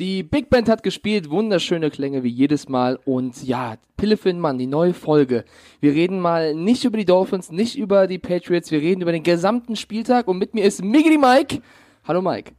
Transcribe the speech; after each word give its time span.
Die 0.00 0.22
Big 0.22 0.48
Band 0.48 0.68
hat 0.68 0.82
gespielt, 0.82 1.30
wunderschöne 1.30 1.90
Klänge 1.90 2.22
wie 2.22 2.28
jedes 2.28 2.68
Mal. 2.68 2.98
Und 3.04 3.42
ja, 3.44 3.76
Pille 3.96 4.16
für 4.16 4.30
den 4.30 4.40
Mann, 4.40 4.58
die 4.58 4.66
neue 4.66 4.94
Folge. 4.94 5.44
Wir 5.80 5.92
reden 5.92 6.18
mal 6.18 6.54
nicht 6.54 6.84
über 6.84 6.96
die 6.96 7.04
Dolphins, 7.04 7.50
nicht 7.50 7.76
über 7.76 8.06
die 8.06 8.18
Patriots, 8.18 8.70
wir 8.70 8.80
reden 8.80 9.02
über 9.02 9.12
den 9.12 9.22
gesamten 9.22 9.76
Spieltag. 9.76 10.28
Und 10.28 10.38
mit 10.38 10.54
mir 10.54 10.64
ist 10.64 10.82
Miggity 10.82 11.18
Mike. 11.18 11.62
Hallo 12.04 12.22
Mike. 12.22 12.52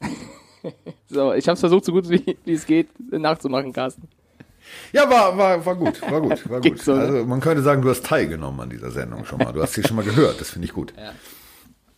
Moin. 0.00 0.14
so, 1.08 1.32
ich 1.34 1.46
habe 1.46 1.54
es 1.54 1.60
versucht, 1.60 1.84
so 1.84 1.92
gut 1.92 2.08
wie, 2.08 2.36
wie 2.44 2.52
es 2.52 2.64
geht, 2.64 2.88
nachzumachen, 3.10 3.72
Carsten. 3.72 4.08
Ja, 4.92 5.10
war, 5.10 5.36
war, 5.36 5.66
war 5.66 5.74
gut, 5.74 6.00
war 6.02 6.20
gut, 6.20 6.48
war 6.48 6.60
gut. 6.62 6.80
so, 6.80 6.94
ne? 6.94 7.00
also 7.00 7.26
man 7.26 7.40
könnte 7.40 7.62
sagen, 7.62 7.82
du 7.82 7.90
hast 7.90 8.06
teilgenommen 8.06 8.60
an 8.60 8.70
dieser 8.70 8.90
Sendung 8.90 9.24
schon 9.24 9.38
mal. 9.38 9.52
Du 9.52 9.60
hast 9.60 9.74
sie 9.74 9.82
schon 9.82 9.96
mal 9.96 10.04
gehört, 10.04 10.40
das 10.40 10.50
finde 10.50 10.66
ich 10.66 10.72
gut. 10.72 10.94
Ja. 10.96 11.12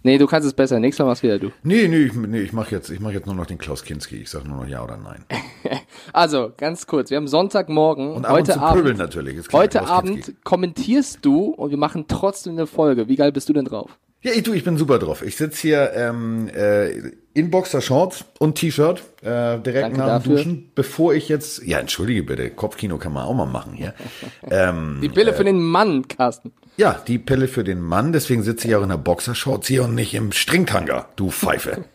Nee, 0.06 0.18
du 0.18 0.28
kannst 0.28 0.46
es 0.46 0.54
besser. 0.54 0.78
Nächstes 0.78 1.02
Mal 1.02 1.10
machst 1.10 1.24
wieder 1.24 1.40
du. 1.40 1.50
Nee, 1.64 1.88
nee, 1.88 2.04
ich, 2.04 2.14
nee, 2.14 2.40
ich 2.40 2.52
mache 2.52 2.70
jetzt, 2.70 2.90
ich 2.90 3.00
mach 3.00 3.10
jetzt 3.10 3.26
nur 3.26 3.34
noch 3.34 3.46
den 3.46 3.58
Klaus 3.58 3.82
Kinski. 3.82 4.18
Ich 4.18 4.30
sage 4.30 4.46
nur 4.46 4.58
noch 4.58 4.68
ja 4.68 4.84
oder 4.84 4.96
nein. 4.96 5.24
also, 6.12 6.52
ganz 6.56 6.86
kurz. 6.86 7.10
Wir 7.10 7.16
haben 7.16 7.26
Sonntagmorgen. 7.26 8.12
Und 8.12 8.28
heute 8.28 8.52
zu 8.52 8.60
Abend, 8.60 8.82
pöbeln 8.82 8.98
natürlich. 8.98 9.48
Klar, 9.48 9.64
heute 9.64 9.78
Klaus 9.78 9.90
Abend 9.90 10.12
Kinski. 10.12 10.36
kommentierst 10.44 11.18
du 11.22 11.46
und 11.46 11.70
wir 11.70 11.76
machen 11.76 12.04
trotzdem 12.06 12.52
eine 12.52 12.68
Folge. 12.68 13.08
Wie 13.08 13.16
geil 13.16 13.32
bist 13.32 13.48
du 13.48 13.52
denn 13.52 13.64
drauf? 13.64 13.98
Ja, 14.22 14.30
ich, 14.30 14.44
du, 14.44 14.52
ich 14.52 14.62
bin 14.62 14.76
super 14.76 15.00
drauf. 15.00 15.22
Ich 15.22 15.34
sitze 15.34 15.62
hier 15.62 15.92
ähm, 15.94 16.50
äh, 16.54 16.90
in 17.34 17.50
Boxershorts 17.50 18.26
und 18.38 18.54
T-Shirt 18.54 19.02
äh, 19.22 19.58
direkt 19.58 19.86
Danke 19.86 19.98
nach 19.98 20.22
dem. 20.22 20.36
Duschen, 20.36 20.70
bevor 20.76 21.14
ich 21.14 21.28
jetzt. 21.28 21.64
Ja, 21.64 21.80
entschuldige 21.80 22.22
bitte, 22.22 22.48
Kopfkino 22.50 22.98
kann 22.98 23.12
man 23.12 23.24
auch 23.24 23.34
mal 23.34 23.46
machen 23.46 23.72
hier. 23.72 23.92
ähm, 24.50 25.00
Die 25.02 25.08
Pille 25.08 25.32
für 25.32 25.42
den 25.42 25.60
Mann, 25.60 26.06
Carsten. 26.06 26.52
Ja, 26.76 27.00
die 27.06 27.18
Pille 27.18 27.48
für 27.48 27.64
den 27.64 27.80
Mann, 27.80 28.12
deswegen 28.12 28.42
sitze 28.42 28.68
ich 28.68 28.76
auch 28.76 28.82
in 28.82 28.88
der 28.88 28.96
Boxershorts 28.96 29.66
hier 29.68 29.84
und 29.84 29.94
nicht 29.94 30.14
im 30.14 30.32
Stringtanga, 30.32 31.08
du 31.16 31.30
Pfeife. 31.30 31.84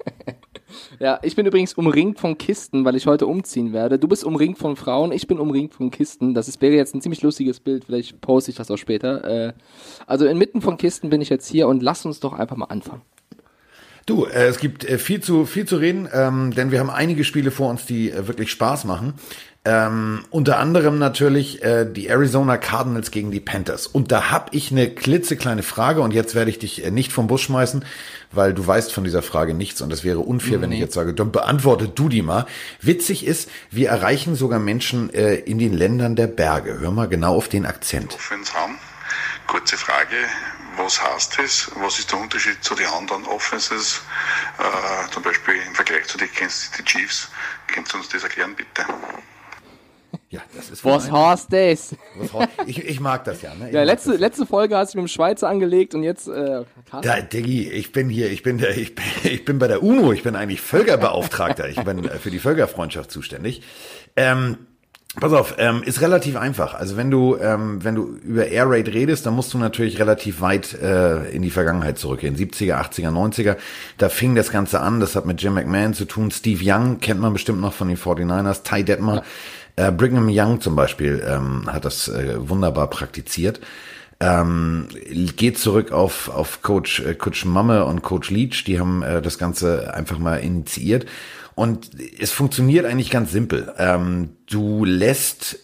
Ja, 1.00 1.20
ich 1.22 1.36
bin 1.36 1.46
übrigens 1.46 1.74
umringt 1.74 2.20
von 2.20 2.38
Kisten, 2.38 2.86
weil 2.86 2.96
ich 2.96 3.08
heute 3.08 3.28
umziehen 3.28 3.74
werde. 3.74 4.00
Du 4.00 4.08
bist 4.08 4.24
umringt 4.24 4.58
von 4.58 4.76
Frauen, 4.76 5.12
ich 5.12 5.28
bin 5.28 5.40
umringt 5.40 5.74
von 5.74 5.92
Kisten. 5.92 6.34
Das 6.34 6.48
ist, 6.48 6.62
wäre 6.62 6.76
jetzt 6.76 6.96
ein 6.96 7.02
ziemlich 7.02 7.22
lustiges 7.22 7.60
Bild, 7.60 7.86
vielleicht 7.86 8.22
poste 8.22 8.52
ich 8.52 8.58
das 8.58 8.72
auch 8.72 8.78
später. 8.78 9.24
Äh, 9.24 9.54
also 10.06 10.26
inmitten 10.26 10.62
von 10.62 10.78
Kisten 10.78 11.10
bin 11.10 11.22
ich 11.22 11.30
jetzt 11.30 11.48
hier 11.48 11.68
und 11.68 11.84
lass 11.84 12.06
uns 12.06 12.20
doch 12.20 12.34
einfach 12.34 12.56
mal 12.56 12.66
anfangen. 12.66 13.02
Du, 14.06 14.26
äh, 14.26 14.48
es 14.48 14.60
gibt 14.60 14.84
äh, 14.84 14.98
viel 14.98 15.22
zu 15.22 15.46
viel 15.46 15.66
zu 15.66 15.78
reden, 15.78 16.10
ähm, 16.12 16.54
denn 16.54 16.72
wir 16.72 16.80
haben 16.80 16.90
einige 16.90 17.24
Spiele 17.24 17.52
vor 17.52 17.70
uns, 17.70 17.86
die 17.86 18.12
äh, 18.12 18.28
wirklich 18.28 18.52
Spaß 18.52 18.86
machen. 18.86 19.14
Ähm, 19.64 20.26
unter 20.32 20.58
anderem 20.58 20.98
natürlich 20.98 21.62
äh, 21.64 21.86
die 21.86 22.08
Arizona 22.08 22.58
Cardinals 22.58 23.12
gegen 23.12 23.30
die 23.30 23.40
Panthers. 23.40 23.86
Und 23.86 24.12
da 24.12 24.32
hab 24.32 24.56
ich 24.56 24.72
eine 24.72 24.90
klitzekleine 24.90 25.62
Frage 25.62 26.02
und 26.02 26.16
jetzt 26.16 26.34
werde 26.34 26.50
ich 26.50 26.58
dich 26.58 26.84
äh, 26.84 26.90
nicht 26.90 27.14
vom 27.14 27.28
Bus 27.28 27.42
schmeißen, 27.42 27.86
weil 28.32 28.56
du 28.56 28.66
weißt 28.66 28.92
von 28.92 29.04
dieser 29.04 29.22
Frage 29.22 29.54
nichts 29.54 29.80
und 29.82 29.94
es 29.94 30.04
wäre 30.04 30.18
unfair, 30.20 30.62
wenn 30.62 30.72
ich 30.72 30.80
jetzt 30.80 30.96
sage, 30.96 31.14
dann 31.14 31.32
beantworte 31.32 31.88
du 31.88 32.10
die 32.10 32.24
mal. 32.24 32.48
Witzig 32.82 33.24
ist, 33.24 33.52
wir 33.70 33.90
erreichen 33.90 34.34
sogar 34.34 34.58
Menschen 34.58 35.14
äh, 35.14 35.36
in 35.36 35.60
den 35.60 35.74
Ländern 35.74 36.16
der 36.16 36.28
Berge. 36.28 36.80
Hör 36.80 36.90
mal 36.90 37.08
genau 37.08 37.36
auf 37.36 37.48
den 37.48 37.68
Akzent. 37.68 38.18
Kurze 39.46 39.78
Frage, 39.78 40.16
was 40.84 41.02
heißt 41.02 41.38
das? 41.40 41.72
Was 41.76 42.00
ist 42.00 42.12
der 42.12 42.20
Unterschied 42.20 42.64
zu 42.64 42.76
den 42.76 42.88
anderen 42.88 43.26
Offenses? 43.26 44.02
Äh, 44.60 45.12
zum 45.12 45.24
Beispiel 45.24 45.56
im 45.68 45.76
Vergleich 45.76 46.06
zu 46.06 46.18
den 46.18 46.32
Kansas 46.34 46.72
City 46.72 46.84
Chiefs. 46.84 47.30
Kannst 47.68 47.94
du 47.94 47.98
uns 47.98 48.10
das 48.10 48.24
erklären, 48.24 48.56
bitte? 48.56 48.86
Ja, 50.30 50.42
das 50.56 50.70
ist 50.70 50.84
Was 50.86 51.12
heißt 51.12 51.52
das? 51.52 51.96
ich, 52.66 52.84
ich 52.86 53.00
mag 53.00 53.24
das 53.26 53.42
ja. 53.42 53.54
Ne? 53.54 53.68
Ich 53.68 53.74
Ja, 53.74 53.84
letzte, 53.84 54.12
das. 54.12 54.20
letzte 54.20 54.46
Folge 54.46 54.78
hast 54.78 54.94
du 54.94 54.98
mit 54.98 55.08
dem 55.08 55.10
Schweizer 55.10 55.50
angelegt 55.50 55.94
und 55.94 56.04
jetzt, 56.04 56.28
äh. 56.28 56.64
Da, 57.02 57.22
Diggi, 57.22 57.70
ich 57.70 57.92
bin 57.92 58.10
hier, 58.10 58.30
ich 58.32 58.42
bin 58.44 58.58
der, 58.58 58.78
ich 58.78 58.96
bin, 58.96 59.06
ich 59.24 59.46
bin 59.46 59.60
bei 59.60 59.68
der 59.68 59.84
UNO, 59.84 60.12
ich 60.14 60.24
bin 60.24 60.36
eigentlich 60.36 60.62
Völkerbeauftragter, 60.62 61.68
ich 61.70 61.82
bin 61.84 62.06
äh, 62.06 62.18
für 62.20 62.32
die 62.32 62.40
Völkerfreundschaft 62.40 63.12
zuständig. 63.12 63.62
Ähm, 64.16 64.58
pass 65.20 65.34
auf, 65.34 65.56
ähm, 65.58 65.84
ist 65.84 66.02
relativ 66.02 66.38
einfach. 66.38 66.74
Also 66.74 66.98
wenn 66.98 67.12
du, 67.12 67.38
ähm, 67.38 67.84
wenn 67.84 67.96
du 67.96 68.18
über 68.24 68.48
Air 68.48 68.70
Raid 68.70 68.88
redest, 68.94 69.26
dann 69.26 69.36
musst 69.36 69.54
du 69.54 69.58
natürlich 69.58 70.00
relativ 70.00 70.42
weit 70.42 70.74
äh, 70.74 71.30
in 71.32 71.42
die 71.42 71.50
Vergangenheit 71.50 71.98
zurückgehen. 71.98 72.36
70er, 72.36 72.76
80er, 72.76 73.10
90er. 73.10 73.58
Da 73.98 74.10
fing 74.10 74.36
das 74.36 74.52
Ganze 74.52 74.80
an. 74.80 75.00
Das 75.00 75.16
hat 75.16 75.26
mit 75.26 75.42
Jim 75.42 75.54
McMahon 75.54 75.94
zu 75.94 76.06
tun. 76.06 76.32
Steve 76.32 76.62
Young 76.64 77.00
kennt 77.00 77.20
man 77.20 77.34
bestimmt 77.34 77.60
noch 77.60 77.74
von 77.74 77.88
den 77.88 77.98
49ers. 77.98 78.64
Ty 78.64 78.84
Detmer. 78.84 79.24
Äh, 79.76 79.92
Brigham 79.92 80.30
Young 80.30 80.62
zum 80.62 80.76
Beispiel 80.76 81.24
ähm, 81.28 81.64
hat 81.72 81.86
das 81.86 82.08
äh, 82.08 82.36
wunderbar 82.38 82.90
praktiziert 82.90 83.62
ähm, 84.22 84.88
geht 85.36 85.58
zurück 85.58 85.92
auf, 85.92 86.30
auf 86.30 86.62
Coach, 86.62 87.00
äh, 87.00 87.16
Coach 87.16 87.44
Mamme 87.46 87.86
und 87.86 88.04
Coach 88.04 88.30
Leach, 88.30 88.64
die 88.66 88.80
haben 88.80 89.02
äh, 89.02 89.22
das 89.22 89.40
Ganze 89.40 89.94
einfach 89.96 90.20
mal 90.20 90.38
initiiert. 90.38 91.08
Und 91.56 91.92
es 92.20 92.32
funktioniert 92.32 92.86
eigentlich 92.86 93.12
ganz 93.12 93.32
simpel. 93.32 93.74
Ähm, 93.78 94.30
du 94.50 94.86
lässt, 94.86 95.60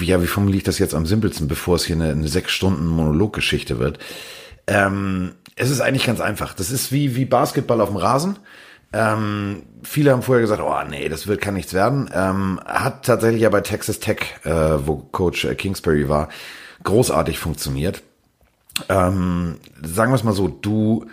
ja, 0.00 0.22
wie 0.22 0.26
formuliere 0.26 0.58
ich 0.58 0.64
das 0.64 0.78
jetzt 0.78 0.94
am 0.94 1.06
simpelsten, 1.06 1.48
bevor 1.48 1.76
es 1.76 1.84
hier 1.84 1.96
eine, 1.96 2.10
eine 2.10 2.28
sechs 2.28 2.52
Stunden 2.52 2.86
Monologgeschichte 2.86 3.78
wird. 3.78 3.98
Ähm, 4.66 5.32
es 5.56 5.70
ist 5.70 5.80
eigentlich 5.80 6.06
ganz 6.06 6.20
einfach. 6.20 6.54
Das 6.54 6.70
ist 6.70 6.90
wie, 6.90 7.16
wie 7.16 7.24
Basketball 7.26 7.80
auf 7.80 7.90
dem 7.90 7.98
Rasen. 7.98 8.38
Ähm, 8.92 9.62
viele 9.82 10.10
haben 10.10 10.22
vorher 10.22 10.40
gesagt, 10.40 10.62
oh 10.62 10.88
nee, 10.88 11.08
das 11.08 11.26
wird 11.26 11.40
kann 11.40 11.54
nichts 11.54 11.74
werden. 11.74 12.10
Ähm, 12.12 12.60
hat 12.64 13.04
tatsächlich 13.04 13.42
ja 13.42 13.50
bei 13.50 13.60
Texas 13.60 14.00
Tech, 14.00 14.18
äh, 14.44 14.50
wo 14.50 14.96
Coach 14.96 15.44
äh, 15.44 15.54
Kingsbury 15.54 16.08
war, 16.08 16.28
großartig 16.82 17.38
funktioniert. 17.38 18.02
Ähm, 18.88 19.56
sagen 19.82 20.10
wir 20.10 20.16
es 20.16 20.24
mal 20.24 20.32
so, 20.32 20.48
du 20.48 21.06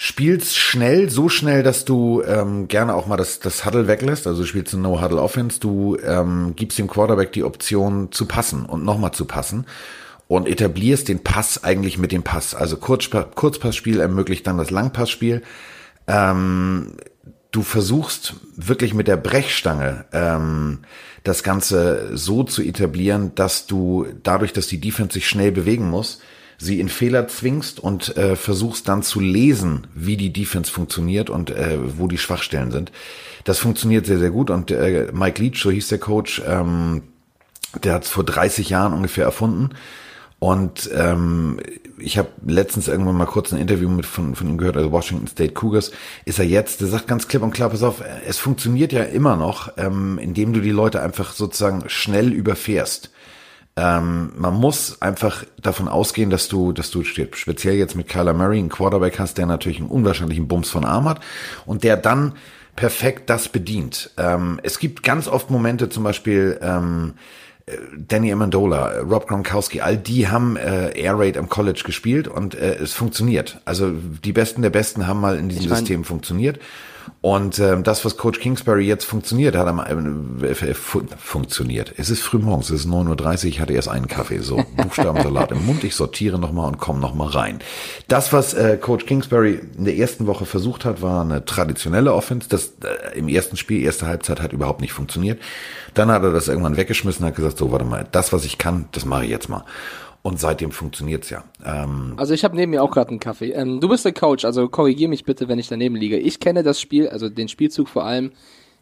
spielst 0.00 0.56
schnell, 0.56 1.10
so 1.10 1.28
schnell, 1.28 1.64
dass 1.64 1.84
du 1.84 2.22
ähm, 2.22 2.68
gerne 2.68 2.94
auch 2.94 3.08
mal 3.08 3.16
das, 3.16 3.40
das 3.40 3.66
Huddle 3.66 3.88
weglässt. 3.88 4.28
Also 4.28 4.42
du 4.42 4.46
spielst 4.46 4.72
eine 4.72 4.84
No-Huddle-Offense, 4.84 5.58
du 5.58 5.96
ähm, 5.96 6.52
gibst 6.54 6.78
dem 6.78 6.86
Quarterback 6.86 7.32
die 7.32 7.42
Option 7.42 8.12
zu 8.12 8.26
passen 8.26 8.64
und 8.64 8.84
nochmal 8.84 9.10
zu 9.10 9.24
passen 9.24 9.66
und 10.28 10.46
etablierst 10.46 11.08
den 11.08 11.24
Pass 11.24 11.64
eigentlich 11.64 11.98
mit 11.98 12.12
dem 12.12 12.22
Pass. 12.22 12.54
Also 12.54 12.76
Kurzpa 12.76 13.24
Kurzpassspiel 13.24 13.98
ermöglicht 13.98 14.46
dann 14.46 14.56
das 14.56 14.70
Langpassspiel. 14.70 15.42
Ähm, 16.06 16.92
du 17.50 17.62
versuchst 17.62 18.36
wirklich 18.54 18.94
mit 18.94 19.08
der 19.08 19.16
Brechstange 19.16 20.04
ähm, 20.12 20.78
das 21.24 21.42
Ganze 21.42 22.16
so 22.16 22.44
zu 22.44 22.62
etablieren, 22.62 23.32
dass 23.34 23.66
du 23.66 24.06
dadurch, 24.22 24.52
dass 24.52 24.68
die 24.68 24.80
Defense 24.80 25.14
sich 25.14 25.28
schnell 25.28 25.50
bewegen 25.50 25.90
muss, 25.90 26.20
sie 26.58 26.80
in 26.80 26.88
Fehler 26.88 27.28
zwingst 27.28 27.78
und 27.78 28.16
äh, 28.16 28.36
versuchst 28.36 28.88
dann 28.88 29.02
zu 29.02 29.20
lesen, 29.20 29.86
wie 29.94 30.16
die 30.16 30.32
Defense 30.32 30.70
funktioniert 30.70 31.30
und 31.30 31.50
äh, 31.50 31.78
wo 31.96 32.08
die 32.08 32.18
Schwachstellen 32.18 32.72
sind. 32.72 32.92
Das 33.44 33.58
funktioniert 33.58 34.06
sehr, 34.06 34.18
sehr 34.18 34.30
gut 34.30 34.50
und 34.50 34.70
äh, 34.70 35.08
Mike 35.12 35.40
Leach, 35.40 35.62
so 35.62 35.70
hieß 35.70 35.88
der 35.88 35.98
Coach, 35.98 36.42
ähm, 36.46 37.02
der 37.84 37.94
hat 37.94 38.04
es 38.04 38.10
vor 38.10 38.24
30 38.24 38.70
Jahren 38.70 38.92
ungefähr 38.92 39.24
erfunden. 39.24 39.70
Und 40.40 40.88
ähm, 40.94 41.58
ich 41.98 42.16
habe 42.16 42.28
letztens 42.46 42.86
irgendwann 42.86 43.16
mal 43.16 43.26
kurz 43.26 43.52
ein 43.52 43.58
Interview 43.58 43.88
mit 43.88 44.06
von, 44.06 44.36
von 44.36 44.48
ihm 44.48 44.56
gehört, 44.56 44.76
also 44.76 44.92
Washington 44.92 45.26
State 45.26 45.54
Cougars, 45.54 45.90
ist 46.24 46.38
er 46.38 46.44
jetzt, 46.44 46.80
der 46.80 46.86
sagt 46.86 47.08
ganz 47.08 47.26
klipp 47.26 47.42
und 47.42 47.50
klar, 47.50 47.70
pass 47.70 47.82
auf, 47.82 48.02
es 48.26 48.38
funktioniert 48.38 48.92
ja 48.92 49.02
immer 49.02 49.36
noch, 49.36 49.72
ähm, 49.76 50.18
indem 50.18 50.52
du 50.52 50.60
die 50.60 50.70
Leute 50.70 51.02
einfach 51.02 51.32
sozusagen 51.32 51.88
schnell 51.88 52.32
überfährst. 52.32 53.10
Ähm, 53.80 54.32
man 54.36 54.54
muss 54.54 55.00
einfach 55.00 55.44
davon 55.62 55.86
ausgehen, 55.86 56.30
dass 56.30 56.48
du, 56.48 56.72
dass 56.72 56.90
du 56.90 57.04
speziell 57.04 57.76
jetzt 57.76 57.94
mit 57.94 58.08
Kyler 58.08 58.32
Murray 58.34 58.58
einen 58.58 58.70
Quarterback 58.70 59.20
hast, 59.20 59.38
der 59.38 59.46
natürlich 59.46 59.78
einen 59.78 59.88
unwahrscheinlichen 59.88 60.48
Bums 60.48 60.68
von 60.68 60.84
Arm 60.84 61.08
hat 61.08 61.20
und 61.64 61.84
der 61.84 61.96
dann 61.96 62.32
perfekt 62.74 63.30
das 63.30 63.48
bedient. 63.48 64.10
Ähm, 64.16 64.58
es 64.64 64.80
gibt 64.80 65.04
ganz 65.04 65.28
oft 65.28 65.50
Momente, 65.50 65.88
zum 65.90 66.02
Beispiel 66.02 66.58
ähm, 66.60 67.14
Danny 67.96 68.32
Amendola, 68.32 69.00
Rob 69.00 69.28
Gronkowski, 69.28 69.80
all 69.80 69.96
die 69.96 70.26
haben 70.28 70.56
äh, 70.56 70.98
Air 70.98 71.18
Raid 71.18 71.36
am 71.36 71.48
College 71.48 71.82
gespielt 71.84 72.26
und 72.26 72.54
äh, 72.56 72.76
es 72.76 72.94
funktioniert. 72.94 73.60
Also 73.64 73.92
die 73.92 74.32
Besten 74.32 74.62
der 74.62 74.70
Besten 74.70 75.06
haben 75.06 75.20
mal 75.20 75.38
in 75.38 75.48
diesem 75.48 75.64
Ich 75.64 75.70
mein- 75.70 75.78
System 75.80 76.04
funktioniert. 76.04 76.58
Und 77.20 77.58
ähm, 77.58 77.82
das, 77.82 78.04
was 78.04 78.16
Coach 78.16 78.40
Kingsbury 78.40 78.86
jetzt 78.86 79.04
funktioniert, 79.04 79.56
hat 79.56 79.66
am 79.66 79.80
äh, 80.42 80.46
äh, 80.46 80.74
fu 80.74 81.02
funktioniert. 81.16 81.94
Es 81.96 82.10
ist 82.10 82.22
früh 82.22 82.38
morgens, 82.38 82.70
es 82.70 82.82
ist 82.84 82.88
9.30 82.88 83.44
Uhr, 83.44 83.44
ich 83.44 83.60
hatte 83.60 83.72
erst 83.72 83.88
einen 83.88 84.08
Kaffee, 84.08 84.38
so 84.38 84.64
Buchstabensalat 84.76 85.52
im 85.52 85.66
Mund, 85.66 85.84
ich 85.84 85.94
sortiere 85.94 86.38
nochmal 86.38 86.68
und 86.68 86.78
komme 86.78 87.00
nochmal 87.00 87.28
rein. 87.28 87.60
Das, 88.08 88.32
was 88.32 88.54
äh, 88.54 88.76
Coach 88.76 89.06
Kingsbury 89.06 89.60
in 89.76 89.84
der 89.84 89.96
ersten 89.96 90.26
Woche 90.26 90.46
versucht 90.46 90.84
hat, 90.84 91.02
war 91.02 91.22
eine 91.22 91.44
traditionelle 91.44 92.14
Offense. 92.14 92.48
Das 92.48 92.74
äh, 92.84 93.18
im 93.18 93.28
ersten 93.28 93.56
Spiel, 93.56 93.82
erste 93.82 94.06
Halbzeit 94.06 94.40
hat 94.40 94.52
überhaupt 94.52 94.80
nicht 94.80 94.92
funktioniert. 94.92 95.40
Dann 95.94 96.10
hat 96.10 96.22
er 96.22 96.32
das 96.32 96.48
irgendwann 96.48 96.76
weggeschmissen 96.76 97.24
und 97.24 97.30
hat 97.30 97.36
gesagt, 97.36 97.58
so, 97.58 97.72
warte 97.72 97.84
mal, 97.84 98.06
das, 98.10 98.32
was 98.32 98.44
ich 98.44 98.58
kann, 98.58 98.86
das 98.92 99.04
mache 99.04 99.24
ich 99.24 99.30
jetzt 99.30 99.48
mal. 99.48 99.64
Und 100.22 100.40
seitdem 100.40 100.72
funktioniert's 100.72 101.30
ja. 101.30 101.44
Ähm, 101.64 102.14
Also 102.16 102.34
ich 102.34 102.44
habe 102.44 102.56
neben 102.56 102.70
mir 102.70 102.82
auch 102.82 102.90
gerade 102.90 103.10
einen 103.10 103.20
Kaffee. 103.20 103.52
Ähm, 103.52 103.80
du 103.80 103.88
bist 103.88 104.04
der 104.04 104.12
Coach, 104.12 104.44
also 104.44 104.68
korrigier 104.68 105.08
mich 105.08 105.24
bitte, 105.24 105.48
wenn 105.48 105.58
ich 105.58 105.68
daneben 105.68 105.96
liege. 105.96 106.18
Ich 106.18 106.40
kenne 106.40 106.62
das 106.62 106.80
Spiel, 106.80 107.08
also 107.08 107.28
den 107.28 107.48
Spielzug 107.48 107.88
vor 107.88 108.04
allem 108.04 108.32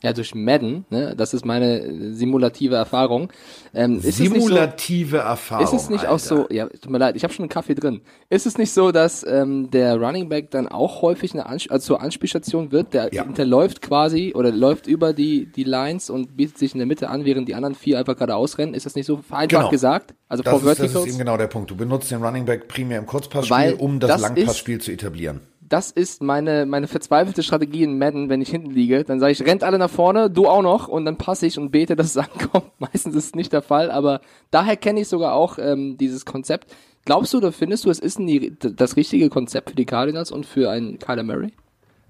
Ja, 0.06 0.12
durch 0.12 0.36
Madden, 0.36 0.84
ne? 0.88 1.16
das 1.16 1.34
ist 1.34 1.44
meine 1.44 2.14
simulative 2.14 2.76
Erfahrung. 2.76 3.32
Ähm, 3.74 3.98
simulative 3.98 5.16
so, 5.16 5.22
Erfahrung. 5.22 5.64
Ist 5.64 5.72
es 5.72 5.90
nicht 5.90 6.02
Alter. 6.02 6.12
auch 6.12 6.18
so, 6.20 6.46
ja, 6.48 6.68
tut 6.68 6.90
mir 6.90 6.98
leid, 6.98 7.16
ich 7.16 7.24
habe 7.24 7.34
schon 7.34 7.42
einen 7.42 7.48
Kaffee 7.48 7.74
drin. 7.74 8.02
Ist 8.30 8.46
es 8.46 8.56
nicht 8.56 8.70
so, 8.70 8.92
dass 8.92 9.26
ähm, 9.26 9.68
der 9.72 9.96
Running 9.96 10.28
Back 10.28 10.52
dann 10.52 10.68
auch 10.68 11.02
häufig 11.02 11.34
eine 11.34 11.46
Ansp 11.46 11.72
also 11.72 11.86
zur 11.86 12.02
Anspielstation 12.02 12.70
wird? 12.70 12.94
Der 12.94 13.12
ja. 13.12 13.24
hinterläuft 13.24 13.82
quasi 13.82 14.32
oder 14.32 14.52
läuft 14.52 14.86
über 14.86 15.12
die, 15.12 15.46
die 15.46 15.64
Lines 15.64 16.08
und 16.08 16.36
bietet 16.36 16.56
sich 16.56 16.72
in 16.72 16.78
der 16.78 16.86
Mitte 16.86 17.10
an, 17.10 17.24
während 17.24 17.48
die 17.48 17.56
anderen 17.56 17.74
vier 17.74 17.98
einfach 17.98 18.16
gerade 18.16 18.36
ausrennen. 18.36 18.72
Ist 18.76 18.86
das 18.86 18.94
nicht 18.94 19.06
so 19.06 19.16
vereinfacht 19.16 19.50
genau. 19.50 19.70
gesagt? 19.70 20.14
Also 20.28 20.44
das, 20.44 20.62
ist, 20.62 20.78
das 20.78 20.94
ist 20.94 21.06
eben 21.08 21.18
genau 21.18 21.36
der 21.36 21.48
Punkt. 21.48 21.68
Du 21.72 21.76
benutzt 21.76 22.12
den 22.12 22.22
Running 22.22 22.44
Back 22.44 22.68
primär 22.68 23.00
im 23.00 23.06
Kurzpassspiel, 23.06 23.74
um 23.76 23.98
das, 23.98 24.10
das 24.10 24.20
Langpassspiel 24.20 24.80
zu 24.80 24.92
etablieren 24.92 25.40
das 25.68 25.90
ist 25.90 26.22
meine, 26.22 26.66
meine 26.66 26.86
verzweifelte 26.86 27.42
Strategie 27.42 27.82
in 27.82 27.98
Madden, 27.98 28.28
wenn 28.28 28.40
ich 28.40 28.50
hinten 28.50 28.70
liege. 28.70 29.04
Dann 29.04 29.20
sage 29.20 29.32
ich, 29.32 29.42
rennt 29.42 29.64
alle 29.64 29.78
nach 29.78 29.90
vorne, 29.90 30.30
du 30.30 30.46
auch 30.46 30.62
noch, 30.62 30.88
und 30.88 31.04
dann 31.04 31.16
passe 31.16 31.46
ich 31.46 31.58
und 31.58 31.70
bete, 31.70 31.96
dass 31.96 32.06
es 32.06 32.16
ankommt. 32.16 32.70
Meistens 32.78 33.14
ist 33.14 33.26
es 33.26 33.34
nicht 33.34 33.52
der 33.52 33.62
Fall, 33.62 33.90
aber 33.90 34.20
daher 34.50 34.76
kenne 34.76 35.00
ich 35.00 35.08
sogar 35.08 35.34
auch 35.34 35.58
ähm, 35.58 35.96
dieses 35.98 36.24
Konzept. 36.24 36.74
Glaubst 37.04 37.32
du 37.32 37.38
oder 37.38 37.52
findest 37.52 37.84
du, 37.84 37.90
es 37.90 37.98
ist 37.98 38.18
die, 38.18 38.56
das 38.58 38.96
richtige 38.96 39.28
Konzept 39.28 39.70
für 39.70 39.76
die 39.76 39.86
Cardinals 39.86 40.30
und 40.30 40.44
für 40.44 40.70
einen 40.70 40.98
Kyler 40.98 41.22
Murray? 41.22 41.52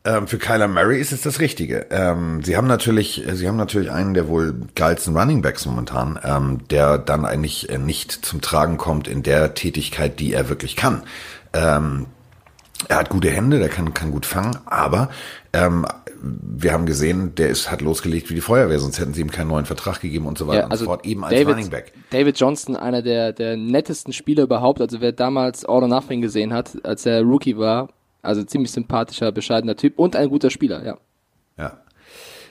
Ähm, 0.04 0.26
für 0.26 0.38
Kyler 0.38 0.68
Murray 0.68 1.00
ist 1.00 1.12
es 1.12 1.22
das 1.22 1.40
Richtige. 1.40 1.86
Ähm, 1.90 2.42
sie 2.42 2.56
haben 2.56 2.66
natürlich, 2.66 3.24
sie 3.32 3.48
haben 3.48 3.56
natürlich 3.56 3.90
einen 3.90 4.14
der 4.14 4.28
wohl 4.28 4.54
geilsten 4.74 5.16
Running 5.16 5.42
Backs 5.42 5.66
momentan, 5.66 6.18
ähm, 6.22 6.60
der 6.70 6.96
dann 6.98 7.24
eigentlich 7.24 7.68
äh, 7.68 7.78
nicht 7.78 8.12
zum 8.12 8.40
Tragen 8.40 8.78
kommt 8.78 9.08
in 9.08 9.22
der 9.22 9.54
Tätigkeit, 9.54 10.20
die 10.20 10.32
er 10.32 10.48
wirklich 10.48 10.76
kann. 10.76 11.02
Er 12.88 12.96
hat 12.98 13.10
gute 13.10 13.30
Hände, 13.30 13.58
der 13.58 13.68
kann, 13.68 13.94
kann 13.94 14.10
gut 14.10 14.26
fangen, 14.26 14.58
aber 14.66 15.10
ähm, 15.52 15.86
wir 16.20 16.72
haben 16.72 16.86
gesehen, 16.86 17.34
der 17.34 17.48
ist, 17.48 17.70
hat 17.70 17.80
losgelegt 17.80 18.30
wie 18.30 18.34
die 18.34 18.40
Feuerwehr, 18.40 18.78
sonst 18.78 18.98
hätten 18.98 19.14
sie 19.14 19.20
ihm 19.20 19.30
keinen 19.30 19.48
neuen 19.48 19.66
Vertrag 19.66 20.00
gegeben 20.00 20.26
und 20.26 20.38
so 20.38 20.46
weiter 20.46 20.60
ja, 20.60 20.66
also 20.68 20.84
und 20.84 20.90
so 20.90 20.94
fort, 20.96 21.06
eben 21.06 21.24
als 21.24 21.34
David, 21.34 21.48
Running 21.48 21.70
Back. 21.70 21.92
David 22.10 22.38
Johnston, 22.38 22.76
einer 22.76 23.02
der, 23.02 23.32
der 23.32 23.56
nettesten 23.56 24.12
Spieler 24.12 24.44
überhaupt, 24.44 24.80
also 24.80 25.00
wer 25.00 25.12
damals 25.12 25.64
All 25.64 25.82
or 25.82 25.88
Nothing 25.88 26.20
gesehen 26.20 26.52
hat, 26.52 26.72
als 26.84 27.06
er 27.06 27.22
Rookie 27.22 27.56
war, 27.56 27.88
also 28.22 28.42
ziemlich 28.44 28.72
sympathischer, 28.72 29.32
bescheidener 29.32 29.76
Typ 29.76 29.98
und 29.98 30.16
ein 30.16 30.28
guter 30.28 30.50
Spieler, 30.50 30.84
ja. 30.84 30.98
Ja. 31.58 31.80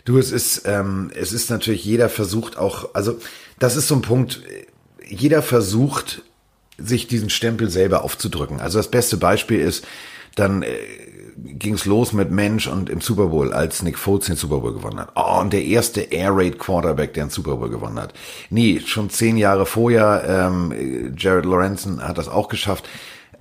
Du, 0.06 0.18
es 0.18 0.32
ist, 0.32 0.64
ähm, 0.66 1.12
es 1.16 1.34
ist 1.34 1.50
natürlich, 1.50 1.84
jeder 1.84 2.10
versucht 2.10 2.58
auch, 2.58 2.94
also 2.94 3.20
das 3.60 3.76
ist 3.76 3.88
so 3.88 3.96
ein 3.96 4.02
Punkt, 4.02 4.42
jeder 5.08 5.42
versucht, 5.42 6.24
sich 6.78 7.08
diesen 7.08 7.30
Stempel 7.30 7.70
selber 7.70 8.04
aufzudrücken. 8.04 8.60
Also 8.60 8.78
das 8.80 8.92
beste 8.92 9.18
Beispiel 9.18 9.60
ist, 9.60 9.86
dann 10.36 10.64
äh, 10.64 10.68
ging 11.38 11.74
es 11.74 11.86
los 11.86 12.14
mit 12.14 12.32
Mensch 12.32 12.68
und 12.68 12.90
im 12.90 13.02
Super 13.02 13.28
Bowl, 13.28 13.54
als 13.54 13.82
Nick 13.82 13.98
Foles 13.98 14.26
den 14.26 14.36
Super 14.36 14.60
Bowl 14.60 14.74
gewonnen 14.74 15.00
hat. 15.00 15.12
Oh, 15.16 15.40
und 15.42 15.54
der 15.54 15.64
erste 15.64 16.02
Air 16.02 16.36
Raid 16.36 16.60
Quarterback, 16.60 17.14
der 17.14 17.26
den 17.26 17.30
Super 17.30 17.56
Bowl 17.56 17.70
gewonnen 17.70 18.00
hat. 18.00 18.14
Nee, 18.50 18.82
schon 18.86 19.10
zehn 19.10 19.38
Jahre 19.38 19.66
vorher, 19.66 20.24
ähm, 20.28 21.14
Jared 21.18 21.46
Lorenzen 21.46 22.06
hat 22.06 22.18
das 22.18 22.28
auch 22.28 22.50
geschafft. 22.50 22.88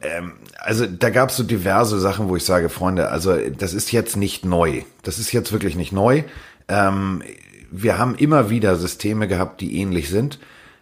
Ähm, 0.03 0.33
also 0.59 0.87
da 0.87 1.11
gab 1.11 1.31
es 1.31 1.37
so 1.37 1.43
diverse 1.43 1.99
Sachen, 2.01 2.29
wo 2.29 2.37
ich 2.37 2.45
sage, 2.45 2.69
Freunde, 2.69 3.09
also 3.09 3.37
das 3.37 3.75
ist 3.75 3.93
jetzt 3.93 4.17
nicht 4.17 4.45
neu. 4.45 4.83
Das 5.03 5.19
ist 5.19 5.33
jetzt 5.33 5.53
wirklich 5.53 5.77
nicht 5.77 5.93
neu. 5.93 6.25
Ähm, 6.69 7.23
wir 7.71 7.99
haben 7.99 8.15
immer 8.15 8.51
wieder 8.51 8.77
Systeme 8.77 9.29
gehabt, 9.29 9.61
die 9.61 9.79
ähnlich 9.79 10.09
sind. 10.09 10.39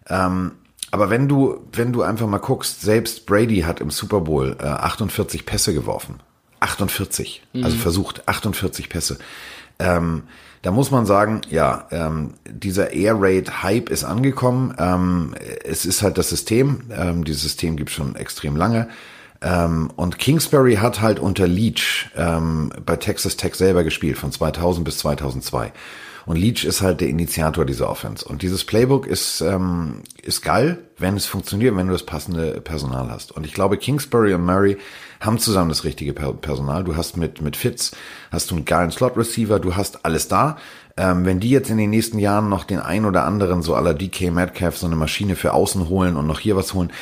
Ähm, 0.09 0.53
aber 0.93 1.09
wenn 1.09 1.27
du, 1.27 1.59
wenn 1.73 1.93
du 1.93 2.03
einfach 2.03 2.27
mal 2.27 2.39
guckst, 2.39 2.83
selbst 2.83 3.25
Brady 3.27 3.63
hat 3.63 3.81
im 3.81 3.91
Super 3.91 4.21
Bowl 4.21 4.57
äh, 4.61 4.65
48 4.67 5.47
Pässe 5.47 5.73
geworfen. 5.73 6.21
48. 6.61 7.43
Mhm. 7.55 7.65
Also 7.65 7.79
versucht 7.79 8.29
48 8.29 8.91
Pässe. 8.91 9.19
Ähm, 9.79 10.25
da 10.61 10.71
muss 10.71 10.91
man 10.91 11.07
sagen, 11.07 11.41
ja, 11.49 11.89
ähm, 11.91 12.35
dieser 12.47 12.93
Air 12.93 13.17
Raid 13.19 13.63
Hype 13.63 13.89
ist 13.89 14.05
angekommen. 14.05 14.75
Ähm, 14.79 15.35
es 15.65 15.87
ist 15.87 16.03
halt 16.03 16.19
das 16.19 16.29
System. 16.29 16.83
Ähm, 16.95 17.25
dieses 17.25 17.43
System 17.43 17.77
gibt 17.77 17.91
schon 17.91 18.15
extrem 18.15 18.55
lange. 18.55 18.89
Ähm, 19.41 19.91
und 19.97 20.19
Kingsbury 20.19 20.77
hat 20.77 21.01
halt 21.01 21.19
unter 21.19 21.47
Leach 21.47 22.11
ähm, 22.17 22.71
bei 22.85 22.97
Texas 22.97 23.39
Tech 23.39 23.55
selber 23.55 23.83
gespielt, 23.83 24.19
von 24.19 24.31
2000 24.31 24.85
bis 24.85 24.99
2002. 24.99 25.73
Und 26.27 26.37
Leach 26.37 26.65
ist 26.65 26.83
halt 26.83 27.01
der 27.01 27.09
Initiator 27.09 27.65
dieser 27.65 27.89
Offense. 27.89 28.25
Und 28.25 28.43
dieses 28.43 28.65
Playbook 28.65 29.07
ist, 29.07 29.41
ähm, 29.41 30.03
ist 30.23 30.43
geil, 30.43 30.79
wenn 30.99 31.17
es 31.17 31.27
funktioniert, 31.27 31.77
wenn 31.77 31.87
du 31.87 31.93
das 31.93 32.05
passende 32.05 32.61
Personal 32.61 33.11
hast. 33.11 33.33
Und 33.33 33.45
ich 33.45 33.55
glaube, 33.55 33.77
Kingsbury 33.77 34.35
und 34.35 34.45
Murray 34.45 34.79
haben 35.21 35.39
zusammen 35.39 35.69
das 35.69 35.85
richtige 35.85 36.13
Personal. 36.13 36.85
Du 36.85 36.97
hast 36.97 37.17
mit, 37.17 37.41
mit 37.43 37.57
Fitz, 37.57 37.93
hast 38.31 38.51
du 38.51 38.57
einen 38.57 38.65
geilen 38.65 38.91
Slot-Receiver, 38.91 39.59
du 39.61 39.77
hast 39.77 40.05
alles 40.05 40.29
da. 40.29 40.57
Ähm, 40.97 41.25
wenn 41.25 41.41
die 41.41 41.51
jetzt 41.51 41.71
in 41.71 41.79
den 41.79 41.91
nächsten 41.91 42.19
Jahren 42.19 42.49
noch 42.49 42.65
den 42.65 42.79
ein 42.79 43.07
oder 43.07 43.25
anderen, 43.25 43.63
so 43.63 43.75
aller 43.75 43.95
DK 43.95 44.31
Metcalf, 44.31 44.77
so 44.77 44.87
eine 44.87 44.97
Maschine 44.97 45.37
für 45.37 45.55
außen 45.55 45.89
holen 45.89 46.17
und 46.17 46.27
noch 46.27 46.39
hier 46.39 46.55
was 46.55 46.75
holen, 46.75 46.93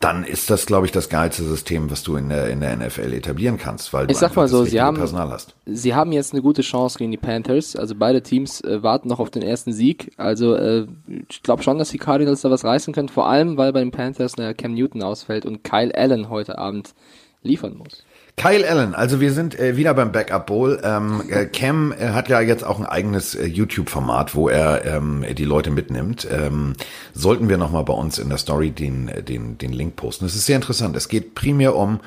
dann 0.00 0.22
ist 0.22 0.48
das, 0.48 0.66
glaube 0.66 0.86
ich, 0.86 0.92
das 0.92 1.08
geilste 1.08 1.42
System, 1.42 1.90
was 1.90 2.04
du 2.04 2.16
in 2.16 2.28
der, 2.28 2.50
in 2.50 2.60
der 2.60 2.76
NFL 2.76 3.12
etablieren 3.12 3.58
kannst, 3.58 3.92
weil 3.92 4.06
du 4.06 4.12
ich 4.12 4.18
sag 4.18 4.36
mal 4.36 4.46
so, 4.46 4.64
sie 4.64 4.80
haben, 4.80 4.96
Personal 4.96 5.30
hast. 5.30 5.56
Sie 5.66 5.94
haben 5.94 6.12
jetzt 6.12 6.32
eine 6.32 6.42
gute 6.42 6.62
Chance 6.62 6.98
gegen 6.98 7.10
die 7.10 7.16
Panthers. 7.16 7.74
Also 7.74 7.96
beide 7.96 8.22
Teams 8.22 8.60
äh, 8.60 8.82
warten 8.82 9.08
noch 9.08 9.18
auf 9.18 9.30
den 9.30 9.42
ersten 9.42 9.72
Sieg. 9.72 10.12
Also 10.16 10.54
äh, 10.54 10.86
ich 11.28 11.42
glaube 11.42 11.64
schon, 11.64 11.78
dass 11.78 11.90
die 11.90 11.98
Cardinals 11.98 12.42
da 12.42 12.50
was 12.50 12.64
reißen 12.64 12.94
können, 12.94 13.08
vor 13.08 13.28
allem, 13.28 13.56
weil 13.56 13.72
bei 13.72 13.80
den 13.80 13.90
Panthers 13.90 14.38
eine 14.38 14.54
Cam 14.54 14.74
Newton 14.74 15.02
ausfällt 15.02 15.44
und 15.44 15.64
Kyle 15.64 15.92
Allen 15.94 16.30
heute 16.30 16.58
Abend 16.58 16.94
liefern 17.42 17.76
muss. 17.76 18.04
Kyle 18.38 18.68
Allen, 18.68 18.94
also 18.94 19.20
wir 19.20 19.32
sind 19.32 19.58
äh, 19.58 19.76
wieder 19.76 19.92
beim 19.94 20.12
Backup 20.12 20.46
Bowl. 20.46 20.80
Ähm, 20.82 21.22
äh, 21.28 21.46
Cam 21.46 21.92
äh, 21.92 22.10
hat 22.10 22.28
ja 22.28 22.40
jetzt 22.40 22.64
auch 22.64 22.78
ein 22.78 22.86
eigenes 22.86 23.34
äh, 23.34 23.46
YouTube-Format, 23.46 24.34
wo 24.34 24.48
er 24.48 24.84
ähm, 24.84 25.24
die 25.36 25.44
Leute 25.44 25.70
mitnimmt. 25.70 26.26
Ähm, 26.30 26.74
sollten 27.12 27.48
wir 27.48 27.58
nochmal 27.58 27.84
bei 27.84 27.92
uns 27.92 28.18
in 28.18 28.28
der 28.28 28.38
Story 28.38 28.70
den, 28.70 29.08
äh, 29.08 29.22
den, 29.22 29.58
den 29.58 29.72
Link 29.72 29.96
posten. 29.96 30.24
Es 30.24 30.34
ist 30.34 30.46
sehr 30.46 30.56
interessant. 30.56 30.96
Es 30.96 31.08
geht 31.08 31.34
primär 31.34 31.74
um 31.74 32.00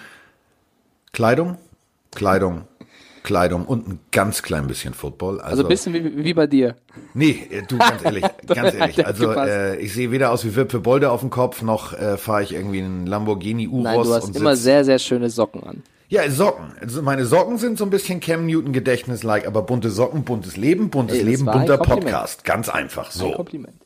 Kleidung, 1.11 1.57
Kleidung, 2.11 2.61
Kleidung 3.23 3.65
und 3.65 3.87
ein 3.87 3.99
ganz 4.11 4.41
klein 4.41 4.67
bisschen 4.67 4.93
Football. 4.93 5.41
Also, 5.41 5.51
also 5.51 5.63
ein 5.63 5.69
bisschen 5.69 5.93
wie, 5.93 6.23
wie 6.23 6.33
bei 6.33 6.47
dir. 6.47 6.75
Nee, 7.13 7.47
äh, 7.51 7.61
du, 7.67 7.77
ganz 7.77 8.03
ehrlich, 8.03 8.23
ganz 8.47 8.73
ehrlich. 8.73 9.05
Also 9.05 9.31
äh, 9.31 9.77
ich 9.77 9.93
sehe 9.93 10.11
weder 10.11 10.31
aus 10.31 10.45
wie 10.45 10.55
Wippe 10.55 10.79
Bolde 10.79 11.11
auf 11.11 11.19
dem 11.19 11.29
Kopf, 11.29 11.61
noch 11.61 11.93
äh, 11.93 12.17
fahre 12.17 12.43
ich 12.43 12.53
irgendwie 12.53 12.79
einen 12.79 13.05
Lamborghini 13.05 13.67
Uros. 13.67 13.83
Nein, 13.83 14.03
du 14.03 14.13
hast 14.13 14.35
immer 14.35 14.55
sehr, 14.55 14.85
sehr 14.85 14.97
schöne 14.97 15.29
Socken 15.29 15.63
an. 15.63 15.83
Ja, 16.11 16.29
Socken. 16.29 16.73
Also 16.81 17.01
meine 17.01 17.25
Socken 17.25 17.57
sind 17.57 17.77
so 17.77 17.85
ein 17.85 17.89
bisschen 17.89 18.19
Cam 18.19 18.45
Newton 18.45 18.73
Gedächtnis-like, 18.73 19.47
aber 19.47 19.61
bunte 19.61 19.89
Socken, 19.89 20.25
buntes 20.25 20.57
Leben, 20.57 20.89
buntes 20.89 21.19
Ey, 21.19 21.23
Leben, 21.23 21.45
bunter 21.45 21.77
Podcast. 21.77 22.43
Ganz 22.43 22.67
einfach 22.67 23.11
so. 23.11 23.27
Ein 23.27 23.35
Kompliment. 23.35 23.85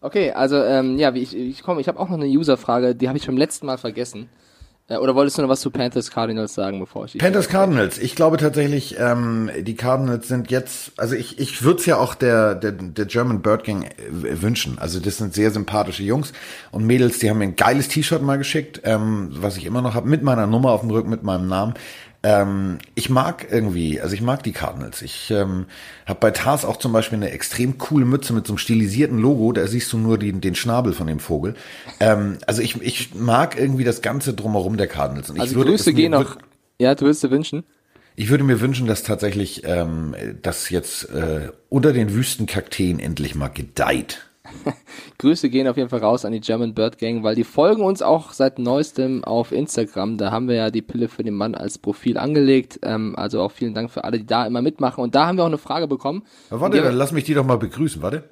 Okay, 0.00 0.30
also 0.30 0.56
ähm, 0.56 0.98
ja, 0.98 1.12
wie 1.12 1.20
ich, 1.20 1.36
ich 1.36 1.62
komme, 1.62 1.82
ich 1.82 1.88
habe 1.88 2.00
auch 2.00 2.08
noch 2.08 2.16
eine 2.16 2.24
User-Frage, 2.24 2.94
die 2.94 3.06
habe 3.06 3.18
ich 3.18 3.26
beim 3.26 3.36
letzten 3.36 3.66
Mal 3.66 3.76
vergessen. 3.76 4.30
Äh, 4.90 4.96
oder 4.96 5.14
wolltest 5.14 5.38
du 5.38 5.42
noch 5.42 5.48
was 5.48 5.60
zu 5.60 5.70
Panthers 5.70 6.10
Cardinals 6.10 6.54
sagen, 6.54 6.80
bevor 6.80 7.06
ich 7.06 7.16
Panthers 7.16 7.48
Cardinals. 7.48 7.96
Ich 7.98 8.16
glaube 8.16 8.36
tatsächlich, 8.36 8.96
ähm, 8.98 9.50
die 9.60 9.76
Cardinals 9.76 10.28
sind 10.28 10.50
jetzt, 10.50 10.92
also 10.98 11.14
ich, 11.14 11.38
ich 11.38 11.62
würde 11.62 11.80
es 11.80 11.86
ja 11.86 11.96
auch 11.96 12.14
der, 12.14 12.54
der, 12.54 12.72
der 12.72 13.06
German 13.06 13.40
Bird 13.40 13.64
Gang 13.64 13.84
äh, 13.84 14.42
wünschen. 14.42 14.78
Also 14.78 15.00
das 15.00 15.16
sind 15.16 15.32
sehr 15.32 15.50
sympathische 15.50 16.02
Jungs 16.02 16.32
und 16.72 16.84
Mädels, 16.84 17.18
die 17.20 17.30
haben 17.30 17.38
mir 17.38 17.44
ein 17.44 17.56
geiles 17.56 17.88
T-Shirt 17.88 18.22
mal 18.22 18.36
geschickt, 18.36 18.82
ähm, 18.84 19.28
was 19.30 19.56
ich 19.56 19.64
immer 19.64 19.80
noch 19.80 19.94
habe, 19.94 20.08
mit 20.08 20.22
meiner 20.22 20.46
Nummer 20.46 20.72
auf 20.72 20.80
dem 20.80 20.90
Rücken, 20.90 21.08
mit 21.08 21.22
meinem 21.22 21.48
Namen. 21.48 21.74
Ähm, 22.22 22.78
ich 22.94 23.08
mag 23.08 23.46
irgendwie, 23.50 24.00
also 24.00 24.14
ich 24.14 24.20
mag 24.20 24.42
die 24.42 24.52
Cardinals. 24.52 25.00
Ich 25.00 25.30
ähm, 25.30 25.66
habe 26.06 26.20
bei 26.20 26.30
Tars 26.30 26.64
auch 26.64 26.76
zum 26.76 26.92
Beispiel 26.92 27.16
eine 27.16 27.30
extrem 27.30 27.78
coole 27.78 28.04
Mütze 28.04 28.34
mit 28.34 28.46
so 28.46 28.52
einem 28.52 28.58
stilisierten 28.58 29.18
Logo. 29.18 29.52
Da 29.52 29.66
siehst 29.66 29.92
du 29.92 29.98
nur 29.98 30.18
den, 30.18 30.40
den 30.40 30.54
Schnabel 30.54 30.92
von 30.92 31.06
dem 31.06 31.18
Vogel. 31.18 31.54
Ähm, 31.98 32.36
also 32.46 32.60
ich, 32.60 32.80
ich 32.82 33.14
mag 33.14 33.58
irgendwie 33.58 33.84
das 33.84 34.02
Ganze 34.02 34.34
drumherum 34.34 34.76
der 34.76 34.86
Cardinals. 34.86 35.30
Und 35.30 35.40
also 35.40 35.52
ich 35.52 35.56
würde 35.56 35.70
Grüße 35.70 35.94
gehen 35.94 36.12
noch. 36.12 36.36
Ja, 36.78 36.94
du 36.94 37.06
würdest 37.06 37.22
dir 37.22 37.30
wünschen? 37.30 37.64
Ich 38.16 38.28
würde 38.28 38.44
mir 38.44 38.60
wünschen, 38.60 38.86
dass 38.86 39.02
tatsächlich 39.02 39.62
ähm, 39.64 40.14
das 40.42 40.68
jetzt 40.68 41.04
äh, 41.10 41.50
unter 41.70 41.94
den 41.94 42.12
Wüstenkakteen 42.12 42.98
endlich 42.98 43.34
mal 43.34 43.48
gedeiht. 43.48 44.29
Grüße 45.18 45.50
gehen 45.50 45.68
auf 45.68 45.76
jeden 45.76 45.88
Fall 45.88 46.00
raus 46.00 46.24
an 46.24 46.32
die 46.32 46.40
German 46.40 46.74
Bird 46.74 46.98
Gang, 46.98 47.22
weil 47.22 47.34
die 47.34 47.44
folgen 47.44 47.82
uns 47.82 48.02
auch 48.02 48.32
seit 48.32 48.58
neuestem 48.58 49.24
auf 49.24 49.52
Instagram. 49.52 50.16
Da 50.16 50.30
haben 50.30 50.48
wir 50.48 50.56
ja 50.56 50.70
die 50.70 50.82
Pille 50.82 51.08
für 51.08 51.22
den 51.22 51.34
Mann 51.34 51.54
als 51.54 51.78
Profil 51.78 52.18
angelegt. 52.18 52.80
Ähm, 52.82 53.14
also 53.16 53.40
auch 53.42 53.52
vielen 53.52 53.74
Dank 53.74 53.90
für 53.90 54.04
alle, 54.04 54.18
die 54.18 54.26
da 54.26 54.46
immer 54.46 54.62
mitmachen. 54.62 55.02
Und 55.02 55.14
da 55.14 55.26
haben 55.26 55.36
wir 55.36 55.42
auch 55.42 55.48
eine 55.48 55.58
Frage 55.58 55.88
bekommen. 55.88 56.24
Aber 56.50 56.60
warte, 56.62 56.80
dann 56.80 56.94
lass 56.94 57.12
mich 57.12 57.24
die 57.24 57.34
doch 57.34 57.44
mal 57.44 57.58
begrüßen, 57.58 58.02
warte. 58.02 58.30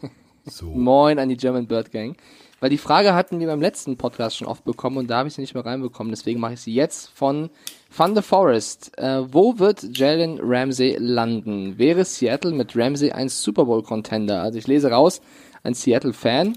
Moin. 0.00 0.10
so. 0.44 0.66
Moin 0.66 1.18
an 1.18 1.28
die 1.28 1.36
German 1.36 1.66
Bird 1.66 1.90
Gang. 1.90 2.16
Weil 2.62 2.70
die 2.70 2.78
Frage 2.78 3.12
hatten 3.12 3.40
wir 3.40 3.48
beim 3.48 3.60
letzten 3.60 3.96
Podcast 3.96 4.36
schon 4.36 4.46
oft 4.46 4.64
bekommen 4.64 4.96
und 4.96 5.10
da 5.10 5.18
habe 5.18 5.26
ich 5.26 5.34
sie 5.34 5.40
nicht 5.40 5.54
mehr 5.54 5.66
reinbekommen. 5.66 6.12
Deswegen 6.12 6.38
mache 6.38 6.52
ich 6.52 6.60
sie 6.60 6.72
jetzt 6.72 7.10
von 7.12 7.50
Van 7.90 8.14
the 8.14 8.22
Forest. 8.22 8.96
Äh, 8.98 9.22
wo 9.34 9.58
wird 9.58 9.98
Jalen 9.98 10.38
Ramsey 10.40 10.96
landen? 10.96 11.76
Wäre 11.76 12.04
Seattle 12.04 12.52
mit 12.52 12.76
Ramsey 12.76 13.10
ein 13.10 13.28
Super 13.28 13.64
Bowl 13.64 13.82
Contender? 13.82 14.42
Also 14.42 14.60
ich 14.60 14.68
lese 14.68 14.92
raus, 14.92 15.20
ein 15.64 15.74
Seattle-Fan. 15.74 16.56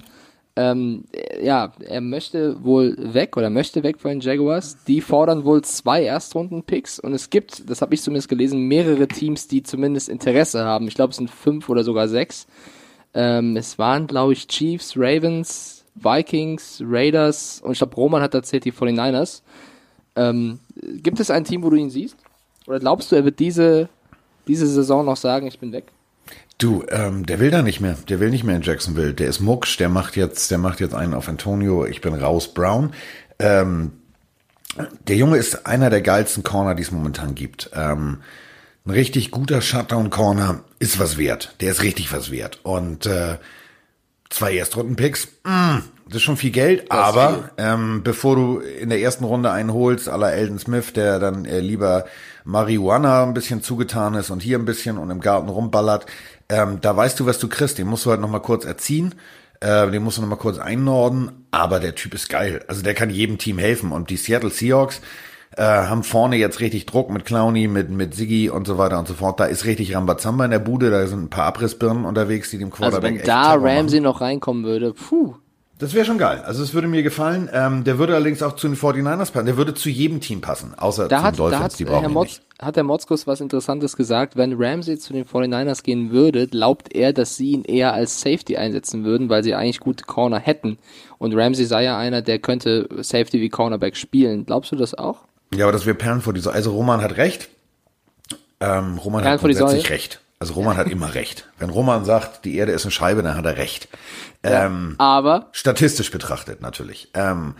Ähm, 0.56 1.06
ja, 1.42 1.74
er 1.80 2.02
möchte 2.02 2.64
wohl 2.64 2.96
weg 3.00 3.36
oder 3.36 3.50
möchte 3.50 3.82
weg 3.82 4.00
von 4.00 4.12
den 4.12 4.20
Jaguars. 4.20 4.84
Die 4.84 5.02
fordern 5.02 5.44
wohl 5.44 5.64
zwei 5.64 6.04
Erstrunden-Picks 6.04 7.00
und 7.00 7.14
es 7.14 7.32
gibt, 7.32 7.68
das 7.68 7.82
habe 7.82 7.96
ich 7.96 8.04
zumindest 8.04 8.30
gelesen, 8.30 8.68
mehrere 8.68 9.08
Teams, 9.08 9.48
die 9.48 9.64
zumindest 9.64 10.10
Interesse 10.10 10.66
haben. 10.66 10.88
Ich 10.88 10.94
glaube, 10.94 11.10
es 11.10 11.18
sind 11.18 11.32
fünf 11.32 11.68
oder 11.68 11.84
sogar 11.84 12.08
sechs. 12.08 12.46
Ähm, 13.16 13.58
es 13.58 13.80
waren, 13.80 14.06
glaube 14.06 14.34
ich, 14.34 14.48
Chiefs, 14.48 14.94
Ravens, 14.96 15.85
Vikings, 15.96 16.82
Raiders 16.86 17.62
und 17.64 17.72
ich 17.72 17.78
glaube, 17.78 17.96
Roman 17.96 18.22
hat 18.22 18.34
erzählt, 18.34 18.66
die 18.66 18.74
49ers. 18.74 19.42
Ähm, 20.16 20.60
gibt 20.98 21.20
es 21.20 21.32
ein 21.32 21.44
Team, 21.44 21.64
wo 21.64 21.70
du 21.70 21.78
ihn 21.78 21.90
siehst? 21.90 22.18
Oder 22.68 22.80
glaubst 22.80 23.12
du, 23.12 23.16
er 23.16 23.26
wird 23.26 23.40
diese, 23.40 23.90
diese 24.48 24.68
Saison 24.68 25.06
noch 25.06 25.18
sagen, 25.18 25.48
ich 25.48 25.60
bin 25.60 25.72
weg? 25.72 25.86
Du, 26.58 26.84
ähm, 26.90 27.26
der 27.26 27.40
will 27.40 27.52
da 27.52 27.62
nicht 27.62 27.82
mehr. 27.82 27.98
Der 28.08 28.20
will 28.20 28.30
nicht 28.30 28.44
mehr 28.44 28.56
in 28.56 28.62
Jacksonville. 28.62 29.14
Der 29.14 29.28
ist 29.28 29.42
mucksch. 29.42 29.78
Der 29.78 29.90
macht 29.90 30.16
jetzt, 30.16 30.50
der 30.52 30.58
macht 30.58 30.80
jetzt 30.80 30.96
einen 30.96 31.14
auf 31.14 31.28
Antonio. 31.28 31.86
Ich 31.86 32.00
bin 32.00 32.14
raus. 32.14 32.54
Brown. 32.54 32.94
Ähm, 33.40 33.92
der 35.08 35.18
Junge 35.18 35.38
ist 35.38 35.66
einer 35.66 35.90
der 35.90 36.02
geilsten 36.02 36.44
Corner, 36.44 36.76
die 36.76 36.84
es 36.84 36.92
momentan 36.92 37.36
gibt. 37.36 37.72
Ähm, 37.74 38.20
ein 38.86 38.92
richtig 38.92 39.32
guter 39.32 39.62
Shutdown-Corner 39.62 40.62
ist 40.80 41.00
was 41.00 41.18
wert. 41.18 41.56
Der 41.60 41.72
ist 41.72 41.84
richtig 41.84 42.14
was 42.14 42.32
wert. 42.32 42.60
Und 42.64 43.06
äh, 43.06 43.38
zwei 44.30 44.56
Erstrunden-Picks, 44.56 45.28
mm, 45.44 45.78
das 46.08 46.18
ist 46.18 46.24
schon 46.24 46.38
viel 46.38 46.52
Geld, 46.52 46.86
das 46.90 46.98
aber 46.98 47.50
ähm, 47.58 48.02
bevor 48.04 48.36
du 48.36 48.60
in 48.60 48.90
der 48.90 49.00
ersten 49.00 49.24
Runde 49.24 49.52
einen 49.52 49.74
holst, 49.74 50.08
aller 50.08 50.34
Elden 50.34 50.60
Smith, 50.60 50.94
der 50.94 51.20
dann 51.20 51.46
äh, 51.46 51.60
lieber 51.60 52.06
Marihuana 52.44 53.24
ein 53.24 53.34
bisschen 53.34 53.64
zugetan 53.64 54.14
ist 54.14 54.30
und 54.30 54.44
hier 54.44 54.60
ein 54.60 54.66
bisschen 54.66 54.98
und 54.98 55.10
im 55.10 55.20
Garten 55.20 55.50
rumballert, 55.50 56.06
ähm, 56.50 56.80
da 56.82 56.96
weißt 56.96 57.20
du, 57.20 57.26
was 57.26 57.40
du 57.40 57.48
kriegst. 57.48 57.78
Den 57.78 57.88
musst 57.88 58.06
du 58.06 58.12
halt 58.12 58.22
nochmal 58.22 58.42
kurz 58.42 58.66
erziehen. 58.66 59.16
Äh, 59.62 59.90
den 59.90 60.04
musst 60.04 60.18
du 60.18 60.22
nochmal 60.22 60.38
kurz 60.38 60.60
einnorden. 60.60 61.48
Aber 61.52 61.80
der 61.80 61.96
Typ 61.96 62.14
ist 62.14 62.30
geil. 62.30 62.64
Also 62.68 62.84
der 62.84 62.94
kann 62.94 63.10
jedem 63.10 63.38
Team 63.38 63.58
helfen. 63.58 63.92
Und 63.92 64.10
die 64.10 64.18
Seattle 64.18 64.52
Seahawks 64.52 65.02
äh, 65.58 65.64
haben 65.64 66.04
vorne 66.04 66.36
jetzt 66.36 66.60
richtig 66.60 66.86
Druck 66.86 67.10
mit 67.10 67.26
Clowny, 67.26 67.68
mit, 67.68 67.90
mit 67.90 68.14
Siggy 68.14 68.50
und 68.50 68.68
so 68.68 68.78
weiter 68.78 69.00
und 69.00 69.08
so 69.08 69.14
fort. 69.14 69.40
Da 69.40 69.46
ist 69.46 69.66
richtig 69.66 69.96
Rambazamba 69.96 70.46
in 70.46 70.52
der 70.52 70.60
Bude. 70.60 70.90
Da 70.90 71.06
sind 71.08 71.24
ein 71.24 71.30
paar 71.30 71.46
Abrissbirnen 71.46 72.06
unterwegs, 72.06 72.52
die 72.52 72.58
dem 72.58 72.72
Quarterback 72.72 73.12
also 73.12 73.20
wenn 73.20 73.26
da 73.26 73.54
Ramsey 73.54 74.00
noch 74.00 74.22
reinkommen 74.22 74.64
würde, 74.64 74.94
puh. 74.94 75.36
Das 75.78 75.94
wäre 75.94 76.06
schon 76.06 76.18
geil. 76.18 76.42
Also 76.46 76.64
es 76.64 76.74
würde 76.74 76.88
mir 76.88 77.04
gefallen. 77.04 77.50
Ähm, 77.52 77.84
der 77.84 77.98
würde 77.98 78.16
allerdings 78.16 78.42
auch 78.42 78.56
zu 78.56 78.68
den 78.68 78.78
49ers 78.78 79.34
passen. 79.34 79.46
Der 79.46 79.58
würde 79.58 79.74
zu 79.74 79.90
jedem 79.90 80.22
Team 80.22 80.40
passen, 80.40 80.74
außer 80.74 81.10
da 81.10 81.18
zu 81.18 81.24
den 81.32 81.36
Dolphins. 81.36 81.60
Da 81.60 81.64
hat, 81.66 81.80
die 81.80 81.84
brauchen 81.84 82.02
Herr 82.02 82.10
Motz, 82.10 82.42
hat 82.60 82.78
der 82.78 82.86
Motzkos 82.86 83.28
was 83.28 83.42
Interessantes 83.42 83.98
gesagt. 83.98 84.38
Wenn 84.38 84.54
Ramsey 84.58 84.98
zu 84.98 85.12
den 85.12 85.26
49ers 85.26 85.84
gehen 85.84 86.12
würde, 86.12 86.48
glaubt 86.48 86.96
er, 86.96 87.12
dass 87.12 87.36
sie 87.36 87.52
ihn 87.52 87.66
eher 87.66 87.94
als 87.94 88.22
Safety 88.22 88.56
einsetzen 88.56 89.04
würden, 89.04 89.28
weil 89.28 89.44
sie 89.44 89.54
eigentlich 89.54 89.82
gute 89.82 90.06
Corner 90.06 90.40
hätten. 90.40 90.78
Und 91.18 91.36
Ramsey 91.36 91.66
sei 91.66 91.84
ja 91.84 91.98
einer, 91.98 92.22
der 92.22 92.40
könnte 92.40 92.88
Safety 93.02 93.42
wie 93.42 93.50
Cornerback 93.50 93.98
spielen. 93.98 94.46
Glaubst 94.46 94.72
du 94.72 94.78
das 94.78 94.98
auch? 94.98 95.25
Ja, 95.54 95.66
aber 95.66 95.72
das 95.72 95.86
wäre 95.86 95.96
Perlen 95.96 96.22
vor 96.22 96.34
die 96.34 96.42
Säule. 96.42 96.56
Also 96.56 96.72
Roman 96.72 97.02
hat 97.02 97.18
recht. 97.18 97.50
Ähm, 98.60 98.98
Roman 98.98 99.22
Perlen 99.22 99.40
hat 99.40 99.42
grundsätzlich 99.42 99.90
recht. 99.90 100.22
Also 100.40 100.54
Roman 100.54 100.78
hat 100.78 100.88
immer 100.88 101.14
recht. 101.14 101.48
Wenn 101.60 101.70
Roman 101.70 102.04
sagt, 102.04 102.46
die 102.46 102.58
Erde 102.58 102.74
ist 102.74 102.84
eine 102.84 102.92
Scheibe, 102.92 103.24
dann 103.24 103.38
hat 103.38 103.46
er 103.46 103.58
recht. 103.58 103.88
Ja, 104.44 104.66
ähm, 104.66 104.96
aber 104.98 105.50
statistisch 105.54 106.12
betrachtet 106.12 106.62
natürlich. 106.62 107.10
Ähm, 107.14 107.56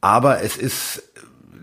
aber 0.00 0.42
es 0.42 0.56
ist 0.56 1.02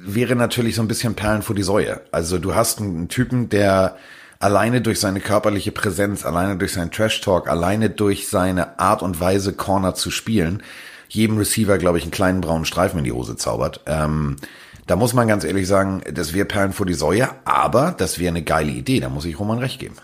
wäre 0.07 0.35
natürlich 0.35 0.75
so 0.75 0.81
ein 0.81 0.87
bisschen 0.87 1.15
Perlen 1.15 1.41
vor 1.41 1.55
die 1.55 1.63
Säue. 1.63 2.01
Also 2.11 2.37
du 2.37 2.55
hast 2.55 2.79
einen 2.79 3.09
Typen, 3.09 3.49
der 3.49 3.97
alleine 4.39 4.81
durch 4.81 4.99
seine 4.99 5.19
körperliche 5.19 5.71
Präsenz, 5.71 6.25
alleine 6.25 6.57
durch 6.57 6.73
seinen 6.73 6.91
Trash 6.91 7.21
Talk, 7.21 7.49
alleine 7.49 7.89
durch 7.89 8.29
seine 8.29 8.79
Art 8.79 9.01
und 9.01 9.19
Weise 9.19 9.53
Corner 9.53 9.95
zu 9.95 10.09
spielen, 10.09 10.63
jedem 11.09 11.37
Receiver, 11.37 11.77
glaube 11.77 11.97
ich, 11.97 12.03
einen 12.03 12.11
kleinen 12.11 12.41
braunen 12.41 12.65
Streifen 12.65 12.99
in 12.99 13.03
die 13.03 13.11
Hose 13.11 13.35
zaubert. 13.35 13.81
Ähm, 13.85 14.37
da 14.87 14.95
muss 14.95 15.13
man 15.13 15.27
ganz 15.27 15.43
ehrlich 15.43 15.67
sagen, 15.67 16.01
das 16.11 16.33
wäre 16.33 16.45
Perlen 16.45 16.73
vor 16.73 16.85
die 16.85 16.93
Säue, 16.93 17.29
aber 17.45 17.93
das 17.97 18.19
wäre 18.19 18.29
eine 18.29 18.41
geile 18.41 18.71
Idee. 18.71 18.99
Da 19.01 19.09
muss 19.09 19.25
ich 19.25 19.39
Roman 19.39 19.59
recht 19.59 19.79
geben. 19.79 19.95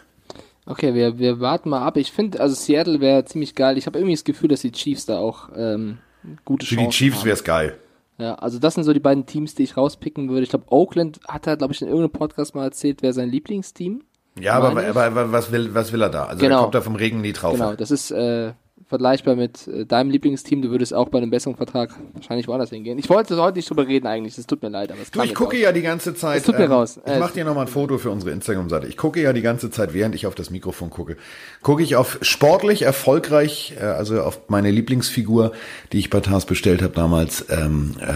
Okay, 0.65 0.93
wir, 0.93 1.17
wir 1.17 1.39
warten 1.39 1.69
mal 1.69 1.81
ab. 1.81 1.97
Ich 1.97 2.11
finde, 2.11 2.39
also 2.39 2.53
Seattle 2.53 2.99
wäre 3.01 3.25
ziemlich 3.25 3.55
geil. 3.55 3.77
Ich 3.77 3.85
habe 3.85 3.97
irgendwie 3.97 4.13
das 4.13 4.23
Gefühl, 4.23 4.49
dass 4.49 4.61
die 4.61 4.71
Chiefs 4.71 5.05
da 5.05 5.17
auch 5.17 5.49
ähm, 5.55 5.97
gute 6.45 6.65
Chancen 6.65 6.83
Für 6.83 6.89
die 6.89 6.95
Chiefs 6.95 7.25
wäre 7.25 7.33
es 7.33 7.43
geil. 7.43 7.77
Ja, 8.17 8.35
also 8.35 8.59
das 8.59 8.75
sind 8.75 8.83
so 8.83 8.93
die 8.93 8.99
beiden 8.99 9.25
Teams, 9.25 9.55
die 9.55 9.63
ich 9.63 9.75
rauspicken 9.75 10.29
würde. 10.29 10.43
Ich 10.43 10.49
glaube, 10.49 10.65
Oakland 10.69 11.19
hat 11.27 11.47
er, 11.47 11.57
glaube 11.57 11.73
ich, 11.73 11.81
in 11.81 11.87
irgendeinem 11.87 12.11
Podcast 12.11 12.53
mal 12.53 12.63
erzählt, 12.63 13.01
wer 13.01 13.11
sein 13.11 13.29
Lieblingsteam. 13.29 14.03
Ja, 14.39 14.53
aber, 14.53 14.85
aber, 14.85 15.03
aber, 15.03 15.31
was 15.31 15.51
will, 15.51 15.73
was 15.73 15.91
will 15.93 16.01
er 16.01 16.09
da? 16.09 16.25
Also 16.25 16.39
genau. 16.39 16.57
er 16.57 16.61
kommt 16.61 16.75
da 16.75 16.81
vom 16.81 16.95
Regen 16.95 17.21
nie 17.21 17.33
drauf. 17.33 17.53
Genau, 17.53 17.75
das 17.75 17.91
ist 17.91 18.11
äh, 18.11 18.53
vergleichbar 18.93 19.35
mit 19.35 19.67
äh, 19.67 19.88
deinem 19.88 20.12
Lieblingsteam. 20.12 20.62
Du 20.62 20.69
würdest 20.69 20.93
auch 20.93 21.09
bei 21.09 21.17
einem 21.17 21.31
besseren 21.31 21.55
Vertrag 21.55 21.89
wahrscheinlich 22.13 22.47
woanders 22.47 22.69
hingehen. 22.69 23.00
Ich 23.00 23.09
wollte 23.09 23.35
heute 23.41 23.57
nicht 23.57 23.67
drüber 23.67 23.88
reden 23.88 24.05
eigentlich, 24.05 24.35
das 24.35 24.45
tut 24.45 24.62
mir 24.62 24.69
leid. 24.69 24.91
Aber 24.91 25.01
es 25.01 25.09
du, 25.09 25.19
ich 25.23 25.33
gucke 25.33 25.59
ja 25.59 25.71
die 25.71 25.81
ganze 25.81 26.13
Zeit. 26.13 26.38
Es 26.38 26.43
tut 26.43 26.59
mir 26.59 26.65
ähm, 26.65 26.71
raus. 26.71 27.00
Ich 27.03 27.17
mache 27.17 27.33
dir 27.33 27.43
nochmal 27.43 27.65
ein 27.65 27.71
Foto 27.71 27.97
für 27.97 28.12
unsere 28.12 28.29
Instagram-Seite. 28.29 28.85
Ich 28.85 28.95
gucke 28.95 29.19
ja 29.19 29.33
die 29.33 29.41
ganze 29.41 29.71
Zeit, 29.71 29.95
während 29.95 30.13
ich 30.13 30.27
auf 30.27 30.35
das 30.35 30.51
Mikrofon 30.51 30.91
gucke, 30.91 31.17
gucke 31.63 31.81
ich 31.81 31.95
auf 31.95 32.19
sportlich 32.21 32.83
erfolgreich, 32.83 33.73
äh, 33.81 33.85
also 33.85 34.21
auf 34.21 34.41
meine 34.47 34.69
Lieblingsfigur, 34.69 35.53
die 35.91 35.97
ich 35.97 36.12
bei 36.12 36.19
Tars 36.19 36.45
bestellt 36.45 36.83
habe 36.83 36.93
damals, 36.93 37.47
ähm, 37.50 37.95
äh, 38.00 38.13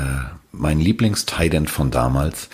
mein 0.51 0.79
Lieblingstident 0.79 1.71
von 1.71 1.89
damals 1.89 2.49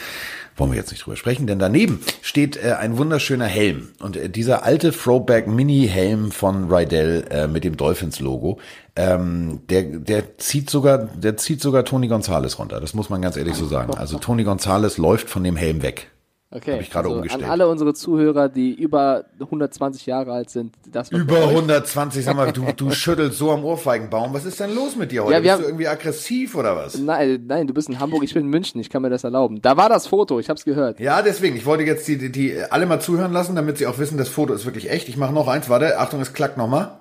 wollen 0.55 0.71
wir 0.71 0.77
jetzt 0.77 0.91
nicht 0.91 1.05
drüber 1.05 1.17
sprechen, 1.17 1.47
denn 1.47 1.59
daneben 1.59 1.99
steht 2.21 2.57
äh, 2.57 2.73
ein 2.73 2.97
wunderschöner 2.97 3.45
Helm. 3.45 3.89
Und 3.99 4.17
äh, 4.17 4.29
dieser 4.29 4.63
alte 4.63 4.91
Throwback 4.91 5.47
Mini-Helm 5.47 6.31
von 6.31 6.71
Rydell 6.71 7.25
äh, 7.29 7.47
mit 7.47 7.63
dem 7.63 7.77
Dolphins-Logo, 7.77 8.59
ähm, 8.95 9.61
der, 9.69 9.83
der 9.83 10.37
zieht 10.37 10.69
sogar, 10.69 10.99
der 10.99 11.37
zieht 11.37 11.61
sogar 11.61 11.85
Tony 11.85 12.07
Gonzalez 12.07 12.59
runter. 12.59 12.79
Das 12.79 12.93
muss 12.93 13.09
man 13.09 13.21
ganz 13.21 13.37
ehrlich 13.37 13.55
so 13.55 13.65
sagen. 13.65 13.93
Also 13.95 14.19
Tony 14.19 14.43
Gonzalez 14.43 14.97
läuft 14.97 15.29
von 15.29 15.43
dem 15.43 15.55
Helm 15.55 15.81
weg. 15.81 16.12
Okay. 16.55 16.73
Hab 16.73 16.81
ich 16.81 16.91
gerade 16.91 17.07
also 17.07 17.17
umgestellt. 17.17 17.43
An 17.45 17.49
alle 17.49 17.67
unsere 17.67 17.93
Zuhörer, 17.93 18.47
die 18.47 18.73
über 18.73 19.25
120 19.39 20.05
Jahre 20.05 20.33
alt 20.33 20.51
sind, 20.51 20.75
das 20.91 21.11
Über 21.11 21.47
120, 21.47 22.23
sag 22.23 22.35
mal, 22.35 22.51
du, 22.51 22.65
du 22.75 22.91
schüttelst 22.91 23.39
so 23.39 23.51
am 23.51 23.65
Ohrfeigenbaum. 23.65 24.33
Was 24.33 24.45
ist 24.45 24.59
denn 24.59 24.73
los 24.75 24.95
mit 24.95 25.11
dir 25.11 25.23
heute? 25.23 25.33
Ja, 25.33 25.39
bist 25.39 25.51
haben, 25.51 25.61
du 25.61 25.67
irgendwie 25.67 25.87
aggressiv 25.87 26.55
oder 26.55 26.75
was? 26.75 26.97
Nein, 26.97 27.45
nein, 27.47 27.65
du 27.65 27.73
bist 27.73 27.89
in 27.89 27.99
Hamburg, 27.99 28.23
ich 28.23 28.33
bin 28.33 28.43
in 28.43 28.49
München, 28.49 28.79
ich 28.79 28.89
kann 28.89 29.01
mir 29.01 29.09
das 29.09 29.23
erlauben. 29.23 29.61
Da 29.61 29.77
war 29.77 29.89
das 29.89 30.05
Foto, 30.05 30.39
ich 30.39 30.49
hab's 30.49 30.63
gehört. 30.63 30.99
Ja, 30.99 31.23
deswegen, 31.23 31.55
ich 31.55 31.65
wollte 31.65 31.83
jetzt 31.83 32.07
die, 32.07 32.17
die, 32.17 32.31
die 32.31 32.55
alle 32.69 32.85
mal 32.85 32.99
zuhören 32.99 33.33
lassen, 33.33 33.55
damit 33.55 33.79
sie 33.79 33.87
auch 33.87 33.97
wissen, 33.97 34.17
das 34.17 34.29
Foto 34.29 34.53
ist 34.53 34.65
wirklich 34.65 34.91
echt. 34.91 35.09
Ich 35.09 35.17
mache 35.17 35.33
noch 35.33 35.47
eins, 35.47 35.69
warte, 35.69 35.97
Achtung, 35.97 36.21
es 36.21 36.33
klackt 36.33 36.57
nochmal. 36.57 36.99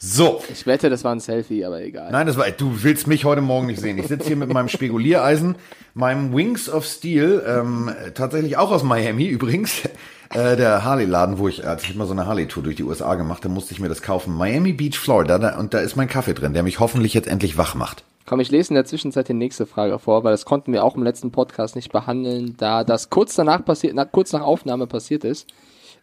So. 0.00 0.40
Ich 0.52 0.64
wette, 0.64 0.90
das 0.90 1.02
war 1.02 1.12
ein 1.12 1.18
Selfie, 1.18 1.64
aber 1.64 1.82
egal. 1.82 2.12
Nein, 2.12 2.28
das 2.28 2.36
war, 2.36 2.48
du 2.52 2.84
willst 2.84 3.08
mich 3.08 3.24
heute 3.24 3.40
Morgen 3.40 3.66
nicht 3.66 3.80
sehen. 3.80 3.98
Ich 3.98 4.06
sitze 4.06 4.28
hier 4.28 4.36
mit 4.36 4.48
meinem 4.48 4.68
Speguliereisen, 4.68 5.56
meinem 5.94 6.32
Wings 6.32 6.70
of 6.70 6.86
Steel, 6.86 7.42
ähm, 7.44 7.90
tatsächlich 8.14 8.56
auch 8.56 8.70
aus 8.70 8.82
Miami 8.82 9.26
übrigens. 9.26 9.82
Äh, 10.30 10.56
der 10.56 10.84
Harley-Laden, 10.84 11.38
wo 11.38 11.48
ich, 11.48 11.66
als 11.66 11.84
ich 11.84 11.94
immer 11.94 12.04
so 12.04 12.12
eine 12.12 12.26
Harley-Tour 12.26 12.62
durch 12.62 12.76
die 12.76 12.82
USA 12.82 13.14
gemacht 13.14 13.44
habe, 13.44 13.54
musste 13.54 13.72
ich 13.72 13.80
mir 13.80 13.88
das 13.88 14.02
kaufen. 14.02 14.36
Miami 14.36 14.74
Beach, 14.74 14.98
Florida, 14.98 15.38
da, 15.38 15.58
und 15.58 15.72
da 15.72 15.78
ist 15.78 15.96
mein 15.96 16.06
Kaffee 16.06 16.34
drin, 16.34 16.52
der 16.52 16.62
mich 16.62 16.80
hoffentlich 16.80 17.14
jetzt 17.14 17.28
endlich 17.28 17.56
wach 17.56 17.74
macht. 17.74 18.04
Komm, 18.26 18.40
ich 18.40 18.50
lese 18.50 18.68
in 18.68 18.74
der 18.74 18.84
Zwischenzeit 18.84 19.26
die 19.28 19.32
nächste 19.32 19.64
Frage 19.64 19.98
vor, 19.98 20.24
weil 20.24 20.32
das 20.32 20.44
konnten 20.44 20.74
wir 20.74 20.84
auch 20.84 20.96
im 20.96 21.02
letzten 21.02 21.30
Podcast 21.30 21.76
nicht 21.76 21.92
behandeln, 21.92 22.56
da 22.58 22.84
das 22.84 23.08
kurz 23.08 23.36
danach 23.36 23.64
passiert, 23.64 23.94
na, 23.96 24.04
kurz 24.04 24.34
nach 24.34 24.42
Aufnahme 24.42 24.86
passiert 24.86 25.24
ist. 25.24 25.48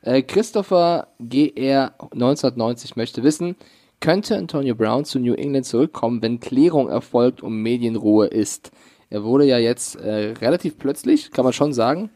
Äh, 0.02 0.24
Christopher 0.24 1.10
GR 1.20 1.94
1990 2.00 2.96
möchte 2.96 3.22
wissen, 3.22 3.56
könnte 4.06 4.38
Antonio 4.38 4.76
Brown 4.76 5.04
zu 5.04 5.18
New 5.18 5.34
England 5.34 5.66
zurückkommen, 5.66 6.22
wenn 6.22 6.40
Klärung 6.40 6.90
erfolgt 6.90 7.42
und 7.42 7.60
Medienruhe 7.64 8.28
ist. 8.28 8.70
Er 9.10 9.24
wurde 9.24 9.46
ja 9.46 9.58
jetzt 9.58 9.96
äh, 9.96 10.34
relativ 10.40 10.78
plötzlich, 10.78 11.32
kann 11.32 11.44
man 11.44 11.54
schon 11.54 11.74
sagen, 11.74 12.12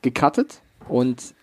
gecuttet 0.00 0.62
und 0.88 1.34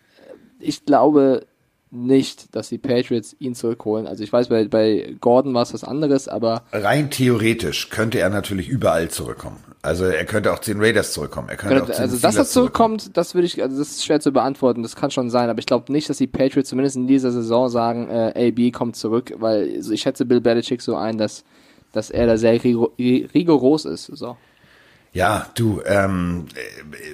ich 0.59 0.85
glaube 0.85 1.45
nicht, 1.91 2.55
dass 2.55 2.69
die 2.69 2.77
Patriots 2.77 3.35
ihn 3.39 3.53
zurückholen. 3.53 4.07
Also 4.07 4.23
ich 4.23 4.31
weiß, 4.31 4.47
bei, 4.47 4.65
bei 4.65 5.15
Gordon 5.19 5.53
war 5.53 5.63
es 5.63 5.73
was 5.73 5.83
anderes, 5.83 6.27
aber. 6.27 6.63
Rein 6.71 7.11
theoretisch 7.11 7.89
könnte 7.89 8.19
er 8.19 8.29
natürlich 8.29 8.69
überall 8.69 9.09
zurückkommen. 9.09 9.57
Also 9.81 10.05
er 10.05 10.25
könnte 10.25 10.53
auch 10.53 10.59
zu 10.59 10.71
den 10.71 10.81
Raiders 10.81 11.11
zurückkommen. 11.11 11.49
Er 11.49 11.57
könnte, 11.57 11.77
könnte 11.77 11.91
auch 11.91 11.95
zu 11.95 12.01
also 12.01 12.17
dass 12.17 12.35
er 12.35 12.45
zurückkommt, 12.45 13.17
das 13.17 13.35
würde 13.35 13.47
ich, 13.47 13.61
also 13.61 13.77
das 13.77 13.91
ist 13.91 14.05
schwer 14.05 14.19
zu 14.19 14.31
beantworten. 14.31 14.83
Das 14.83 14.95
kann 14.95 15.11
schon 15.11 15.29
sein, 15.29 15.49
aber 15.49 15.59
ich 15.59 15.65
glaube 15.65 15.91
nicht, 15.91 16.09
dass 16.09 16.17
die 16.17 16.27
Patriots 16.27 16.69
zumindest 16.69 16.95
in 16.95 17.07
dieser 17.07 17.31
Saison 17.31 17.67
sagen, 17.67 18.09
äh, 18.09 18.49
AB 18.49 18.71
kommt 18.71 18.95
zurück, 18.95 19.33
weil 19.37 19.73
also 19.75 19.91
ich 19.91 20.01
schätze 20.01 20.25
Bill 20.25 20.39
Belichick 20.39 20.81
so 20.81 20.95
ein, 20.95 21.17
dass 21.17 21.43
dass 21.91 22.09
er 22.09 22.27
da 22.27 22.37
sehr 22.37 22.53
rigoros 22.63 23.85
ist. 23.85 24.05
So. 24.05 24.37
Ja, 25.13 25.47
du, 25.55 25.81
ähm, 25.85 26.45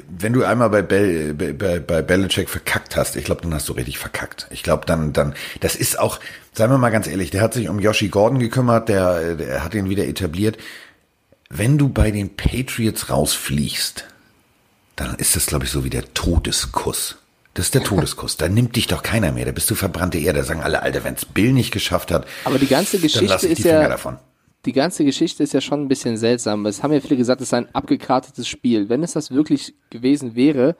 wenn 0.07 0.33
du 0.33 0.43
einmal 0.43 0.69
bei, 0.69 0.83
Bel, 0.83 1.33
bei, 1.33 1.79
bei 1.79 2.01
Belichick 2.03 2.47
verkackt 2.47 2.95
hast, 2.95 3.15
ich 3.15 3.25
glaube, 3.25 3.41
dann 3.41 3.53
hast 3.53 3.67
du 3.69 3.73
richtig 3.73 3.97
verkackt. 3.97 4.45
Ich 4.51 4.61
glaube, 4.61 4.85
dann, 4.85 5.13
dann, 5.13 5.33
das 5.61 5.75
ist 5.75 5.97
auch, 5.97 6.19
seien 6.53 6.69
wir 6.69 6.77
mal 6.77 6.91
ganz 6.91 7.07
ehrlich, 7.07 7.31
der 7.31 7.41
hat 7.41 7.55
sich 7.55 7.69
um 7.69 7.79
Yoshi 7.79 8.09
Gordon 8.09 8.37
gekümmert, 8.37 8.87
der, 8.87 9.33
der 9.35 9.63
hat 9.63 9.73
ihn 9.73 9.89
wieder 9.89 10.05
etabliert 10.05 10.57
wenn 11.49 11.77
du 11.77 11.89
bei 11.89 12.11
den 12.11 12.35
Patriots 12.35 13.09
rausfliegst, 13.09 14.05
dann 14.95 15.15
ist 15.15 15.35
das, 15.35 15.45
glaube 15.45 15.65
ich, 15.65 15.71
so 15.71 15.83
wie 15.83 15.89
der 15.89 16.13
Todeskuss. 16.13 17.17
Das 17.53 17.67
ist 17.67 17.75
der 17.75 17.83
Todeskuss. 17.83 18.37
Da 18.37 18.49
nimmt 18.49 18.75
dich 18.75 18.87
doch 18.87 19.01
keiner 19.01 19.31
mehr. 19.31 19.45
Da 19.45 19.51
bist 19.51 19.69
du 19.69 19.75
verbrannte 19.75 20.19
Erde. 20.19 20.39
Da 20.39 20.45
sagen 20.45 20.61
alle, 20.61 20.83
Alter, 20.83 21.03
wenn's 21.03 21.25
Bill 21.25 21.53
nicht 21.53 21.71
geschafft 21.71 22.11
hat. 22.11 22.27
Aber 22.43 22.59
die 22.59 22.67
ganze 22.67 22.99
Geschichte 22.99 23.47
ist 23.47 23.63
ja, 23.63 23.87
davon. 23.87 24.17
Die 24.65 24.73
ganze 24.73 25.05
Geschichte 25.05 25.43
ist 25.43 25.53
ja 25.53 25.61
schon 25.61 25.81
ein 25.81 25.87
bisschen 25.87 26.17
seltsam. 26.17 26.65
Es 26.65 26.83
haben 26.83 26.91
ja 26.91 26.99
viele 26.99 27.17
gesagt, 27.17 27.41
es 27.41 27.49
sei 27.49 27.57
ein 27.57 27.73
abgekartetes 27.73 28.47
Spiel. 28.47 28.89
Wenn 28.89 29.03
es 29.03 29.13
das 29.13 29.31
wirklich 29.31 29.75
gewesen 29.89 30.35
wäre, 30.35 30.75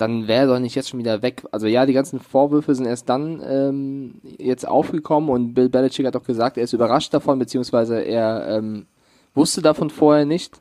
dann 0.00 0.28
wäre 0.28 0.46
doch 0.46 0.58
nicht 0.58 0.74
jetzt 0.74 0.88
schon 0.88 1.00
wieder 1.00 1.22
weg. 1.22 1.44
Also 1.50 1.66
ja, 1.66 1.84
die 1.84 1.92
ganzen 1.92 2.20
Vorwürfe 2.20 2.74
sind 2.74 2.86
erst 2.86 3.08
dann 3.08 3.42
ähm, 3.44 4.20
jetzt 4.38 4.66
aufgekommen 4.66 5.28
und 5.28 5.54
Bill 5.54 5.68
Belichick 5.68 6.06
hat 6.06 6.16
auch 6.16 6.22
gesagt, 6.22 6.56
er 6.56 6.64
ist 6.64 6.72
überrascht 6.72 7.12
davon, 7.12 7.38
beziehungsweise 7.38 8.00
er 8.00 8.56
ähm, 8.56 8.86
wusste 9.34 9.60
davon 9.60 9.90
vorher 9.90 10.24
nicht. 10.24 10.60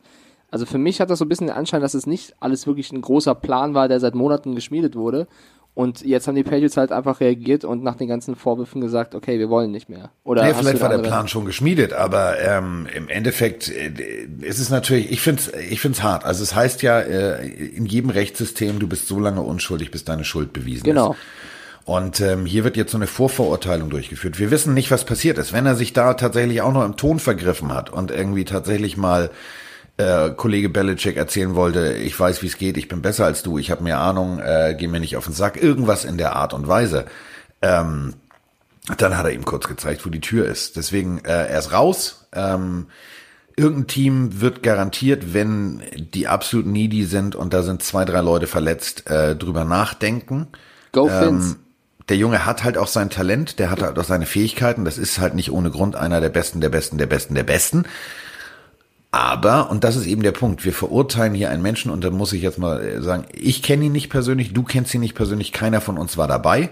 Also 0.52 0.66
für 0.66 0.78
mich 0.78 1.00
hat 1.00 1.10
das 1.10 1.20
so 1.20 1.26
ein 1.26 1.30
bisschen 1.30 1.48
den 1.48 1.56
Anschein, 1.56 1.82
dass 1.82 1.94
es 1.94 2.08
nicht 2.08 2.36
alles 2.40 2.68
wirklich 2.68 2.92
ein 2.92 3.02
großer 3.02 3.36
Plan 3.36 3.74
war, 3.74 3.88
der 3.88 4.00
seit 4.00 4.16
Monaten 4.16 4.56
geschmiedet 4.56 4.96
wurde. 4.96 5.28
Und 5.74 6.02
jetzt 6.02 6.28
haben 6.28 6.36
die 6.36 6.44
Patriots 6.44 6.76
halt 6.76 6.92
einfach 6.92 7.22
reagiert 7.22 7.64
und 7.64 7.84
nach 7.84 7.96
den 7.96 8.10
ganzen 8.10 8.36
Vorwürfen 8.36 8.82
gesagt, 8.82 9.16
okay, 9.16 9.40
wir 9.40 9.50
wollen 9.50 9.72
nicht 9.72 9.88
mehr. 9.88 10.10
Oder 10.24 10.44
nee, 10.44 10.54
vielleicht 10.54 10.82
war 10.82 10.90
der 10.90 10.98
Plan 10.98 11.28
schon 11.30 11.46
geschmiedet, 11.46 11.94
aber 11.94 12.40
ähm, 12.42 12.88
im 12.94 13.08
Endeffekt 13.08 13.70
äh, 13.70 13.92
ist 14.42 14.60
es 14.60 14.70
natürlich, 14.70 15.10
ich 15.12 15.22
finde 15.22 15.42
es 15.42 15.54
ich 15.72 15.80
find's 15.80 16.04
hart. 16.04 16.26
Also 16.26 16.44
es 16.44 16.54
heißt 16.54 16.82
ja 16.82 17.00
äh, 17.00 17.48
in 17.48 17.86
jedem 17.86 18.10
Rechtssystem, 18.10 18.80
du 18.80 18.88
bist 18.88 19.08
so 19.08 19.20
lange 19.20 19.42
unschuldig, 19.42 19.90
bis 19.92 20.04
deine 20.04 20.26
Schuld 20.26 20.52
bewiesen 20.52 20.84
genau. 20.84 21.12
ist. 21.12 21.18
Genau. 21.18 21.96
Und 21.96 22.20
ähm, 22.20 22.46
hier 22.46 22.64
wird 22.64 22.78
jetzt 22.78 22.92
so 22.92 22.98
eine 22.98 23.08
Vorverurteilung 23.08 23.90
durchgeführt. 23.90 24.38
Wir 24.38 24.52
wissen 24.52 24.76
nicht, 24.76 24.92
was 24.92 25.06
passiert 25.06 25.40
ist. 25.40 25.54
Wenn 25.54 25.66
er 25.66 25.76
sich 25.76 25.92
da 25.92 26.14
tatsächlich 26.14 26.62
auch 26.62 26.72
noch 26.72 26.86
im 26.86 26.98
Ton 26.98 27.20
vergriffen 27.20 27.74
hat 27.74 27.90
und 27.90 28.12
irgendwie 28.12 28.46
tatsächlich 28.46 28.96
mal 28.96 29.32
äh, 30.00 30.32
Kollege 30.32 30.70
Belichick 30.70 31.18
erzählen 31.18 31.56
wollte, 31.56 31.94
ich 31.94 32.18
weiß, 32.18 32.42
wie 32.42 32.48
es 32.48 32.58
geht, 32.58 32.78
ich 32.78 32.88
bin 32.88 33.02
besser 33.02 33.26
als 33.26 33.44
du, 33.44 33.58
ich 33.58 33.70
habe 33.70 33.84
mehr 33.84 34.00
Ahnung, 34.00 34.40
äh, 34.40 34.74
geh 34.78 34.88
mir 34.88 35.02
nicht 35.02 35.18
auf 35.18 35.26
den 35.26 35.34
Sack, 35.34 35.62
irgendwas 35.62 36.06
in 36.06 36.18
der 36.18 36.38
Art 36.38 36.54
und 36.54 36.68
Weise. 36.70 37.06
Ähm, 37.62 38.14
dann 38.98 39.18
hat 39.18 39.26
er 39.26 39.34
ihm 39.34 39.44
kurz 39.44 39.68
gezeigt, 39.68 40.06
wo 40.06 40.10
die 40.10 40.22
Tür 40.22 40.48
ist. 40.48 40.78
Deswegen, 40.78 41.20
äh, 41.26 41.48
er 41.48 41.60
ist 41.60 41.74
raus. 41.74 42.28
Ähm, 42.34 42.88
irgendein 43.58 43.88
Team 43.88 44.42
wird 44.42 44.64
garantiert, 44.64 45.34
wenn 45.34 45.82
die 46.14 46.30
absolut 46.30 46.66
needy 46.66 47.04
sind 47.04 47.36
und 47.36 47.54
da 47.54 47.62
sind 47.62 47.84
zwei, 47.84 48.06
drei 48.06 48.22
Leute 48.22 48.48
verletzt, 48.48 49.10
äh, 49.10 49.36
drüber 49.36 49.66
nachdenken. 49.66 50.48
Go 50.94 51.10
ähm, 51.10 51.58
der 52.08 52.18
Junge 52.18 52.46
hat 52.46 52.64
halt 52.64 52.78
auch 52.78 52.88
sein 52.88 53.10
Talent, 53.10 53.60
der 53.60 53.70
hat 53.70 53.84
halt 53.84 54.00
auch 54.00 54.04
seine 54.06 54.26
Fähigkeiten. 54.26 54.86
Das 54.86 54.98
ist 54.98 55.20
halt 55.20 55.36
nicht 55.36 55.52
ohne 55.52 55.70
Grund 55.70 55.96
einer 55.98 56.22
der 56.22 56.30
Besten, 56.30 56.62
der 56.62 56.70
Besten, 56.70 56.98
der 56.98 57.06
Besten, 57.06 57.36
der 57.36 57.44
Besten. 57.44 57.84
Aber, 59.12 59.72
und 59.72 59.84
das 59.84 59.96
ist 59.96 60.06
eben 60.06 60.22
der 60.22 60.32
Punkt, 60.32 60.66
wir 60.66 60.74
verurteilen 60.74 61.34
hier 61.34 61.50
einen 61.50 61.64
Menschen 61.64 61.92
und 61.92 62.04
da 62.04 62.12
muss 62.12 62.32
ich 62.32 62.44
jetzt 62.44 62.60
mal 62.60 62.80
äh, 62.80 63.02
sagen, 63.02 63.26
ich 63.34 63.64
kenne 63.64 63.86
ihn 63.86 63.92
nicht 63.92 64.10
persönlich, 64.10 64.54
du 64.54 64.64
kennst 64.64 64.94
ihn 64.94 65.02
nicht 65.02 65.16
persönlich, 65.16 65.52
keiner 65.52 65.82
von 65.82 65.98
uns 65.98 66.16
war 66.16 66.28
dabei 66.28 66.70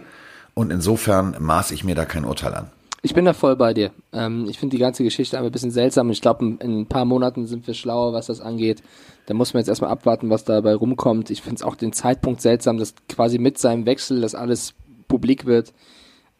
und 0.53 0.71
insofern 0.71 1.35
maß 1.39 1.71
ich 1.71 1.83
mir 1.83 1.95
da 1.95 2.05
kein 2.05 2.25
Urteil 2.25 2.53
an. 2.53 2.69
Ich 3.01 3.13
bin 3.13 3.25
da 3.25 3.33
voll 3.33 3.55
bei 3.55 3.73
dir. 3.73 3.91
Ähm, 4.11 4.47
ich 4.49 4.59
finde 4.59 4.75
die 4.75 4.81
ganze 4.81 5.03
Geschichte 5.03 5.39
ein 5.39 5.51
bisschen 5.51 5.71
seltsam. 5.71 6.09
Ich 6.09 6.21
glaube, 6.21 6.45
in, 6.45 6.57
in, 6.57 6.79
ein 6.81 6.85
paar 6.87 7.05
Monaten 7.05 7.47
sind 7.47 7.65
wir 7.65 7.73
schlauer, 7.73 8.13
was 8.13 8.27
das 8.27 8.41
angeht. 8.41 8.83
Da 9.27 9.33
muss 9.33 9.53
man 9.53 9.61
jetzt 9.61 9.69
erstmal 9.69 9.91
abwarten, 9.91 10.29
was 10.29 10.43
dabei 10.43 10.75
rumkommt. 10.75 11.29
Ich 11.29 11.41
finde 11.41 11.55
es 11.55 11.63
auch 11.63 11.75
den 11.75 11.93
Zeitpunkt 11.93 12.41
seltsam, 12.41 12.77
dass 12.77 12.95
quasi 13.07 13.37
mit 13.37 13.57
seinem 13.59 13.85
Wechsel 13.85 14.21
das 14.21 14.35
alles 14.35 14.73
publik 15.07 15.45
wird. 15.45 15.73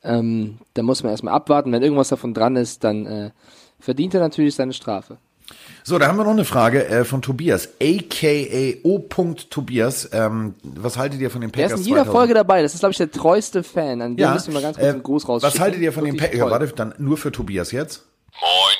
Ähm, 0.03 0.57
da 0.73 0.83
muss 0.83 1.03
man 1.03 1.11
erstmal 1.11 1.33
abwarten. 1.33 1.71
Wenn 1.71 1.83
irgendwas 1.83 2.09
davon 2.09 2.33
dran 2.33 2.55
ist, 2.55 2.83
dann 2.83 3.05
äh, 3.05 3.31
verdient 3.79 4.13
er 4.13 4.19
natürlich 4.19 4.55
seine 4.55 4.73
Strafe. 4.73 5.17
So, 5.83 5.97
da 5.97 6.07
haben 6.07 6.17
wir 6.17 6.25
noch 6.25 6.31
eine 6.31 6.43
Frage 6.43 6.85
äh, 6.87 7.05
von 7.05 7.21
Tobias, 7.21 7.69
aka 7.81 8.79
O. 8.83 8.99
Tobias. 9.49 10.09
Ähm, 10.11 10.55
was 10.63 10.97
haltet 10.97 11.21
ihr 11.21 11.31
von 11.31 11.41
den 11.41 11.51
Packers? 11.51 11.69
Der 11.69 11.75
ist 11.79 11.85
in 11.85 11.87
jeder 11.87 12.03
2000? 12.03 12.17
Folge 12.17 12.33
dabei. 12.33 12.61
Das 12.61 12.73
ist, 12.73 12.81
glaube 12.81 12.91
ich, 12.91 12.97
der 12.97 13.11
treueste 13.11 13.63
Fan. 13.63 14.01
An 14.01 14.17
dem 14.17 14.21
ja, 14.21 14.33
müssen 14.33 14.53
wir 14.53 14.61
ganz 14.61 14.77
kurz 14.77 14.87
äh, 14.87 14.91
einen 14.91 15.03
Gruß 15.03 15.29
rausschicken. 15.29 15.53
Was 15.53 15.61
haltet 15.61 15.81
ihr 15.81 15.93
von 15.93 16.03
Wirklich 16.03 16.21
den 16.21 16.31
Packers? 16.31 16.39
Ja, 16.39 16.51
warte, 16.51 16.67
dann 16.75 16.93
nur 16.97 17.17
für 17.17 17.31
Tobias 17.31 17.71
jetzt. 17.71 18.03
Moin. 18.41 18.77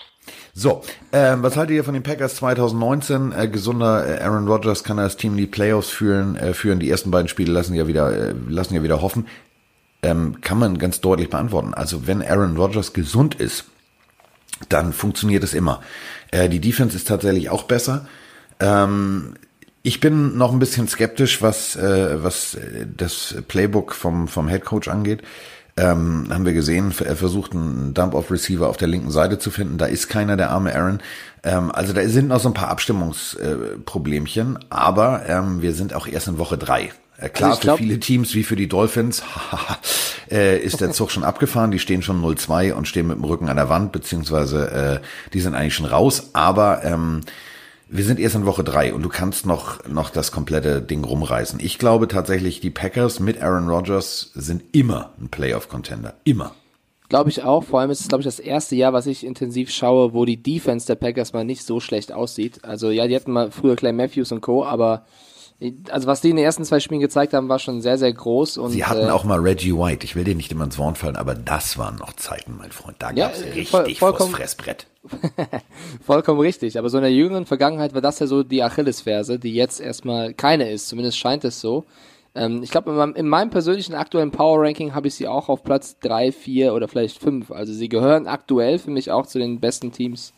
So, 0.60 0.82
ähm, 1.14 1.44
was 1.44 1.56
haltet 1.56 1.76
ihr 1.76 1.84
von 1.84 1.94
den 1.94 2.02
Packers 2.02 2.36
2019? 2.38 3.32
Äh, 3.32 3.48
gesunder 3.48 4.08
äh, 4.08 4.24
Aaron 4.24 4.48
Rodgers 4.48 4.84
kann 4.84 4.98
das 4.98 5.16
Team 5.16 5.34
in 5.34 5.38
die 5.38 5.46
Playoffs 5.46 5.90
führen, 5.90 6.36
äh, 6.36 6.56
führen. 6.56 6.80
Die 6.80 6.90
ersten 6.90 7.12
beiden 7.12 7.28
Spiele 7.28 7.52
lassen 7.52 7.76
ja 7.76 7.86
wieder, 7.86 8.12
äh, 8.12 8.34
lassen 8.50 8.74
ja 8.74 8.82
wieder 8.82 9.02
hoffen. 9.02 9.28
Ähm, 10.02 10.42
kann 10.42 10.58
man 10.58 10.80
ganz 10.80 11.00
deutlich 11.00 11.30
beantworten. 11.30 11.76
Also 11.76 12.08
wenn 12.08 12.24
Aaron 12.24 12.58
Rodgers 12.58 12.94
gesund 12.94 13.36
ist, 13.36 13.66
dann 14.70 14.94
funktioniert 14.94 15.44
es 15.44 15.54
immer. 15.54 15.82
Äh, 16.32 16.50
die 16.50 16.60
Defense 16.60 16.96
ist 16.96 17.08
tatsächlich 17.08 17.50
auch 17.50 17.64
besser. 17.64 18.08
Ähm, 18.60 19.36
ich 19.84 20.00
bin 20.00 20.38
noch 20.38 20.52
ein 20.52 20.60
bisschen 20.60 20.88
skeptisch, 20.88 21.42
was, 21.42 21.76
äh, 21.76 22.24
was 22.24 22.58
das 22.98 23.36
Playbook 23.48 23.94
vom, 23.94 24.28
vom 24.28 24.48
Head 24.48 24.66
Coach 24.66 24.88
angeht. 24.88 25.22
Ähm, 25.78 26.28
haben 26.32 26.46
wir 26.46 26.54
gesehen, 26.54 26.92
er 27.06 27.16
versucht 27.16 27.54
einen 27.54 27.94
Dump-Off-Receiver 27.94 28.68
auf 28.68 28.78
der 28.78 28.88
linken 28.88 29.12
Seite 29.12 29.38
zu 29.38 29.52
finden. 29.52 29.78
Da 29.78 29.86
ist 29.86 30.08
keiner, 30.08 30.36
der 30.36 30.50
arme 30.50 30.76
Aaron. 30.76 31.00
Ähm, 31.44 31.72
also 31.72 31.94
da 31.94 32.08
sind 32.10 32.30
noch 32.30 32.40
so 32.40 32.50
ein 32.50 32.56
paar 32.56 32.70
Abstimmungsproblemchen, 32.70 34.56
äh, 34.56 34.66
aber 34.72 35.24
ähm, 35.28 35.62
wir 35.62 35.74
sind 35.74 35.94
auch 35.94 36.08
erst 36.08 36.28
in 36.28 36.40
Woche 36.40 36.58
drei. 36.58 36.92
Äh, 37.19 37.30
klar, 37.30 37.51
also 37.51 37.62
glaub, 37.62 37.77
für 37.77 37.84
viele 37.84 37.99
Teams 37.99 38.36
wie 38.36 38.43
für 38.43 38.56
die 38.56 38.67
Dolphins 38.67 39.23
äh, 40.32 40.60
ist 40.60 40.82
der 40.82 40.91
Zug 40.91 41.12
schon 41.12 41.23
abgefahren. 41.23 41.71
Die 41.71 41.80
stehen 41.80 42.01
schon 42.01 42.21
0-2 42.23 42.73
und 42.73 42.88
stehen 42.88 43.08
mit 43.08 43.17
dem 43.17 43.23
Rücken 43.23 43.49
an 43.49 43.58
der 43.58 43.69
Wand, 43.69 43.91
beziehungsweise 43.91 45.01
äh, 45.01 45.32
die 45.34 45.39
sind 45.39 45.56
eigentlich 45.56 45.75
schon 45.75 45.86
raus. 45.86 46.30
Aber 46.34 46.84
ähm, 46.84 47.21
wir 47.89 48.03
sind 48.03 48.19
erst 48.19 48.36
in 48.36 48.45
Woche 48.45 48.63
drei 48.63 48.93
und 48.93 49.01
du 49.01 49.10
kannst 49.10 49.45
noch, 49.45 49.86
noch 49.88 50.10
das 50.10 50.32
komplette 50.32 50.82
Ding 50.82 51.03
rumreißen. 51.03 51.60
Ich 51.62 51.80
glaube 51.80 52.08
tatsächlich, 52.08 52.60
die 52.60 52.69
Packers 52.69 53.19
mit 53.19 53.41
Aaron 53.41 53.69
Rodgers 53.69 54.32
sind 54.36 54.63
immer 54.73 55.13
ein 55.19 55.30
Playoff-Contender. 55.30 56.15
Immer. 56.23 56.53
Glaube 57.10 57.30
ich 57.30 57.43
auch. 57.43 57.63
Vor 57.63 57.80
allem 57.80 57.89
ist 57.89 58.01
es, 58.01 58.10
glaube 58.10 58.21
ich, 58.21 58.25
das 58.25 58.39
erste 58.39 58.75
Jahr, 58.75 58.91
was 58.91 59.08
ich 59.08 59.25
intensiv 59.25 59.71
schaue, 59.71 60.13
wo 60.13 60.25
die 60.25 60.43
Defense 60.43 60.86
der 60.86 60.95
Packers 60.95 61.32
mal 61.32 61.45
nicht 61.45 61.63
so 61.63 61.80
schlecht 61.80 62.12
aussieht. 62.12 62.65
Also 62.65 62.91
ja, 62.91 63.08
die 63.08 63.15
hatten 63.15 63.32
mal 63.32 63.51
früher 63.51 63.77
Clay 63.77 63.93
Matthews 63.93 64.34
und 64.34 64.41
Co., 64.41 64.65
aber 64.65 65.06
also 65.89 66.06
was 66.06 66.22
die 66.22 66.30
in 66.30 66.36
den 66.36 66.46
ersten 66.46 66.63
zwei 66.65 66.80
Spielen 66.80 67.02
gezeigt 67.02 67.34
haben, 67.34 67.50
war 67.50 67.58
schon 67.58 67.82
sehr, 67.82 67.98
sehr 67.98 68.13
groß. 68.13 68.60
Und, 68.60 68.72
Sie 68.72 68.86
hatten 68.86 69.08
äh, 69.08 69.10
auch 69.10 69.24
mal 69.24 69.39
Reggie 69.39 69.74
White. 69.74 70.06
Ich 70.06 70.15
will 70.15 70.24
dir 70.24 70.36
nicht 70.36 70.52
immer 70.52 70.65
ins 70.65 70.78
Wort 70.78 71.00
fallen, 71.00 71.15
aber 71.15 71.34
das 71.34 71.80
waren 71.80 71.96
noch 71.96 72.13
Zeiten, 72.13 72.56
mein 72.58 72.72
Freund. 72.72 72.98
Da 73.00 73.12
ja, 73.12 73.28
gab's 73.28 73.41
äh, 73.41 73.46
richtig 73.46 73.70
voll, 73.70 73.96
vollkommen, 73.96 74.32
Fressbrett. 74.32 74.86
vollkommen 76.06 76.39
richtig. 76.39 76.78
Aber 76.78 76.89
so 76.89 76.98
in 76.98 77.04
der 77.04 77.13
jüngeren 77.13 77.48
Vergangenheit 77.48 77.96
war 77.96 78.02
das 78.02 78.20
ja 78.20 78.28
so 78.28 78.43
die 78.43 78.62
Achillesferse, 78.62 79.39
die 79.39 79.54
jetzt 79.56 79.80
erstmal 79.80 80.34
keine 80.34 80.70
ist. 80.70 80.89
Zumindest 80.89 81.17
scheint 81.17 81.43
es 81.43 81.60
so. 81.60 81.86
Ähm, 82.36 82.62
ich 82.62 82.70
glaube, 82.70 82.91
in, 82.91 82.96
meinem, 82.96 83.15
in 83.15 83.28
meinem 83.28 83.50
persönlichen 83.50 83.96
aktuellen 83.96 84.30
Power 84.30 84.62
Ranking 84.62 84.93
habe 84.93 85.08
ich 85.08 85.15
sie 85.15 85.28
auch 85.28 85.50
auf 85.50 85.63
Platz 85.63 85.98
drei, 86.00 86.32
vier 86.32 86.76
oder 86.76 86.88
vielleicht 86.88 87.20
fünf. 87.20 87.50
Also 87.50 87.74
sie 87.74 87.89
gehören 87.89 88.28
aktuell 88.28 88.78
für 88.78 88.91
mich 88.91 89.10
auch 89.10 89.26
zu 89.26 89.39
den 89.39 89.60
besten 89.60 89.91
Teams 89.91 90.34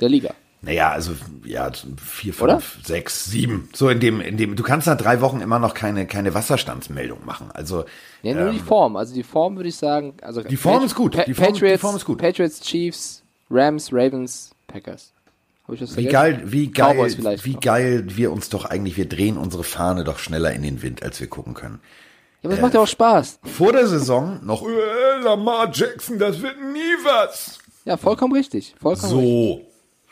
der 0.00 0.10
Liga. 0.10 0.32
Naja, 0.62 0.90
also 0.90 1.12
ja, 1.44 1.70
vier, 1.72 2.34
fünf, 2.34 2.42
Oder? 2.42 2.62
sechs, 2.84 3.24
sieben. 3.24 3.70
So 3.74 3.88
in 3.88 3.98
dem, 3.98 4.20
in 4.20 4.36
dem, 4.36 4.56
du 4.56 4.62
kannst 4.62 4.86
nach 4.86 4.96
drei 4.96 5.22
Wochen 5.22 5.40
immer 5.40 5.58
noch 5.58 5.72
keine, 5.72 6.06
keine 6.06 6.34
Wasserstandsmeldung 6.34 7.24
machen. 7.24 7.50
Also 7.52 7.84
Ja, 8.22 8.34
nur 8.34 8.48
ähm, 8.48 8.52
die 8.52 8.58
Form. 8.58 8.96
Also 8.96 9.14
die 9.14 9.22
Form 9.22 9.56
würde 9.56 9.70
ich 9.70 9.76
sagen. 9.76 10.14
Also 10.20 10.42
die 10.42 10.58
Form 10.58 10.76
Pat 10.80 10.84
ist 10.84 10.94
gut. 10.94 11.14
Die 11.26 11.32
Form, 11.32 11.52
Patriots, 11.52 11.80
die 11.80 11.80
Form 11.80 11.96
ist 11.96 12.04
gut. 12.04 12.18
Patriots, 12.18 12.60
Chiefs, 12.60 13.22
Rams, 13.48 13.88
Ravens, 13.90 14.50
Packers. 14.66 15.12
Hab 15.66 15.74
ich 15.74 15.80
das 15.80 15.96
wie 15.96 16.04
geil, 16.04 16.42
wie 16.44 16.70
geil, 16.70 17.16
wie 17.42 17.52
noch. 17.54 17.60
geil 17.60 18.04
wir 18.08 18.30
uns 18.30 18.50
doch 18.50 18.66
eigentlich, 18.66 18.98
wir 18.98 19.08
drehen 19.08 19.38
unsere 19.38 19.64
Fahne 19.64 20.04
doch 20.04 20.18
schneller 20.18 20.52
in 20.52 20.62
den 20.62 20.82
Wind, 20.82 21.02
als 21.02 21.20
wir 21.20 21.28
gucken 21.28 21.54
können. 21.54 21.80
Ja, 22.42 22.48
aber 22.48 22.54
es 22.54 22.58
äh, 22.58 22.62
macht 22.62 22.74
ja 22.74 22.80
auch 22.80 22.86
Spaß. 22.86 23.38
Vor 23.44 23.72
der 23.72 23.86
Saison 23.86 24.40
noch, 24.44 24.62
äh, 24.66 25.22
Lamar 25.22 25.70
Jackson, 25.72 26.18
das 26.18 26.42
wird 26.42 26.56
nie 26.60 26.96
was. 27.04 27.60
Ja, 27.86 27.96
vollkommen 27.96 28.34
richtig. 28.34 28.74
Vollkommen 28.78 29.10
so. 29.10 29.54
Richtig 29.54 29.69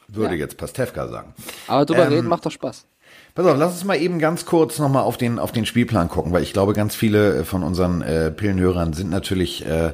würde 0.08 0.34
ja. 0.34 0.40
jetzt 0.40 0.56
Pastewka 0.56 1.08
sagen. 1.08 1.34
Aber 1.66 1.86
drüber 1.86 2.06
ähm, 2.06 2.12
reden 2.12 2.28
macht 2.28 2.46
doch 2.46 2.50
Spaß. 2.50 2.86
Pass 3.34 3.46
auf, 3.46 3.56
lass 3.56 3.72
uns 3.72 3.84
mal 3.84 4.00
eben 4.00 4.18
ganz 4.18 4.44
kurz 4.44 4.78
nochmal 4.78 5.04
auf 5.04 5.16
den, 5.16 5.38
auf 5.38 5.52
den 5.52 5.64
Spielplan 5.64 6.08
gucken, 6.08 6.32
weil 6.32 6.42
ich 6.42 6.52
glaube, 6.52 6.72
ganz 6.72 6.94
viele 6.94 7.44
von 7.44 7.62
unseren 7.62 8.02
äh, 8.02 8.30
Pillenhörern 8.30 8.92
sind 8.92 9.10
natürlich 9.10 9.64
äh, 9.64 9.92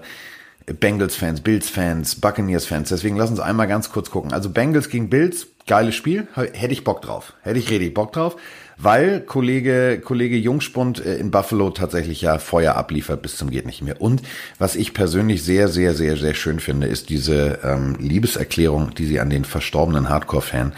Bengals-Fans, 0.66 1.42
Bills-Fans, 1.42 2.20
Buccaneers-Fans. 2.20 2.88
Deswegen 2.88 3.16
lass 3.16 3.30
uns 3.30 3.40
einmal 3.40 3.68
ganz 3.68 3.90
kurz 3.90 4.10
gucken. 4.10 4.32
Also 4.32 4.48
Bengals 4.48 4.88
gegen 4.88 5.10
Bills, 5.10 5.48
geiles 5.66 5.94
Spiel. 5.94 6.26
Hätte 6.34 6.72
ich 6.72 6.84
Bock 6.84 7.02
drauf. 7.02 7.34
Hätte 7.42 7.58
ich 7.58 7.68
richtig 7.68 7.92
Bock 7.92 8.12
drauf 8.12 8.36
weil 8.78 9.20
Kollege, 9.20 10.00
Kollege 10.02 10.36
Jungspund 10.36 11.04
äh, 11.04 11.16
in 11.16 11.30
Buffalo 11.30 11.70
tatsächlich 11.70 12.20
ja 12.20 12.38
Feuer 12.38 12.74
abliefert 12.74 13.22
bis 13.22 13.36
zum 13.36 13.50
geht 13.50 13.66
nicht 13.66 13.82
mehr. 13.82 14.00
Und 14.00 14.22
was 14.58 14.76
ich 14.76 14.94
persönlich 14.94 15.42
sehr, 15.42 15.68
sehr, 15.68 15.94
sehr, 15.94 16.16
sehr 16.16 16.34
schön 16.34 16.60
finde, 16.60 16.86
ist 16.86 17.08
diese 17.08 17.60
ähm, 17.62 17.96
Liebeserklärung, 17.98 18.94
die 18.94 19.06
sie 19.06 19.20
an 19.20 19.30
den 19.30 19.44
verstorbenen 19.44 20.08
Hardcore-Fan 20.08 20.72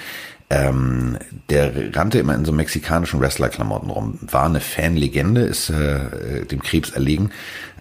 ähm, 0.49 1.19
der 1.51 1.95
rannte 1.97 2.21
immer 2.21 2.35
in 2.35 2.45
so 2.45 2.53
mexikanischen 2.53 3.21
Wrestler-Klamotten 3.21 3.91
rum, 3.91 4.19
war 4.21 4.45
eine 4.45 4.61
Fanlegende, 4.61 5.41
ist 5.41 5.71
äh, 5.71 6.45
dem 6.45 6.63
Krebs 6.63 6.91
erlegen. 6.91 7.31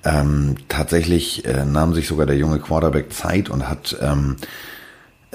Ähm, 0.03 0.55
tatsächlich 0.67 1.45
äh, 1.45 1.65
nahm 1.65 1.93
sich 1.93 2.07
sogar 2.07 2.25
der 2.25 2.37
junge 2.37 2.59
Quarterback 2.59 3.13
Zeit 3.13 3.49
und 3.49 3.69
hat 3.69 3.95
ähm, 4.01 4.37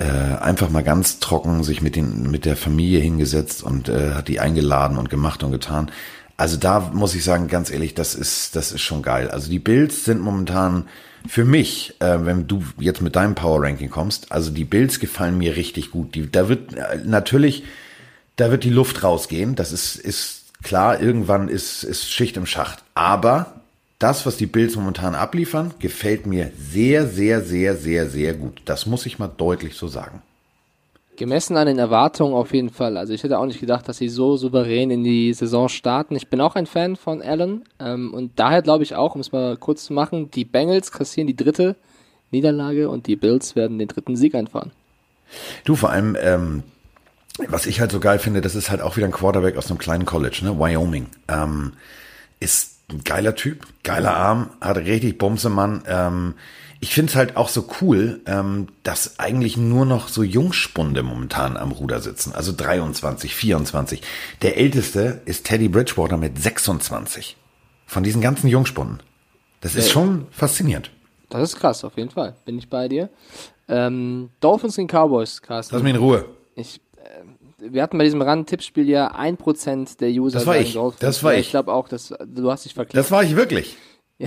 äh, 0.00 0.38
einfach 0.40 0.70
mal 0.70 0.82
ganz 0.82 1.18
trocken 1.18 1.62
sich 1.62 1.82
mit, 1.82 1.94
den, 1.94 2.30
mit 2.30 2.46
der 2.46 2.56
Familie 2.56 3.00
hingesetzt 3.00 3.62
und 3.62 3.88
äh, 3.88 4.14
hat 4.14 4.28
die 4.28 4.40
eingeladen 4.40 4.96
und 4.96 5.10
gemacht 5.10 5.42
und 5.42 5.52
getan. 5.52 5.90
Also 6.38 6.56
da 6.56 6.90
muss 6.94 7.14
ich 7.14 7.22
sagen, 7.22 7.48
ganz 7.48 7.70
ehrlich, 7.70 7.94
das 7.94 8.14
ist, 8.14 8.56
das 8.56 8.72
ist 8.72 8.80
schon 8.80 9.02
geil. 9.02 9.30
Also 9.30 9.50
die 9.50 9.58
Bills 9.58 10.06
sind 10.06 10.22
momentan 10.22 10.88
für 11.28 11.44
mich, 11.44 11.96
äh, 12.00 12.24
wenn 12.24 12.46
du 12.46 12.64
jetzt 12.78 13.02
mit 13.02 13.14
deinem 13.14 13.34
Power 13.34 13.62
Ranking 13.62 13.90
kommst, 13.90 14.32
also 14.32 14.50
die 14.50 14.64
Bills 14.64 15.00
gefallen 15.00 15.36
mir 15.36 15.56
richtig 15.56 15.90
gut. 15.90 16.14
Die, 16.14 16.32
da 16.32 16.48
wird 16.48 16.72
äh, 16.72 17.00
natürlich, 17.04 17.64
da 18.36 18.50
wird 18.50 18.64
die 18.64 18.70
Luft 18.70 19.02
rausgehen. 19.02 19.54
Das 19.54 19.70
ist, 19.70 19.96
ist 19.96 20.46
klar. 20.62 20.98
Irgendwann 20.98 21.48
ist, 21.48 21.84
ist 21.84 22.10
Schicht 22.10 22.38
im 22.38 22.46
Schacht. 22.46 22.82
Aber 22.94 23.59
das, 24.00 24.26
was 24.26 24.36
die 24.36 24.46
Bills 24.46 24.74
momentan 24.74 25.14
abliefern, 25.14 25.74
gefällt 25.78 26.26
mir 26.26 26.50
sehr, 26.58 27.06
sehr, 27.06 27.42
sehr, 27.42 27.76
sehr, 27.76 28.08
sehr 28.08 28.34
gut. 28.34 28.62
Das 28.64 28.86
muss 28.86 29.06
ich 29.06 29.20
mal 29.20 29.28
deutlich 29.28 29.74
so 29.74 29.86
sagen. 29.86 30.22
Gemessen 31.16 31.58
an 31.58 31.66
den 31.66 31.78
Erwartungen 31.78 32.32
auf 32.32 32.54
jeden 32.54 32.70
Fall. 32.70 32.96
Also 32.96 33.12
ich 33.12 33.22
hätte 33.22 33.38
auch 33.38 33.44
nicht 33.44 33.60
gedacht, 33.60 33.86
dass 33.86 33.98
sie 33.98 34.08
so 34.08 34.38
souverän 34.38 34.90
in 34.90 35.04
die 35.04 35.34
Saison 35.34 35.68
starten. 35.68 36.16
Ich 36.16 36.28
bin 36.28 36.40
auch 36.40 36.54
ein 36.54 36.64
Fan 36.64 36.96
von 36.96 37.20
Allen 37.20 37.64
ähm, 37.78 38.14
und 38.14 38.38
daher 38.38 38.62
glaube 38.62 38.84
ich 38.84 38.94
auch, 38.94 39.14
um 39.14 39.20
es 39.20 39.32
mal 39.32 39.58
kurz 39.58 39.84
zu 39.84 39.92
machen, 39.92 40.30
die 40.30 40.46
Bengals 40.46 40.92
kassieren 40.92 41.26
die 41.26 41.36
dritte 41.36 41.76
Niederlage 42.30 42.88
und 42.88 43.06
die 43.06 43.16
Bills 43.16 43.54
werden 43.54 43.78
den 43.78 43.88
dritten 43.88 44.16
Sieg 44.16 44.34
einfahren. 44.34 44.72
Du, 45.64 45.76
vor 45.76 45.90
allem, 45.90 46.16
ähm, 46.18 46.62
was 47.48 47.66
ich 47.66 47.80
halt 47.80 47.92
so 47.92 48.00
geil 48.00 48.18
finde, 48.18 48.40
das 48.40 48.54
ist 48.54 48.70
halt 48.70 48.80
auch 48.80 48.96
wieder 48.96 49.06
ein 49.06 49.12
Quarterback 49.12 49.58
aus 49.58 49.68
einem 49.68 49.78
kleinen 49.78 50.06
College, 50.06 50.40
ne? 50.42 50.58
Wyoming. 50.58 51.06
Ähm, 51.28 51.74
ist 52.40 52.79
ein 52.90 53.04
geiler 53.04 53.34
Typ, 53.34 53.66
geiler 53.82 54.16
Arm, 54.16 54.50
hat 54.60 54.76
richtig 54.78 55.18
Bumsemann. 55.18 55.82
Ähm, 55.86 56.34
ich 56.80 56.94
finde 56.94 57.10
es 57.10 57.16
halt 57.16 57.36
auch 57.36 57.50
so 57.50 57.68
cool, 57.80 58.22
ähm, 58.26 58.68
dass 58.82 59.18
eigentlich 59.18 59.58
nur 59.58 59.84
noch 59.84 60.08
so 60.08 60.22
Jungspunde 60.22 61.02
momentan 61.02 61.58
am 61.58 61.72
Ruder 61.72 62.00
sitzen. 62.00 62.32
Also 62.32 62.52
23, 62.56 63.34
24. 63.34 64.02
Der 64.40 64.56
älteste 64.56 65.20
ist 65.26 65.44
Teddy 65.44 65.68
Bridgewater 65.68 66.16
mit 66.16 66.40
26. 66.40 67.36
Von 67.86 68.02
diesen 68.02 68.22
ganzen 68.22 68.48
Jungspunden. 68.48 69.00
Das 69.60 69.74
ist 69.74 69.90
schon 69.90 70.26
faszinierend. 70.30 70.90
Das 71.28 71.42
ist 71.42 71.60
krass, 71.60 71.84
auf 71.84 71.96
jeden 71.96 72.10
Fall. 72.10 72.34
Bin 72.46 72.58
ich 72.58 72.70
bei 72.70 72.88
dir. 72.88 73.10
Ähm, 73.68 74.30
Dolphins 74.40 74.76
gegen 74.76 74.88
Cowboys, 74.88 75.42
Carsten. 75.42 75.74
Lass 75.74 75.82
mich 75.82 75.94
in 75.94 76.00
Ruhe. 76.00 76.24
Ich, 76.56 76.80
wir 77.60 77.82
hatten 77.82 77.98
bei 77.98 78.04
diesem 78.04 78.22
Run-Tippspiel 78.22 78.88
ja 78.88 79.14
1% 79.14 79.98
der 79.98 80.10
User. 80.10 80.38
Das 80.38 80.46
war 80.46 80.56
ich. 80.58 80.74
Dolphins. 80.74 81.00
Das 81.00 81.22
war 81.22 81.32
ja, 81.32 81.40
ich. 81.40 81.46
Ich 81.46 81.50
glaube 81.50 81.72
auch, 81.72 81.88
dass, 81.88 82.14
du 82.26 82.50
hast 82.50 82.64
dich 82.64 82.74
verklickt. 82.74 82.96
Das 82.96 83.10
war 83.10 83.22
ich 83.22 83.36
wirklich. 83.36 83.76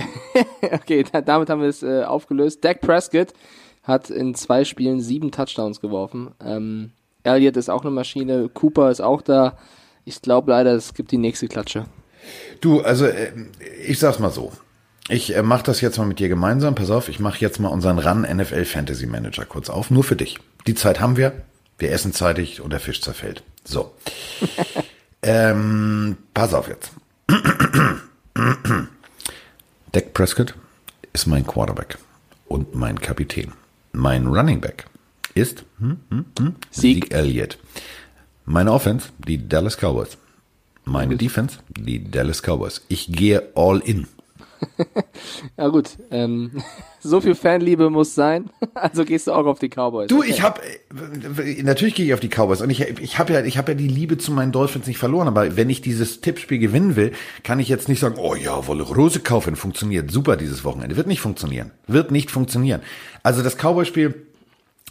okay, 0.72 1.04
da, 1.10 1.20
damit 1.20 1.50
haben 1.50 1.60
wir 1.60 1.68
es 1.68 1.82
äh, 1.82 2.04
aufgelöst. 2.04 2.64
Dak 2.64 2.80
Prescott 2.80 3.32
hat 3.82 4.10
in 4.10 4.34
zwei 4.34 4.64
Spielen 4.64 5.00
sieben 5.00 5.30
Touchdowns 5.30 5.80
geworfen. 5.80 6.32
Ähm, 6.44 6.90
Elliott 7.22 7.56
ist 7.56 7.70
auch 7.70 7.82
eine 7.82 7.90
Maschine, 7.90 8.48
Cooper 8.48 8.90
ist 8.90 9.00
auch 9.00 9.22
da. 9.22 9.56
Ich 10.04 10.20
glaube 10.20 10.50
leider, 10.50 10.72
es 10.72 10.94
gibt 10.94 11.10
die 11.12 11.18
nächste 11.18 11.48
Klatsche. 11.48 11.86
Du, 12.60 12.80
also 12.80 13.06
äh, 13.06 13.32
ich 13.86 13.98
sag's 13.98 14.18
mal 14.18 14.30
so. 14.30 14.52
Ich 15.08 15.36
äh, 15.36 15.42
mache 15.42 15.64
das 15.64 15.80
jetzt 15.80 15.98
mal 15.98 16.06
mit 16.06 16.18
dir 16.18 16.28
gemeinsam. 16.28 16.74
Pass 16.74 16.90
auf, 16.90 17.08
ich 17.08 17.20
mache 17.20 17.40
jetzt 17.40 17.60
mal 17.60 17.68
unseren 17.68 17.98
Run 17.98 18.22
NFL 18.22 18.64
Fantasy 18.64 19.06
Manager 19.06 19.44
kurz 19.44 19.68
auf. 19.68 19.90
Nur 19.90 20.04
für 20.04 20.16
dich. 20.16 20.38
Die 20.66 20.74
Zeit 20.74 21.00
haben 21.00 21.16
wir. 21.16 21.32
Wir 21.78 21.92
essen 21.92 22.12
zeitig 22.12 22.60
und 22.60 22.70
der 22.72 22.80
Fisch 22.80 23.00
zerfällt. 23.00 23.42
So. 23.64 23.94
ähm, 25.22 26.16
pass 26.32 26.54
auf 26.54 26.68
jetzt. 26.68 26.92
Dak 29.92 30.12
Prescott 30.14 30.54
ist 31.12 31.26
mein 31.26 31.46
Quarterback 31.46 31.98
und 32.46 32.74
mein 32.74 33.00
Kapitän. 33.00 33.52
Mein 33.92 34.26
Running 34.26 34.60
Back 34.60 34.86
ist 35.34 35.64
hm, 35.78 35.98
hm, 36.10 36.24
hm, 36.38 36.56
Sieg. 36.70 37.12
Elliott. 37.14 37.58
Meine 38.44 38.72
Offense, 38.72 39.08
die 39.18 39.48
Dallas 39.48 39.76
Cowboys. 39.76 40.18
Meine 40.84 41.16
Defense, 41.16 41.58
die 41.68 42.10
Dallas 42.10 42.42
Cowboys. 42.42 42.82
Ich 42.88 43.10
gehe 43.10 43.50
all 43.54 43.80
in. 43.80 44.06
Ja 45.56 45.68
gut, 45.68 45.90
ähm, 46.10 46.50
so 47.00 47.20
viel 47.20 47.34
Fanliebe 47.34 47.90
muss 47.90 48.14
sein. 48.14 48.50
Also 48.74 49.04
gehst 49.04 49.28
du 49.28 49.32
auch 49.32 49.46
auf 49.46 49.58
die 49.58 49.68
Cowboys. 49.68 50.08
Du, 50.08 50.18
Okay. 50.18 50.30
ich 50.30 50.42
habe 50.42 50.60
natürlich 51.62 51.94
gehe 51.94 52.06
ich 52.06 52.14
auf 52.14 52.20
die 52.20 52.28
Cowboys 52.28 52.60
und 52.60 52.70
ich 52.70 52.80
ich 52.80 53.18
habe 53.18 53.32
ja 53.32 53.44
ich 53.44 53.56
habe 53.56 53.72
ja 53.72 53.78
die 53.78 53.88
Liebe 53.88 54.18
zu 54.18 54.32
meinen 54.32 54.52
Dolphins 54.52 54.86
nicht 54.86 54.98
verloren, 54.98 55.28
aber 55.28 55.56
wenn 55.56 55.70
ich 55.70 55.80
dieses 55.80 56.20
Tippspiel 56.20 56.58
gewinnen 56.58 56.96
will, 56.96 57.12
kann 57.42 57.60
ich 57.60 57.68
jetzt 57.68 57.88
nicht 57.88 58.00
sagen, 58.00 58.16
oh 58.18 58.34
ja, 58.34 58.66
wolle 58.66 58.82
Rose 58.82 59.20
kaufen, 59.20 59.56
funktioniert 59.56 60.10
super 60.10 60.36
dieses 60.36 60.64
Wochenende, 60.64 60.96
wird 60.96 61.06
nicht 61.06 61.20
funktionieren, 61.20 61.70
wird 61.86 62.10
nicht 62.10 62.30
funktionieren. 62.30 62.82
Also 63.22 63.42
das 63.42 63.56
Cowboy-Spiel 63.56 64.14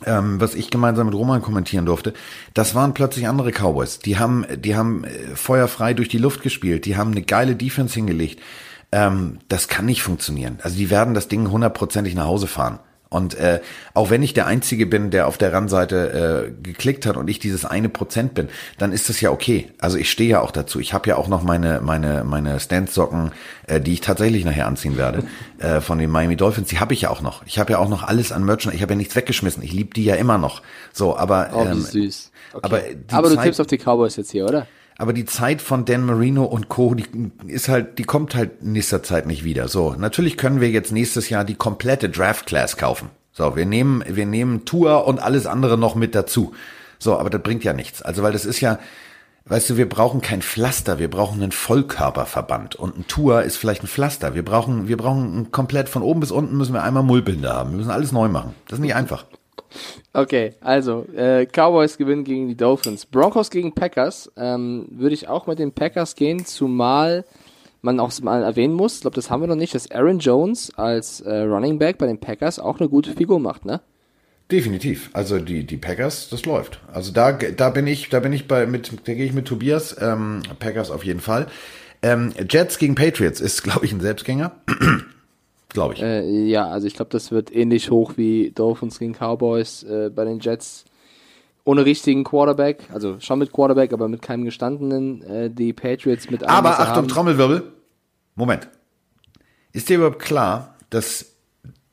ähm, 0.06 0.42
was 0.42 0.56
ich 0.56 0.70
gemeinsam 0.70 1.08
mit 1.08 1.16
Roman 1.16 1.42
kommentieren 1.42 1.86
durfte, 1.86 2.14
das 2.54 2.76
waren 2.76 2.94
plötzlich 2.94 3.28
andere 3.28 3.52
Cowboys. 3.52 4.00
Die 4.00 4.18
haben, 4.18 4.46
die 4.58 4.76
haben 4.76 5.04
äh, 5.04 5.36
feuerfrei 5.36 5.94
durch 5.94 6.10
die 6.10 6.18
Luft 6.18 6.42
gespielt, 6.42 6.86
die 6.86 6.98
haben 6.98 7.12
eine 7.12 7.22
geile 7.22 7.56
Defense 7.56 7.94
hingelegt. 7.94 8.42
Ähm, 8.94 9.40
das 9.50 9.68
kann 9.68 9.86
nicht 9.86 10.04
funktionieren. 10.04 10.60
Also 10.62 10.78
die 10.78 10.90
werden 10.92 11.14
das 11.14 11.28
Ding 11.28 11.50
hundertprozentig 11.50 12.14
nach 12.16 12.26
Hause 12.28 12.48
fahren. 12.48 12.80
Und 13.10 13.36
äh, 13.36 13.60
auch 13.94 14.10
wenn 14.10 14.24
ich 14.24 14.34
der 14.34 14.48
Einzige 14.48 14.88
bin, 14.88 15.12
der 15.12 15.28
auf 15.28 15.38
der 15.38 15.54
Randseite 15.54 16.48
äh, 16.48 16.64
geklickt 16.64 17.06
hat 17.06 17.16
und 17.16 17.28
ich 17.28 17.38
dieses 17.38 17.64
eine 17.64 17.88
Prozent 17.88 18.34
bin, 18.34 18.50
dann 18.80 18.92
ist 18.92 19.08
das 19.08 19.22
ja 19.22 19.30
okay. 19.30 19.70
Also 19.78 19.98
ich 19.98 20.10
stehe 20.10 20.30
ja 20.32 20.42
auch 20.42 20.50
dazu. 20.50 20.80
Ich 20.80 20.94
habe 20.94 21.10
ja 21.10 21.16
auch 21.18 21.28
noch 21.28 21.44
meine 21.44 21.80
meine 21.82 22.24
meine 22.24 22.60
Stance-Socken, 22.60 23.32
äh, 23.68 23.80
die 23.80 23.94
ich 23.94 24.02
tatsächlich 24.02 24.46
nachher 24.46 24.66
anziehen 24.66 24.98
werde 24.98 25.26
äh, 25.60 25.80
von 25.80 26.00
den 26.00 26.10
Miami 26.10 26.36
Dolphins. 26.38 26.70
Die 26.70 26.80
habe 26.80 26.94
ich 26.96 27.02
ja 27.02 27.12
auch 27.12 27.22
noch. 27.22 27.46
Ich 27.46 27.60
habe 27.60 27.74
ja 27.74 27.78
auch 27.78 27.90
noch 27.90 28.02
alles 28.02 28.32
an 28.32 28.44
Merchandise. 28.46 28.78
Ich 28.78 28.82
habe 28.82 28.94
ja 28.94 28.98
nichts 28.98 29.16
weggeschmissen. 29.16 29.62
Ich 29.62 29.74
liebe 29.74 29.94
die 29.94 30.06
ja 30.06 30.16
immer 30.16 30.40
noch. 30.40 30.64
So, 30.92 31.16
aber 31.16 31.52
Oh, 31.54 31.66
ähm, 31.66 31.82
süß. 31.82 32.32
Okay. 32.54 32.66
aber 32.66 32.82
Aber, 33.12 33.30
du 33.30 33.36
Zeit- 33.36 33.44
tippst 33.46 33.62
auf 33.62 33.68
die 33.68 33.78
Cowboys 33.78 34.16
jetzt 34.16 34.32
hier, 34.32 34.46
oder? 34.46 34.66
Aber 34.98 35.14
die 35.14 35.26
Zeit 35.26 35.62
von 35.62 35.86
Dan 35.86 36.06
Marino 36.06 36.44
und 36.46 36.70
Co., 36.70 36.94
die 36.94 37.06
ist 37.48 37.68
halt, 37.68 37.98
die 37.98 38.04
kommt 38.04 38.36
halt 38.36 38.62
in 38.62 38.74
nächster 38.74 39.04
Zeit 39.04 39.26
nicht 39.26 39.44
wieder. 39.44 39.68
So, 39.68 39.96
natürlich 39.98 40.38
können 40.38 40.62
wir 40.62 40.70
jetzt 40.70 40.92
nächstes 40.92 41.30
Jahr 41.30 41.44
die 41.44 41.56
komplette 41.56 42.10
Draft 42.10 42.46
Class 42.46 42.78
kaufen. 42.78 43.10
So, 43.32 43.56
wir 43.56 43.66
nehmen, 43.66 44.04
wir 44.08 44.26
nehmen 44.26 44.66
Tour 44.66 45.08
und 45.08 45.20
alles 45.20 45.48
andere 45.48 45.78
noch 45.78 45.96
mit 45.96 46.14
dazu. 46.14 46.54
So, 47.00 47.18
aber 47.18 47.30
das 47.30 47.42
bringt 47.42 47.64
ja 47.64 47.74
nichts. 47.74 48.02
Also, 48.04 48.22
weil 48.22 48.32
das 48.32 48.46
ist 48.46 48.62
ja, 48.62 48.78
weißt 49.46 49.72
du, 49.72 49.78
wir 49.78 49.90
brauchen 49.90 50.22
kein 50.22 50.44
Pflaster, 50.44 51.00
wir 51.00 51.10
brauchen 51.10 51.42
einen 51.42 51.52
Vollkörperverband. 51.52 52.76
Und 52.76 52.98
ein 52.98 53.08
Tour 53.08 53.42
ist 53.42 53.58
vielleicht 53.58 53.84
ein 53.84 53.88
Pflaster. 53.88 54.36
Wir 54.36 54.46
brauchen, 54.46 54.88
wir 54.88 54.98
brauchen 54.98 55.52
komplett 55.52 55.90
von 55.90 56.04
oben 56.04 56.20
bis 56.20 56.32
unten 56.32 56.56
müssen 56.56 56.74
wir 56.74 56.84
einmal 56.84 57.04
Mullbinde 57.04 57.52
haben. 57.52 57.72
Wir 57.72 57.78
müssen 57.78 57.92
alles 57.92 58.12
neu 58.12 58.28
machen. 58.28 58.54
Das 58.68 58.78
ist 58.78 58.84
nicht 58.84 58.96
einfach. 58.96 59.26
Okay, 60.14 60.54
also 60.62 61.06
äh, 61.16 61.46
Cowboys 61.46 61.98
gewinnen 61.98 62.24
gegen 62.24 62.48
die 62.48 62.56
Dolphins. 62.56 63.06
Broncos 63.06 63.50
gegen 63.50 63.74
Packers. 63.74 64.32
Ähm, 64.38 64.88
Würde 64.92 65.16
ich 65.16 65.28
auch 65.28 65.48
mit 65.48 65.60
den 65.60 65.72
Packers 65.72 66.16
gehen, 66.16 66.46
zumal 66.46 67.26
man 67.84 68.00
auch 68.00 68.18
mal 68.22 68.44
erwähnen 68.44 68.74
muss, 68.74 68.96
ich 68.96 69.02
glaube, 69.02 69.16
das 69.16 69.30
haben 69.30 69.42
wir 69.42 69.48
noch 69.48 69.56
nicht, 69.56 69.76
dass 69.76 69.92
Aaron 69.92 70.20
Jones 70.20 70.72
als 70.78 71.20
äh, 71.22 71.42
Running 71.42 71.78
Back 71.78 71.98
bei 71.98 72.08
den 72.08 72.18
Packers 72.18 72.58
auch 72.58 72.80
eine 72.80 72.90
gute 72.90 73.12
Figur 73.12 73.40
macht, 73.40 73.66
ne? 73.66 73.82
Definitiv. 74.52 75.10
Also 75.14 75.40
die, 75.40 75.66
die 75.66 75.78
Packers, 75.78 76.30
das 76.30 76.46
läuft. 76.46 76.80
Also 76.92 77.12
da, 77.12 77.32
da 77.32 77.70
bin 77.70 77.88
ich, 77.88 78.10
da 78.10 78.20
bin 78.20 78.34
ich 78.34 78.48
bei, 78.48 78.66
mit, 78.66 78.92
da 79.06 79.14
gehe 79.14 79.26
ich 79.26 79.34
mit 79.34 79.46
Tobias, 79.46 79.96
ähm, 80.00 80.42
Packers 80.60 80.92
auf 80.92 81.04
jeden 81.04 81.20
Fall. 81.20 81.48
Ähm, 82.02 82.34
Jets 82.50 82.78
gegen 82.78 82.96
Patriots 82.96 83.42
ist, 83.42 83.64
glaube 83.64 83.86
ich, 83.86 83.92
ein 83.92 84.02
Selbstgänger. 84.02 84.52
Glaube 85.74 85.96
ich. 85.96 86.02
Äh, 86.02 86.46
ja, 86.46 86.68
also 86.68 86.88
ich 86.88 86.96
glaube, 86.96 87.10
das 87.12 87.32
wird 87.32 87.54
ähnlich 87.54 87.92
hoch 87.92 88.14
wie 88.16 88.52
Dolphins 88.52 89.00
gegen 89.00 89.14
Cowboys 89.14 89.84
äh, 89.84 90.10
bei 90.14 90.26
den 90.26 90.40
Jets. 90.40 90.86
Ohne 91.66 91.86
richtigen 91.86 92.26
Quarterback, 92.26 92.90
also 92.94 93.20
schon 93.22 93.40
mit 93.40 93.54
Quarterback, 93.54 93.94
aber 93.94 94.10
mit 94.10 94.22
keinem 94.22 94.44
gestandenen. 94.44 95.22
Äh, 95.24 95.50
die 95.50 95.72
Patriots 95.72 96.30
mit 96.30 96.44
allem, 96.44 96.52
Aber 96.52 96.80
Achtung, 96.80 96.96
haben. 96.96 97.08
Trommelwirbel. 97.08 97.72
Moment. 98.36 98.68
Ist 99.72 99.88
dir 99.90 99.98
überhaupt 99.98 100.20
klar, 100.20 100.76
dass 100.90 101.34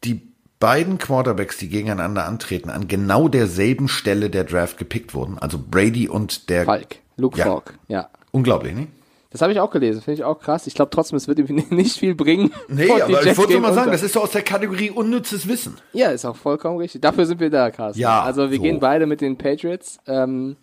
die 0.03 0.21
beiden 0.59 0.99
Quarterbacks, 0.99 1.57
die 1.57 1.69
gegeneinander 1.69 2.27
antreten, 2.27 2.69
an 2.69 2.89
genau 2.89 3.29
derselben 3.29 3.87
Stelle 3.89 4.29
der 4.29 4.45
Draft 4.45 4.77
gepickt 4.77 5.15
wurden? 5.15 5.39
Also 5.39 5.59
Brady 5.59 6.09
und 6.09 6.51
der 6.51 6.65
Falk, 6.65 6.97
Luke 7.17 7.39
Ja. 7.39 7.45
Falk, 7.47 7.79
ja. 7.89 8.11
Unglaublich, 8.33 8.75
ne? 8.75 8.89
Das 9.31 9.43
habe 9.43 9.53
ich 9.53 9.61
auch 9.61 9.71
gelesen, 9.71 10.03
finde 10.03 10.15
ich 10.21 10.25
auch 10.25 10.41
krass. 10.41 10.67
Ich 10.67 10.75
glaube 10.75 10.91
trotzdem, 10.91 11.17
es 11.17 11.29
wird 11.29 11.39
ihm 11.39 11.65
nicht 11.71 11.97
viel 11.99 12.15
bringen. 12.17 12.53
Nee, 12.69 12.91
aber 12.91 13.25
ich 13.25 13.39
wollte 13.39 13.61
mal 13.61 13.73
sagen, 13.73 13.93
das 13.93 14.03
ist 14.03 14.15
so 14.15 14.23
aus 14.23 14.33
der 14.33 14.43
Kategorie 14.43 14.91
unnützes 14.91 15.47
Wissen. 15.47 15.77
Ja, 15.93 16.11
ist 16.11 16.25
auch 16.25 16.35
vollkommen 16.37 16.79
richtig. 16.79 17.01
Dafür 17.01 17.27
sind 17.27 17.39
wir 17.41 17.49
da, 17.51 17.71
Carsten. 17.71 18.01
Ja, 18.01 18.23
Also 18.23 18.51
wir 18.51 18.57
so. 18.57 18.63
gehen 18.63 18.81
beide 18.81 19.07
mit 19.07 19.21
den 19.21 19.39
Patriots. 19.39 19.99
Ähm, 20.09 20.57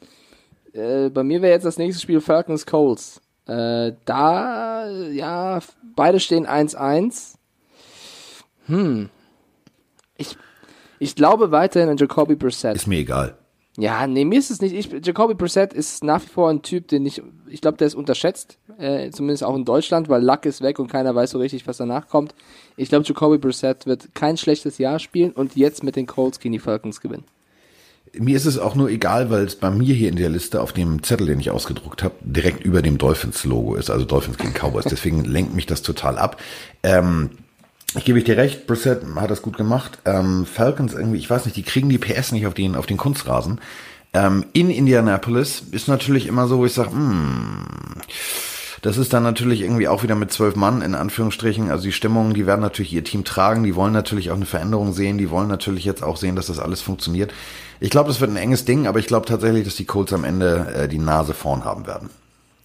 äh, 0.74 1.10
bei 1.10 1.24
mir 1.24 1.42
wäre 1.42 1.54
jetzt 1.54 1.64
das 1.66 1.78
nächste 1.78 2.02
Spiel 2.02 2.20
Falcons 2.20 2.66
Colts. 2.66 3.22
Äh, 3.48 3.94
da, 4.04 4.90
ja, 5.12 5.60
beide 5.96 6.20
stehen 6.20 6.46
1-1. 6.46 7.36
Hm. 8.66 9.10
Ich, 10.18 10.36
ich 11.00 11.16
glaube 11.16 11.52
weiterhin 11.52 11.88
an 11.88 11.96
Jacoby 11.96 12.36
Brissett. 12.36 12.76
Ist 12.76 12.88
mir 12.88 13.00
egal. 13.00 13.38
Ja, 13.80 14.08
nee, 14.08 14.26
mir 14.26 14.40
ist 14.40 14.50
es 14.50 14.60
nicht. 14.60 14.74
Ich, 14.74 14.90
Jacoby 15.06 15.36
Brissett 15.36 15.72
ist 15.72 16.04
nach 16.04 16.22
wie 16.24 16.28
vor 16.28 16.50
ein 16.50 16.64
Typ, 16.64 16.88
den 16.88 17.06
ich, 17.06 17.22
ich 17.48 17.62
glaube, 17.62 17.78
der 17.78 17.86
ist 17.86 17.94
unterschätzt, 17.94 18.58
äh, 18.80 19.12
zumindest 19.12 19.44
auch 19.44 19.56
in 19.56 19.66
Deutschland, 19.66 20.10
weil 20.10 20.24
Luck 20.24 20.46
ist 20.46 20.62
weg 20.62 20.80
und 20.80 20.92
keiner 20.92 21.14
weiß 21.14 21.30
so 21.30 21.38
richtig, 21.38 21.68
was 21.68 21.78
danach 21.78 22.08
kommt. 22.08 22.34
Ich 22.76 22.90
glaube, 22.90 23.06
Jacoby 23.06 23.38
Brissett 23.38 23.86
wird 23.86 24.16
kein 24.16 24.36
schlechtes 24.36 24.80
Jahr 24.80 24.98
spielen 24.98 25.32
und 25.32 25.56
jetzt 25.56 25.84
mit 25.84 25.96
den 25.96 26.08
Colts 26.08 26.40
gegen 26.40 26.54
die 26.54 26.60
Falcons 26.60 27.02
gewinnen. 27.02 27.26
Mir 28.14 28.36
ist 28.36 28.46
es 28.46 28.58
auch 28.58 28.74
nur 28.74 28.90
egal, 28.90 29.30
weil 29.30 29.44
es 29.46 29.56
bei 29.56 29.70
mir 29.70 29.94
hier 29.94 30.10
in 30.10 30.16
der 30.16 30.30
Liste 30.30 30.60
auf 30.62 30.74
dem 30.74 31.04
Zettel, 31.04 31.28
den 31.28 31.40
ich 31.40 31.52
ausgedruckt 31.52 32.02
habe, 32.02 32.16
direkt 32.22 32.64
über 32.64 32.82
dem 32.82 32.98
Dolphins-Logo 32.98 33.76
ist, 33.76 33.92
also 33.92 34.06
Dolphins 34.06 34.38
gegen 34.38 34.54
Cowboys. 34.54 34.86
Deswegen 34.86 35.24
lenkt 35.24 35.54
mich 35.54 35.68
das 35.68 35.84
total 35.84 36.18
ab. 36.18 36.42
Ähm, 36.82 37.30
ich 37.96 38.06
gebe 38.06 38.20
ich 38.20 38.26
dir 38.26 38.38
recht, 38.38 38.68
Brissett 38.68 39.04
hat 39.16 39.32
das 39.32 39.42
gut 39.42 39.58
gemacht. 39.58 40.00
Ähm, 40.06 40.46
Falcons 40.46 40.94
irgendwie, 40.94 41.20
ich 41.20 41.30
weiß 41.30 41.46
nicht, 41.46 41.58
die 41.58 41.64
kriegen 41.64 41.90
die 41.90 41.98
PS 41.98 42.32
nicht 42.32 42.46
auf 42.46 42.54
den, 42.54 42.76
auf 42.76 42.86
den 42.86 42.98
Kunstrasen. 42.98 43.62
Ähm, 44.14 44.46
in 44.54 44.70
Indianapolis 44.70 45.64
ist 45.72 45.88
natürlich 45.88 46.28
immer 46.28 46.48
so, 46.48 46.60
wo 46.60 46.66
ich 46.66 46.74
sage, 46.74 46.92
hm, 46.92 47.66
das 48.82 48.98
ist 48.98 49.14
dann 49.14 49.24
natürlich 49.24 49.62
irgendwie 49.62 49.88
auch 49.88 50.04
wieder 50.04 50.16
mit 50.16 50.32
zwölf 50.32 50.56
Mann 50.56 50.82
in 50.82 50.96
Anführungsstrichen. 50.96 51.72
Also 51.72 51.84
die 51.84 51.92
Stimmung, 51.92 52.34
die 52.34 52.46
werden 52.46 52.62
natürlich 52.62 52.94
ihr 52.94 53.04
Team 53.04 53.24
tragen, 53.24 53.64
die 53.64 53.76
wollen 53.76 53.94
natürlich 53.94 54.32
auch 54.32 54.36
eine 54.36 54.46
Veränderung 54.46 54.94
sehen, 54.94 55.18
die 55.18 55.30
wollen 55.30 55.48
natürlich 55.48 55.84
jetzt 55.84 56.04
auch 56.04 56.18
sehen, 56.18 56.36
dass 56.36 56.48
das 56.48 56.60
alles 56.60 56.82
funktioniert. 56.82 57.34
Ich 57.80 57.90
glaube, 57.90 58.10
das 58.10 58.22
wird 58.22 58.32
ein 58.32 58.38
enges 58.38 58.66
Ding, 58.66 58.88
aber 58.88 59.00
ich 59.00 59.08
glaube 59.08 59.26
tatsächlich, 59.26 59.64
dass 59.66 59.76
die 59.76 59.86
Colts 59.86 60.14
am 60.14 60.24
Ende 60.24 60.74
äh, 60.76 60.88
die 60.88 61.00
Nase 61.00 61.34
vorn 61.34 61.64
haben 61.66 61.88
werden. 61.88 62.10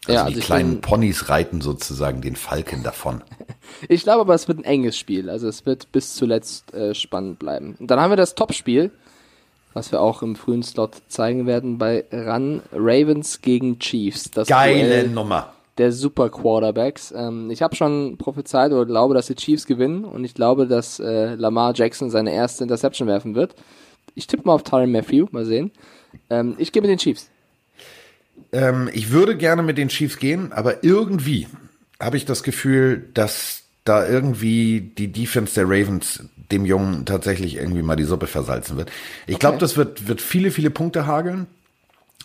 Also, 0.07 0.19
ja, 0.19 0.25
also 0.25 0.35
die 0.35 0.45
kleinen 0.45 0.81
Ponys 0.81 1.29
reiten 1.29 1.61
sozusagen 1.61 2.23
den 2.23 2.35
Falken 2.35 2.83
davon. 2.83 3.23
ich 3.88 4.03
glaube 4.03 4.23
aber, 4.23 4.35
es 4.35 4.49
wird 4.49 4.59
ein 4.59 4.65
enges 4.65 4.99
Spiel. 4.99 5.31
Also 5.31 5.47
es 5.47 5.65
wird 5.65 5.93
bis 5.93 6.15
zuletzt 6.15 6.75
äh, 6.75 6.95
spannend 6.95 7.38
bleiben. 7.38 7.77
Und 7.79 7.91
dann 7.91 8.01
haben 8.01 8.11
wir 8.11 8.17
das 8.17 8.35
Topspiel, 8.35 8.91
was 9.75 9.93
wir 9.93 10.01
auch 10.01 10.23
im 10.23 10.35
frühen 10.35 10.65
Slot 10.65 11.03
zeigen 11.07 11.47
werden 11.47 11.79
bei 11.79 12.05
Run 12.12 12.62
Ravens 12.73 13.43
gegen 13.43 13.79
Chiefs. 13.79 14.31
Das 14.33 14.49
Geile 14.49 14.88
Duell 14.88 15.09
Nummer. 15.09 15.53
Der 15.79 15.93
Super 15.93 16.31
Quarterbacks. 16.31 17.15
Ähm, 17.17 17.51
ich 17.51 17.62
habe 17.62 17.77
schon 17.77 18.17
prophezeit 18.19 18.73
oder 18.73 18.85
glaube, 18.85 19.15
dass 19.15 19.29
die 19.29 19.37
Chiefs 19.37 19.67
gewinnen 19.67 20.05
und 20.05 20.25
ich 20.25 20.35
glaube, 20.35 20.67
dass 20.67 20.99
äh, 20.99 21.37
Lamar 21.37 21.75
Jackson 21.75 22.11
seine 22.11 22.33
erste 22.33 22.65
Interception 22.65 23.07
werfen 23.07 23.37
wird. 23.37 23.55
Ich 24.17 24.27
tippe 24.27 24.43
mal 24.45 24.55
auf 24.55 24.65
Tyron 24.65 24.91
Matthew, 24.91 25.29
mal 25.31 25.45
sehen. 25.45 25.71
Ähm, 26.29 26.57
ich 26.59 26.73
gebe 26.73 26.88
den 26.88 26.99
Chiefs. 26.99 27.32
Ähm, 28.53 28.91
ich 28.93 29.11
würde 29.11 29.37
gerne 29.37 29.62
mit 29.62 29.79
den 29.79 29.88
Chiefs 29.88 30.19
gehen, 30.19 30.53
aber 30.53 30.85
irgendwie 30.85 31.47
habe 32.01 32.17
ich 32.17 32.25
das 32.25 32.43
Gefühl, 32.43 33.09
dass 33.15 33.62
da 33.85 34.07
irgendwie 34.07 34.93
die 34.97 35.11
Defense 35.11 35.55
der 35.55 35.65
Ravens 35.65 36.25
dem 36.53 36.67
Jungen 36.67 37.07
tatsächlich 37.07 37.57
irgendwie 37.57 37.83
mal 37.83 37.97
die 37.97 38.05
Suppe 38.05 38.27
versalzen 38.27 38.77
wird. 38.77 38.91
Ich 39.27 39.37
okay. 39.37 39.41
glaube, 39.41 39.59
das 39.59 39.77
wird, 39.77 40.07
wird 40.07 40.21
viele, 40.21 40.51
viele 40.51 40.71
Punkte 40.71 41.07
hageln. 41.07 41.47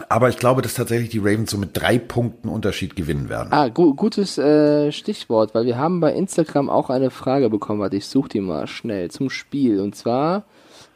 Aber 0.09 0.29
ich 0.29 0.37
glaube, 0.37 0.61
dass 0.61 0.75
tatsächlich 0.75 1.09
die 1.09 1.17
Ravens 1.17 1.49
so 1.49 1.57
mit 1.57 1.71
drei 1.73 1.97
Punkten 1.97 2.49
Unterschied 2.49 2.95
gewinnen 2.95 3.29
werden. 3.29 3.51
Ah, 3.51 3.69
gu 3.69 3.95
gutes 3.95 4.37
äh, 4.37 4.91
Stichwort, 4.91 5.55
weil 5.55 5.65
wir 5.65 5.77
haben 5.77 6.01
bei 6.01 6.13
Instagram 6.13 6.69
auch 6.69 6.91
eine 6.91 7.09
Frage 7.09 7.49
bekommen, 7.49 7.79
warte, 7.79 7.95
ich 7.95 8.05
suche 8.05 8.29
die 8.29 8.41
mal 8.41 8.67
schnell 8.67 9.09
zum 9.09 9.31
Spiel. 9.31 9.79
Und 9.79 9.95
zwar 9.95 10.45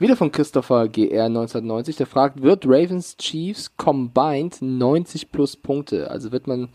wieder 0.01 0.17
von 0.17 0.31
Christopher 0.31 0.87
GR 0.87 1.25
1990, 1.25 1.95
der 1.95 2.07
fragt, 2.07 2.41
wird 2.41 2.65
Ravens 2.65 3.17
Chiefs 3.17 3.71
combined 3.77 4.61
90 4.61 5.31
plus 5.31 5.55
Punkte? 5.55 6.09
Also 6.09 6.31
wird 6.31 6.47
man 6.47 6.69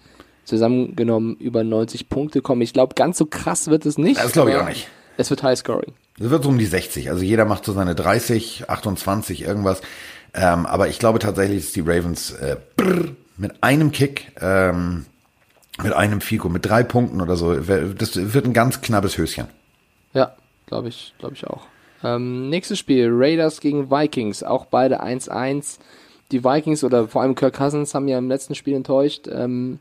zusammengenommen 0.45 1.37
über 1.37 1.65
90 1.65 2.09
Punkte 2.09 2.41
kommen? 2.41 2.62
Ich 2.62 2.73
glaube, 2.73 2.95
ganz 2.95 3.19
so 3.19 3.27
krass 3.27 3.69
wird 3.69 3.85
es 3.85 3.99
nicht. 3.99 4.23
Das 4.23 4.33
glaube 4.33 4.51
ich 4.51 4.57
auch 4.57 4.69
nicht. 4.69 4.89
Es 5.17 5.31
wird 5.31 5.43
High 5.43 5.59
Scoring. 5.59 5.95
Es 6.19 6.31
wird 6.31 6.45
so 6.45 6.49
um 6.49 6.59
die 6.59 6.67
60. 6.67 7.11
Also 7.11 7.23
jeder 7.23 7.45
macht 7.45 7.65
so 7.65 7.73
seine 7.73 7.95
30, 7.95 8.71
28, 8.71 9.43
irgendwas. 9.43 9.83
Ähm, 10.33 10.67
aber 10.67 10.89
ich 10.89 10.99
glaube 10.99 11.19
tatsächlich, 11.19 11.65
dass 11.65 11.73
die 11.73 11.81
Ravens 11.81 12.33
äh, 12.33 12.57
brr, 12.77 13.09
mit 13.37 13.62
einem 13.62 13.93
Kick, 13.93 14.33
ähm, 14.41 15.07
mit 15.83 15.93
einem 15.93 16.21
Fico, 16.21 16.49
mit 16.49 16.65
drei 16.65 16.83
Punkten 16.83 17.21
oder 17.21 17.37
so, 17.37 17.55
das 17.55 18.17
wird 18.17 18.47
ein 18.47 18.55
ganz 18.55 18.81
knappes 18.81 19.19
Höschen. 19.19 19.47
Ja, 20.15 20.35
glaube 20.67 20.89
ich, 20.89 21.12
glaube 21.19 21.35
ich 21.35 21.47
auch. 21.47 21.67
Ähm, 22.07 22.49
nächstes 22.51 22.79
Spiel, 22.79 23.09
Raiders 23.11 23.61
gegen 23.61 23.90
Vikings, 23.90 24.42
auch 24.42 24.66
beide 24.66 25.03
1-1. 25.03 25.79
Die 26.31 26.45
Vikings 26.45 26.85
oder 26.85 27.09
vor 27.09 27.23
allem 27.23 27.35
Kirk 27.35 27.55
Cousins 27.55 27.95
haben 27.95 28.09
ja 28.09 28.19
im 28.19 28.29
letzten 28.29 28.55
Spiel 28.55 28.75
enttäuscht. 28.75 29.29
Ähm, 29.31 29.79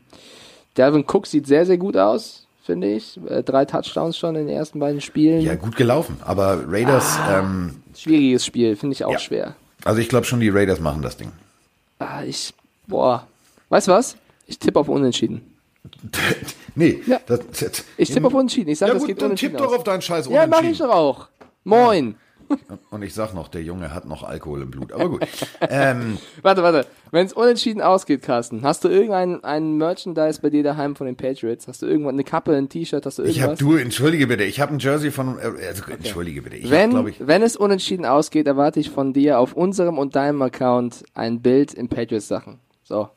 Dalvin 0.74 1.04
Cook 1.06 1.26
sieht 1.26 1.46
sehr, 1.46 1.66
sehr 1.66 1.78
gut 1.78 1.96
aus, 1.96 2.46
finde 2.62 2.88
ich. 2.92 3.18
Äh, 3.28 3.42
drei 3.42 3.64
Touchdowns 3.64 4.18
schon 4.18 4.36
in 4.36 4.46
den 4.46 4.56
ersten 4.56 4.78
beiden 4.78 5.00
Spielen. 5.00 5.40
Ja, 5.40 5.54
gut 5.54 5.76
gelaufen, 5.76 6.18
aber 6.24 6.64
Raiders. 6.66 7.16
Ah, 7.18 7.40
ähm, 7.40 7.76
schwieriges 7.96 8.44
Spiel, 8.44 8.76
finde 8.76 8.94
ich 8.94 9.04
auch 9.04 9.12
ja. 9.12 9.18
schwer. 9.18 9.56
Also 9.84 10.00
ich 10.00 10.08
glaube 10.08 10.26
schon, 10.26 10.40
die 10.40 10.48
Raiders 10.48 10.80
machen 10.80 11.02
das 11.02 11.16
Ding. 11.16 11.32
Ah, 11.98 12.22
ich, 12.24 12.52
boah. 12.86 13.26
Weißt 13.68 13.88
du 13.88 13.92
was? 13.92 14.16
Ich 14.46 14.58
tippe 14.58 14.78
auf 14.78 14.88
Unentschieden. 14.88 15.42
nee, 16.74 17.00
ja. 17.06 17.20
das, 17.26 17.40
das, 17.58 17.84
ich 17.96 18.10
tippe 18.10 18.26
auf 18.26 18.34
Unentschieden. 18.34 18.70
Ich 18.70 18.78
sage, 18.78 18.90
ja, 18.90 18.94
das 18.94 19.02
gut, 19.02 19.08
geht 19.08 19.18
dann 19.18 19.26
unentschieden. 19.26 19.56
Tipp 19.56 19.66
doch 19.66 19.76
auf 19.76 19.84
deinen 19.84 20.02
Scheiß 20.02 20.26
Unentschieden. 20.26 20.52
Ja, 20.52 20.60
mach 20.62 20.68
ich 20.68 20.78
doch 20.78 20.90
auch. 20.90 21.28
Moin. 21.66 22.14
Und 22.90 23.02
ich 23.02 23.12
sag 23.12 23.34
noch, 23.34 23.48
der 23.48 23.62
Junge 23.64 23.92
hat 23.92 24.06
noch 24.06 24.22
Alkohol 24.22 24.62
im 24.62 24.70
Blut. 24.70 24.92
Aber 24.92 25.08
gut. 25.08 25.26
ähm, 25.68 26.18
warte, 26.42 26.62
warte. 26.62 26.86
Wenn 27.10 27.26
es 27.26 27.32
unentschieden 27.32 27.82
ausgeht, 27.82 28.22
Carsten, 28.22 28.62
hast 28.62 28.84
du 28.84 28.88
irgendein 28.88 29.42
ein 29.42 29.76
Merchandise 29.76 30.40
bei 30.40 30.50
dir 30.50 30.62
daheim 30.62 30.94
von 30.94 31.06
den 31.06 31.16
Patriots? 31.16 31.66
Hast 31.66 31.82
du 31.82 31.86
irgendwann 31.86 32.14
eine 32.14 32.22
Kappe, 32.22 32.54
ein 32.54 32.68
T-Shirt? 32.68 33.04
Hast 33.04 33.18
du 33.18 33.22
irgendwas? 33.22 33.36
Ich 33.36 33.42
habe 33.42 33.56
du, 33.56 33.74
entschuldige 33.74 34.28
bitte, 34.28 34.44
ich 34.44 34.60
habe 34.60 34.74
ein 34.74 34.78
Jersey 34.78 35.10
von, 35.10 35.38
äh, 35.40 35.66
also 35.66 35.82
okay. 35.82 35.94
entschuldige 35.94 36.42
bitte. 36.42 36.56
Ich 36.56 36.70
wenn, 36.70 36.94
hab, 36.94 37.08
ich, 37.08 37.26
wenn 37.26 37.42
es 37.42 37.56
unentschieden 37.56 38.06
ausgeht, 38.06 38.46
erwarte 38.46 38.78
ich 38.78 38.90
von 38.90 39.12
dir 39.12 39.40
auf 39.40 39.54
unserem 39.54 39.98
und 39.98 40.14
deinem 40.14 40.40
Account 40.42 41.04
ein 41.14 41.42
Bild 41.42 41.74
in 41.74 41.88
Patriots 41.88 42.28
Sachen. 42.28 42.60
So. 42.84 43.08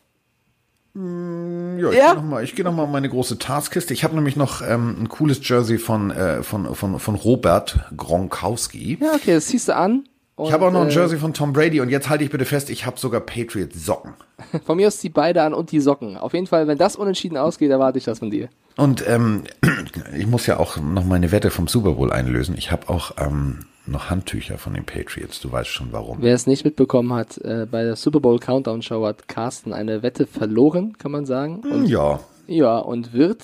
Hm, 0.95 1.77
ja, 1.79 1.89
ich 1.89 1.97
ja? 1.97 2.05
gehe 2.07 2.15
nochmal 2.15 2.45
geh 2.45 2.63
noch 2.63 2.73
mal 2.73 2.87
meine 2.87 3.09
große 3.09 3.37
Taskkiste. 3.37 3.93
Ich 3.93 4.03
habe 4.03 4.15
nämlich 4.15 4.35
noch 4.35 4.61
ähm, 4.61 4.95
ein 4.99 5.09
cooles 5.09 5.39
Jersey 5.47 5.77
von, 5.77 6.11
äh, 6.11 6.43
von, 6.43 6.73
von, 6.75 6.99
von 6.99 7.15
Robert 7.15 7.79
Gronkowski. 7.95 8.97
Ja, 8.99 9.13
okay, 9.13 9.35
das 9.35 9.47
ziehst 9.47 9.67
du 9.67 9.75
an. 9.75 10.05
ich 10.43 10.51
habe 10.51 10.65
auch 10.65 10.71
noch 10.71 10.81
ein 10.81 10.89
äh, 10.89 10.93
Jersey 10.93 11.19
von 11.19 11.33
Tom 11.33 11.53
Brady 11.53 11.79
und 11.79 11.89
jetzt 11.89 12.09
halte 12.09 12.23
ich 12.23 12.31
bitte 12.31 12.45
fest, 12.45 12.69
ich 12.69 12.85
habe 12.85 12.99
sogar 12.99 13.21
Patriots 13.21 13.85
Socken. 13.85 14.13
Von 14.65 14.77
mir 14.77 14.87
aus 14.87 14.99
die 14.99 15.09
beide 15.09 15.43
an 15.43 15.53
und 15.53 15.71
die 15.71 15.79
Socken. 15.79 16.17
Auf 16.17 16.33
jeden 16.33 16.47
Fall, 16.47 16.67
wenn 16.67 16.77
das 16.77 16.95
unentschieden 16.95 17.37
ausgeht, 17.37 17.69
erwarte 17.69 17.97
ich 17.97 18.05
das 18.05 18.19
von 18.19 18.31
dir. 18.31 18.49
Und 18.77 19.05
ähm, 19.07 19.43
ich 20.17 20.27
muss 20.27 20.47
ja 20.47 20.57
auch 20.57 20.77
noch 20.77 21.03
meine 21.03 21.31
Wette 21.31 21.51
vom 21.51 21.67
Super 21.67 21.93
Bowl 21.93 22.11
einlösen. 22.11 22.55
Ich 22.57 22.71
habe 22.71 22.89
auch 22.89 23.11
ähm, 23.17 23.65
noch 23.91 24.09
Handtücher 24.09 24.57
von 24.57 24.73
den 24.73 24.85
Patriots. 24.85 25.39
Du 25.39 25.51
weißt 25.51 25.69
schon 25.69 25.89
warum. 25.91 26.17
Wer 26.21 26.35
es 26.35 26.47
nicht 26.47 26.65
mitbekommen 26.65 27.13
hat, 27.13 27.37
äh, 27.39 27.67
bei 27.69 27.83
der 27.83 27.95
Super 27.95 28.19
Bowl 28.19 28.39
Countdown 28.39 28.81
Show 28.81 29.05
hat 29.05 29.27
Carsten 29.27 29.73
eine 29.73 30.03
Wette 30.03 30.27
verloren, 30.27 30.97
kann 30.97 31.11
man 31.11 31.25
sagen. 31.25 31.59
Und, 31.59 31.87
ja. 31.87 32.19
Ja, 32.47 32.77
und 32.79 33.13
wird 33.13 33.43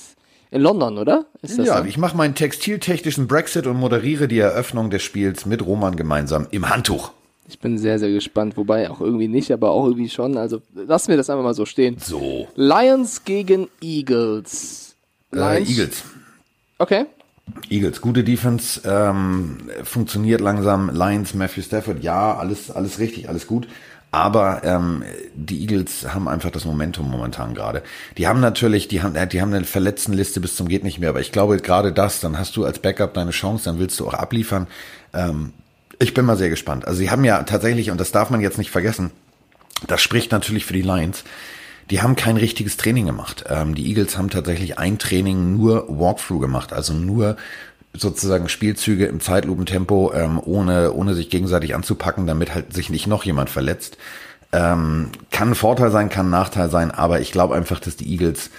in 0.51 0.61
London, 0.61 0.97
oder? 0.97 1.25
ja, 1.41 1.79
so? 1.79 1.83
ich 1.85 1.97
mache 1.97 2.15
meinen 2.15 2.35
textiltechnischen 2.35 3.27
Brexit 3.27 3.67
und 3.67 3.77
moderiere 3.77 4.27
die 4.27 4.39
Eröffnung 4.39 4.89
des 4.89 5.03
Spiels 5.03 5.45
mit 5.45 5.65
Roman 5.65 5.95
gemeinsam 5.95 6.47
im 6.51 6.69
Handtuch. 6.69 7.11
Ich 7.47 7.59
bin 7.59 7.77
sehr, 7.77 7.99
sehr 7.99 8.09
gespannt, 8.09 8.57
wobei 8.57 8.89
auch 8.89 9.01
irgendwie 9.01 9.27
nicht, 9.27 9.51
aber 9.51 9.69
auch 9.71 9.85
irgendwie 9.85 10.09
schon. 10.09 10.37
Also 10.37 10.61
lassen 10.73 11.09
wir 11.09 11.17
das 11.17 11.29
einfach 11.29 11.43
mal 11.43 11.53
so 11.53 11.65
stehen. 11.65 11.97
So. 11.99 12.47
Lions 12.55 13.23
gegen 13.23 13.67
Eagles. 13.81 14.95
Äh, 15.31 15.35
Lions. 15.37 15.69
Äh, 15.69 15.71
Eagles. 15.71 16.03
Okay. 16.79 17.05
Eagles, 17.69 18.01
gute 18.01 18.23
Defense, 18.23 18.81
ähm, 18.85 19.57
funktioniert 19.83 20.41
langsam. 20.41 20.89
Lions, 20.89 21.33
Matthew 21.33 21.61
Stafford, 21.61 22.03
ja, 22.03 22.35
alles, 22.35 22.71
alles 22.71 22.99
richtig, 22.99 23.29
alles 23.29 23.47
gut. 23.47 23.67
Aber 24.11 24.63
ähm, 24.63 25.03
die 25.33 25.61
Eagles 25.61 26.13
haben 26.13 26.27
einfach 26.29 26.49
das 26.49 26.63
Momentum 26.63 27.09
momentan 27.09 27.53
gerade. 27.53 27.83
Die 28.17 28.27
haben 28.27 28.39
natürlich, 28.39 28.87
die 28.87 29.01
haben, 29.01 29.13
die 29.29 29.41
haben 29.41 29.53
eine 29.53 29.65
Verletztenliste 29.65 30.39
bis 30.39 30.55
zum 30.55 30.69
geht 30.69 30.83
nicht 30.85 30.99
mehr. 30.99 31.09
Aber 31.09 31.19
ich 31.19 31.33
glaube 31.33 31.57
gerade 31.57 31.91
das, 31.91 32.21
dann 32.21 32.39
hast 32.39 32.55
du 32.55 32.63
als 32.63 32.79
Backup 32.79 33.13
deine 33.13 33.31
Chance, 33.31 33.65
dann 33.65 33.77
willst 33.77 33.99
du 33.99 34.07
auch 34.07 34.13
abliefern. 34.13 34.67
Ähm, 35.13 35.51
ich 35.99 36.13
bin 36.13 36.25
mal 36.25 36.37
sehr 36.37 36.49
gespannt. 36.49 36.85
Also 36.87 36.99
sie 36.99 37.11
haben 37.11 37.25
ja 37.25 37.43
tatsächlich, 37.43 37.91
und 37.91 37.99
das 37.99 38.11
darf 38.11 38.29
man 38.29 38.41
jetzt 38.41 38.57
nicht 38.57 38.71
vergessen, 38.71 39.11
das 39.87 40.01
spricht 40.01 40.31
natürlich 40.31 40.65
für 40.65 40.73
die 40.73 40.81
Lions 40.81 41.25
die 41.89 42.01
haben 42.01 42.15
kein 42.15 42.37
richtiges 42.37 42.77
Training 42.77 43.05
gemacht. 43.05 43.45
Ähm, 43.49 43.75
die 43.75 43.87
Eagles 43.87 44.17
haben 44.17 44.29
tatsächlich 44.29 44.79
ein 44.79 44.97
Training 44.97 45.55
nur 45.55 45.85
Walkthrough 45.87 46.39
gemacht, 46.41 46.73
also 46.73 46.93
nur 46.93 47.37
sozusagen 47.93 48.49
Spielzüge 48.49 49.05
im 49.05 49.19
Zeitlupentempo, 49.19 50.11
ähm, 50.13 50.39
ohne, 50.43 50.93
ohne 50.93 51.13
sich 51.13 51.29
gegenseitig 51.29 51.75
anzupacken, 51.75 52.27
damit 52.27 52.53
halt 52.53 52.73
sich 52.73 52.89
nicht 52.89 53.07
noch 53.07 53.23
jemand 53.23 53.49
verletzt. 53.49 53.97
Ähm, 54.51 55.09
kann 55.31 55.49
ein 55.49 55.55
Vorteil 55.55 55.91
sein, 55.91 56.09
kann 56.09 56.27
ein 56.27 56.31
Nachteil 56.31 56.69
sein, 56.69 56.91
aber 56.91 57.19
ich 57.21 57.31
glaube 57.31 57.55
einfach, 57.55 57.79
dass 57.79 57.95
die 57.95 58.11
Eagles 58.11 58.51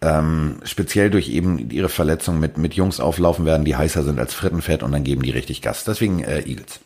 ähm, 0.00 0.60
speziell 0.62 1.10
durch 1.10 1.28
eben 1.28 1.70
ihre 1.70 1.88
Verletzung 1.88 2.38
mit, 2.38 2.56
mit 2.56 2.74
Jungs 2.74 3.00
auflaufen 3.00 3.44
werden, 3.44 3.64
die 3.64 3.76
heißer 3.76 4.04
sind 4.04 4.18
als 4.18 4.34
Frittenfett 4.34 4.82
und 4.82 4.92
dann 4.92 5.04
geben 5.04 5.22
die 5.22 5.30
richtig 5.30 5.62
Gas. 5.62 5.84
Deswegen 5.84 6.22
äh, 6.22 6.40
Eagles. 6.40 6.80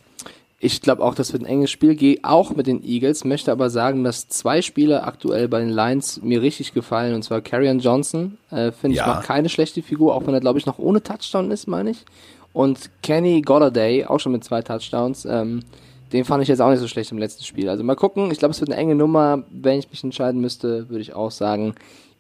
Ich 0.65 0.81
glaube 0.81 1.03
auch, 1.03 1.17
das 1.17 1.33
wird 1.33 1.43
ein 1.43 1.47
enges 1.47 1.73
Spiel. 1.73 1.97
Gehe 1.97 2.19
auch 2.23 2.55
mit 2.55 2.69
den 2.69 2.85
Eagles, 2.85 3.25
möchte 3.25 3.51
aber 3.51 3.69
sagen, 3.69 4.05
dass 4.05 4.29
zwei 4.29 4.63
Spieler 4.63 5.09
aktuell 5.09 5.49
bei 5.49 5.59
den 5.59 5.71
Lions 5.71 6.23
mir 6.23 6.41
richtig 6.41 6.73
gefallen. 6.73 7.17
Und 7.17 7.25
zwar 7.25 7.41
Carrion 7.41 7.81
Johnson, 7.81 8.39
äh, 8.53 8.71
finde 8.71 8.97
ja. 8.97 9.03
ich, 9.03 9.07
macht 9.09 9.27
keine 9.27 9.49
schlechte 9.49 9.83
Figur, 9.83 10.15
auch 10.15 10.25
wenn 10.25 10.35
er, 10.35 10.41
glaube 10.41 10.61
ich, 10.61 10.67
noch 10.67 10.79
ohne 10.79 11.03
Touchdown 11.03 11.51
ist, 11.51 11.67
meine 11.67 11.91
ich. 11.91 12.05
Und 12.53 12.91
Kenny 13.03 13.43
Golladay, 13.43 14.05
auch 14.05 14.21
schon 14.21 14.31
mit 14.31 14.45
zwei 14.45 14.63
Touchdowns. 14.63 15.25
Ähm, 15.25 15.65
den 16.13 16.25
fand 16.25 16.45
ich 16.45 16.49
jetzt 16.49 16.61
auch 16.61 16.71
nicht 16.71 16.79
so 16.79 16.87
schlecht 16.87 17.11
im 17.11 17.19
letzten 17.19 17.43
Spiel. 17.43 17.69
Also 17.69 17.83
mal 17.83 17.97
gucken. 17.97 18.31
Ich 18.31 18.39
glaube, 18.39 18.53
es 18.53 18.61
wird 18.61 18.71
eine 18.71 18.81
enge 18.81 18.95
Nummer. 18.95 19.43
Wenn 19.51 19.81
ich 19.81 19.91
mich 19.91 20.05
entscheiden 20.05 20.41
müsste, 20.41 20.89
würde 20.89 21.03
ich 21.03 21.13
auch 21.13 21.33
sagen 21.33 21.75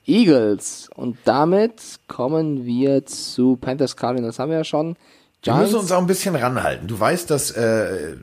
Eagles. 0.05 0.90
Und 0.96 1.16
damit 1.24 2.00
kommen 2.09 2.66
wir 2.66 3.07
zu 3.07 3.55
Panthers 3.55 3.96
Cardinals. 3.96 4.40
Haben 4.40 4.50
wir 4.50 4.59
ja 4.59 4.64
schon. 4.64 4.96
Wir 5.44 5.55
müssen 5.55 5.74
uns 5.74 5.90
auch 5.90 5.98
ein 5.98 6.07
bisschen 6.07 6.37
ranhalten. 6.37 6.87
Du 6.87 6.98
weißt, 6.98 7.28
dass 7.28 7.50
äh, 7.50 8.14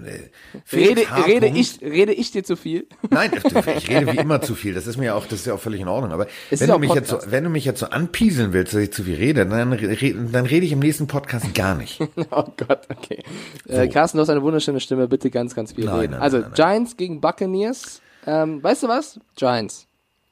rede, 0.71 1.01
rede, 1.27 1.47
ich, 1.47 1.81
rede 1.81 2.13
ich 2.13 2.31
dir 2.31 2.45
zu 2.45 2.55
viel? 2.55 2.87
Nein, 3.09 3.31
ich 3.35 3.89
rede 3.89 4.07
wie 4.13 4.17
immer 4.17 4.41
zu 4.41 4.55
viel. 4.55 4.73
Das 4.73 4.87
ist 4.87 4.95
mir 4.95 5.15
auch, 5.15 5.25
das 5.25 5.39
ist 5.39 5.45
ja 5.47 5.53
auch 5.53 5.59
völlig 5.59 5.81
in 5.81 5.89
Ordnung. 5.89 6.13
Aber 6.13 6.27
wenn 6.49 6.69
du, 6.69 6.79
mich 6.79 6.93
jetzt 6.93 7.09
so, 7.09 7.19
wenn 7.25 7.43
du 7.43 7.49
mich 7.49 7.65
jetzt 7.65 7.81
so 7.81 7.87
anpieseln 7.87 8.53
willst, 8.53 8.73
dass 8.73 8.81
ich 8.81 8.93
zu 8.93 9.03
viel 9.03 9.15
rede, 9.15 9.45
dann, 9.45 10.31
dann 10.31 10.45
rede 10.45 10.65
ich 10.65 10.71
im 10.71 10.79
nächsten 10.79 11.07
Podcast 11.07 11.53
gar 11.53 11.75
nicht. 11.75 11.99
oh 12.31 12.45
Gott, 12.55 12.87
okay. 12.89 13.21
Äh, 13.67 13.89
Carsten, 13.89 14.17
du 14.17 14.21
hast 14.21 14.29
eine 14.29 14.41
wunderschöne 14.41 14.79
Stimme. 14.79 15.09
Bitte 15.09 15.29
ganz, 15.29 15.53
ganz 15.55 15.73
viel 15.73 15.85
nein, 15.85 15.99
reden. 15.99 16.11
Nein, 16.13 16.21
also 16.21 16.37
nein, 16.39 16.51
Giants 16.55 16.95
gegen 16.95 17.19
Buccaneers. 17.19 18.01
Ähm, 18.25 18.63
weißt 18.63 18.83
du 18.83 18.87
was? 18.87 19.19
Giants. 19.35 19.88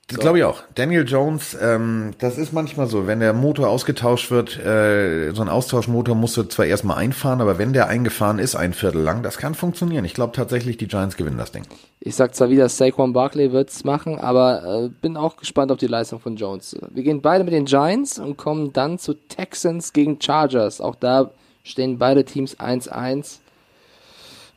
Das 0.08 0.20
glaube 0.20 0.38
ich 0.38 0.46
auch. 0.46 0.64
Daniel 0.76 1.06
Jones, 1.06 1.58
ähm, 1.62 2.14
das 2.20 2.38
ist 2.38 2.54
manchmal 2.54 2.88
so, 2.88 3.08
wenn 3.08 3.20
der 3.20 3.34
Motor 3.34 3.68
ausgetauscht 3.68 4.32
wird, 4.32 4.58
äh, 4.58 5.34
so 5.34 5.42
ein 5.42 5.50
Austauschmotor 5.50 6.16
musst 6.16 6.38
du 6.38 6.44
zwar 6.44 6.66
erstmal 6.66 6.98
einfahren, 6.98 7.42
aber 7.42 7.58
wenn 7.58 7.74
der 7.74 7.88
eingefahren 7.88 8.40
ist, 8.40 8.56
ein 8.56 8.72
Viertel 8.72 9.02
lang, 9.02 9.22
das 9.22 9.38
kann 9.38 9.54
funktionieren. 9.54 10.06
Ich 10.06 10.14
glaube 10.14 10.32
tatsächlich, 10.32 10.78
die 10.78 10.88
Giants 10.88 11.18
gewinnen 11.18 11.38
das 11.38 11.52
Ding. 11.52 11.64
Ich 12.00 12.16
sag 12.16 12.36
zwar 12.36 12.50
wieder, 12.50 12.70
Saquon 12.70 13.12
Barkley 13.12 13.52
wird's 13.52 13.84
machen, 13.84 14.18
aber 14.18 14.86
äh, 14.86 14.90
bin 15.02 15.18
auch 15.18 15.36
gespannt 15.36 15.74
auf 15.74 15.78
die 15.78 15.88
Leistung 15.88 16.22
von 16.22 16.38
Jones. 16.38 16.78
Wir 16.90 17.04
gehen 17.04 17.22
beide 17.22 17.44
mit 17.44 17.52
den 17.52 17.66
Giants 17.66 18.18
und 18.18 18.38
kommen 18.38 18.72
dann 18.72 19.00
zu 19.00 19.14
Texans 19.14 19.92
gegen 19.92 20.22
Chargers. 20.22 20.80
Auch 20.80 20.96
da 20.96 21.32
stehen 21.64 21.98
beide 21.98 22.24
Teams 22.24 22.58
1-1. 22.58 23.40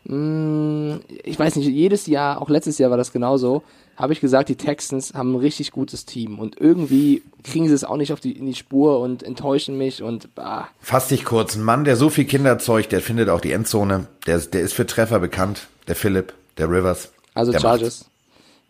Hm, 0.06 1.00
ich 1.24 1.36
weiß 1.36 1.56
nicht, 1.56 1.66
jedes 1.66 2.06
Jahr, 2.06 2.40
auch 2.40 2.48
letztes 2.48 2.78
Jahr 2.78 2.90
war 2.90 2.98
das 2.98 3.12
genauso 3.12 3.64
habe 4.00 4.12
ich 4.12 4.20
gesagt, 4.20 4.48
die 4.48 4.56
Texans 4.56 5.14
haben 5.14 5.34
ein 5.34 5.38
richtig 5.38 5.72
gutes 5.72 6.06
Team 6.06 6.38
und 6.38 6.60
irgendwie 6.60 7.22
kriegen 7.44 7.68
sie 7.68 7.74
es 7.74 7.84
auch 7.84 7.96
nicht 7.96 8.12
auf 8.12 8.20
die, 8.20 8.32
in 8.32 8.46
die 8.46 8.54
Spur 8.54 9.00
und 9.00 9.22
enttäuschen 9.22 9.76
mich 9.76 10.02
und 10.02 10.34
bah. 10.34 10.68
Fass 10.80 11.08
dich 11.08 11.24
kurz, 11.24 11.54
ein 11.54 11.62
Mann, 11.62 11.84
der 11.84 11.96
so 11.96 12.10
viel 12.10 12.24
Kinder 12.24 12.58
zeugt, 12.58 12.92
der 12.92 13.00
findet 13.00 13.28
auch 13.28 13.40
die 13.40 13.52
Endzone, 13.52 14.06
der, 14.26 14.38
der 14.38 14.62
ist 14.62 14.72
für 14.72 14.86
Treffer 14.86 15.18
bekannt, 15.18 15.68
der 15.88 15.96
Philipp, 15.96 16.32
der 16.58 16.70
Rivers. 16.70 17.12
Also 17.34 17.52
Chargers. 17.52 18.00
Macht's. 18.00 18.10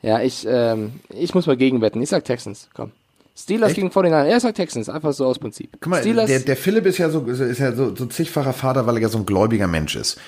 Ja, 0.03 0.21
ich, 0.21 0.47
ähm, 0.49 1.01
ich 1.11 1.35
muss 1.35 1.47
mal 1.47 1.57
gegenwetten. 1.57 2.01
Ich 2.03 2.09
sag 2.09 2.25
Texans, 2.25 2.69
komm. 2.75 2.93
Steelers 3.37 3.71
Echt? 3.71 3.77
gegen 3.77 3.89
49 3.89 4.33
Er 4.33 4.41
sagt 4.41 4.57
Texans, 4.57 4.89
einfach 4.89 5.13
so 5.13 5.25
aus 5.25 5.39
Prinzip. 5.39 5.71
Guck 5.81 5.87
mal, 5.87 6.01
Steelers, 6.01 6.29
der, 6.29 6.41
der 6.41 6.57
Philipp 6.57 6.85
ist 6.87 6.99
ja 6.99 7.09
so, 7.09 7.21
ist 7.21 7.59
ja 7.59 7.73
so, 7.73 7.95
so 7.95 8.07
zigfacher 8.07 8.53
Vater, 8.53 8.87
weil 8.87 8.97
er 8.97 9.03
ja 9.03 9.09
so 9.09 9.19
ein 9.19 9.27
gläubiger 9.27 9.67
Mensch 9.67 9.97
ist. 9.97 10.19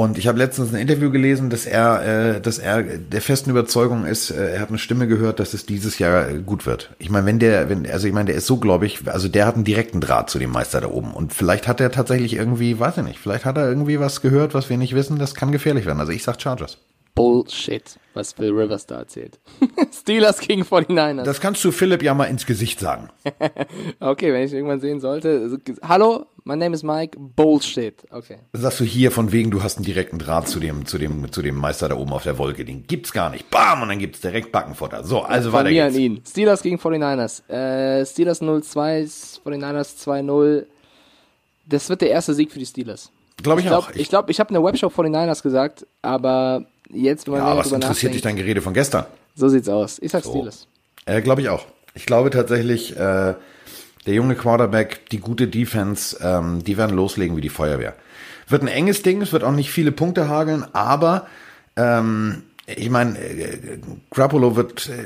Und 0.00 0.16
ich 0.16 0.28
habe 0.28 0.38
letztens 0.38 0.72
ein 0.72 0.80
Interview 0.80 1.10
gelesen, 1.10 1.50
dass 1.50 1.66
er, 1.66 2.36
äh, 2.36 2.40
dass 2.40 2.58
er 2.58 2.82
der 2.82 3.20
festen 3.20 3.50
Überzeugung 3.50 4.06
ist, 4.06 4.30
äh, 4.30 4.54
er 4.54 4.60
hat 4.60 4.70
eine 4.70 4.78
Stimme 4.78 5.06
gehört, 5.06 5.40
dass 5.40 5.52
es 5.52 5.66
dieses 5.66 5.98
Jahr 5.98 6.26
äh, 6.26 6.38
gut 6.38 6.64
wird. 6.64 6.94
Ich 6.98 7.10
meine, 7.10 7.26
wenn 7.26 7.38
der, 7.38 7.68
wenn, 7.68 7.86
also 7.86 8.08
ich 8.08 8.14
meine, 8.14 8.28
der 8.28 8.36
ist 8.36 8.46
so 8.46 8.56
gläubig, 8.56 9.00
also 9.04 9.28
der 9.28 9.44
hat 9.44 9.56
einen 9.56 9.64
direkten 9.64 10.00
Draht 10.00 10.30
zu 10.30 10.38
dem 10.38 10.52
Meister 10.52 10.80
da 10.80 10.88
oben. 10.88 11.12
Und 11.12 11.34
vielleicht 11.34 11.68
hat 11.68 11.82
er 11.82 11.92
tatsächlich 11.92 12.32
irgendwie, 12.32 12.80
weiß 12.80 12.96
ich 12.96 13.04
nicht, 13.04 13.18
vielleicht 13.18 13.44
hat 13.44 13.58
er 13.58 13.68
irgendwie 13.68 14.00
was 14.00 14.22
gehört, 14.22 14.54
was 14.54 14.70
wir 14.70 14.78
nicht 14.78 14.94
wissen, 14.94 15.18
das 15.18 15.34
kann 15.34 15.52
gefährlich 15.52 15.84
werden. 15.84 16.00
Also 16.00 16.12
ich 16.12 16.22
sag 16.22 16.40
Chargers. 16.40 16.78
Bullshit, 17.14 17.98
was 18.14 18.32
Phil 18.32 18.50
Rivers 18.52 18.86
da 18.86 18.98
erzählt. 18.98 19.38
Steelers 19.92 20.40
gegen 20.40 20.62
49ers. 20.62 21.24
Das 21.24 21.40
kannst 21.40 21.64
du 21.64 21.72
Philipp 21.72 22.02
ja 22.02 22.14
mal 22.14 22.24
ins 22.26 22.46
Gesicht 22.46 22.80
sagen. 22.80 23.08
okay, 24.00 24.32
wenn 24.32 24.44
ich 24.44 24.52
irgendwann 24.52 24.80
sehen 24.80 25.00
sollte. 25.00 25.58
Hallo, 25.82 26.26
my 26.44 26.56
name 26.56 26.74
is 26.74 26.82
Mike. 26.82 27.18
Bullshit. 27.18 27.94
Okay. 28.10 28.38
Sagst 28.52 28.80
du 28.80 28.84
hier 28.84 29.10
von 29.10 29.32
wegen, 29.32 29.50
du 29.50 29.62
hast 29.62 29.76
einen 29.76 29.84
direkten 29.84 30.18
Draht 30.18 30.48
zu 30.48 30.60
dem, 30.60 30.86
zu 30.86 30.98
dem, 30.98 31.30
zu 31.32 31.42
dem 31.42 31.56
Meister 31.56 31.88
da 31.88 31.96
oben 31.96 32.12
auf 32.12 32.22
der 32.22 32.38
Wolke. 32.38 32.64
Den 32.64 32.86
gibt's 32.86 33.12
gar 33.12 33.30
nicht. 33.30 33.50
Bam! 33.50 33.82
Und 33.82 33.88
dann 33.88 33.98
gibt's 33.98 34.20
direkt 34.20 34.52
Backenfutter. 34.52 35.04
So, 35.04 35.22
also 35.22 35.50
Von 35.50 35.60
weiter 35.60 35.70
mir 35.70 35.84
geht's. 35.84 35.96
an 35.96 36.00
ihn. 36.00 36.22
Steelers 36.26 36.62
gegen 36.62 36.76
49ers. 36.76 37.48
Äh, 37.50 38.06
Steelers 38.06 38.40
0-2, 38.40 39.40
49ers 39.44 40.04
2-0. 40.04 40.66
Das 41.66 41.88
wird 41.88 42.00
der 42.00 42.10
erste 42.10 42.34
Sieg 42.34 42.50
für 42.50 42.58
die 42.58 42.66
Steelers. 42.66 43.10
Glaube 43.42 43.60
ich, 43.60 43.66
ich 43.66 43.70
glaub, 43.70 43.84
auch. 43.84 43.90
Ich 43.94 44.08
glaube, 44.08 44.30
ich 44.30 44.40
habe 44.40 44.48
in 44.48 44.54
der 44.54 44.64
Webshow 44.64 44.88
49ers 44.88 45.42
gesagt, 45.42 45.86
aber 46.02 46.66
jetzt, 46.92 47.28
man 47.28 47.38
Ja, 47.38 47.56
was 47.56 47.72
interessiert 47.72 48.14
dich 48.14 48.22
dein 48.22 48.36
Gerede 48.36 48.62
von 48.62 48.74
gestern? 48.74 49.06
So 49.34 49.48
sieht's 49.48 49.68
aus. 49.68 49.98
Ich 50.00 50.12
sag 50.12 50.24
so. 50.24 50.30
Steelers. 50.30 50.66
Äh, 51.06 51.22
glaube 51.22 51.40
ich 51.42 51.48
auch. 51.48 51.66
Ich 51.94 52.06
glaube 52.06 52.30
tatsächlich, 52.30 52.96
äh, 52.96 53.34
der 54.06 54.14
junge 54.14 54.34
Quarterback, 54.34 55.08
die 55.10 55.18
gute 55.18 55.48
Defense, 55.48 56.18
ähm, 56.22 56.62
die 56.64 56.76
werden 56.76 56.96
loslegen 56.96 57.36
wie 57.36 57.40
die 57.40 57.48
Feuerwehr. 57.48 57.94
Wird 58.48 58.62
ein 58.62 58.68
enges 58.68 59.02
Ding, 59.02 59.22
es 59.22 59.32
wird 59.32 59.44
auch 59.44 59.52
nicht 59.52 59.70
viele 59.70 59.92
Punkte 59.92 60.28
hageln, 60.28 60.64
aber 60.72 61.26
ähm, 61.76 62.42
ich 62.76 62.90
meine, 62.90 63.18
äh, 63.18 63.78
Grappolo 64.10 64.56
wird, 64.56 64.88
äh, 64.88 65.04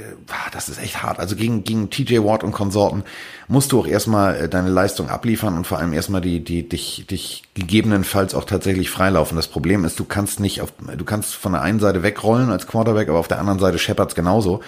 das 0.53 0.69
ist 0.69 0.81
echt 0.81 1.03
hart. 1.03 1.19
Also 1.19 1.37
gegen, 1.37 1.65
gegen 1.65 1.91
TJ 1.91 2.19
Watt 2.19 2.45
und 2.45 2.53
Konsorten 2.53 3.05
musst 3.49 3.73
du 3.73 3.81
auch 3.81 3.87
erstmal 3.87 4.37
äh, 4.37 4.49
deine 4.49 4.71
Leistung 4.71 5.09
abliefern 5.09 5.57
und 5.57 5.67
vor 5.67 5.79
allem 5.79 5.93
erstmal 5.93 6.21
die, 6.21 6.41
die, 6.41 6.69
dich, 6.69 7.07
dich 7.09 7.43
gegebenenfalls 7.55 8.35
auch 8.35 8.45
tatsächlich 8.45 8.91
freilaufen. 8.91 9.37
Das 9.37 9.49
Problem 9.49 9.85
ist, 9.85 9.99
du 9.99 10.05
kannst 10.05 10.41
nicht 10.41 10.61
auf, 10.61 10.73
du 10.97 11.05
kannst 11.05 11.35
von 11.35 11.53
der 11.53 11.63
einen 11.63 11.81
Seite 11.81 12.03
wegrollen 12.03 12.51
als 12.51 12.67
Quarterback, 12.67 13.09
aber 13.09 13.19
auf 13.19 13.29
der 13.29 13.39
anderen 13.39 13.59
Seite 13.59 13.79
Shepherds 13.79 14.15
genauso. 14.15 14.61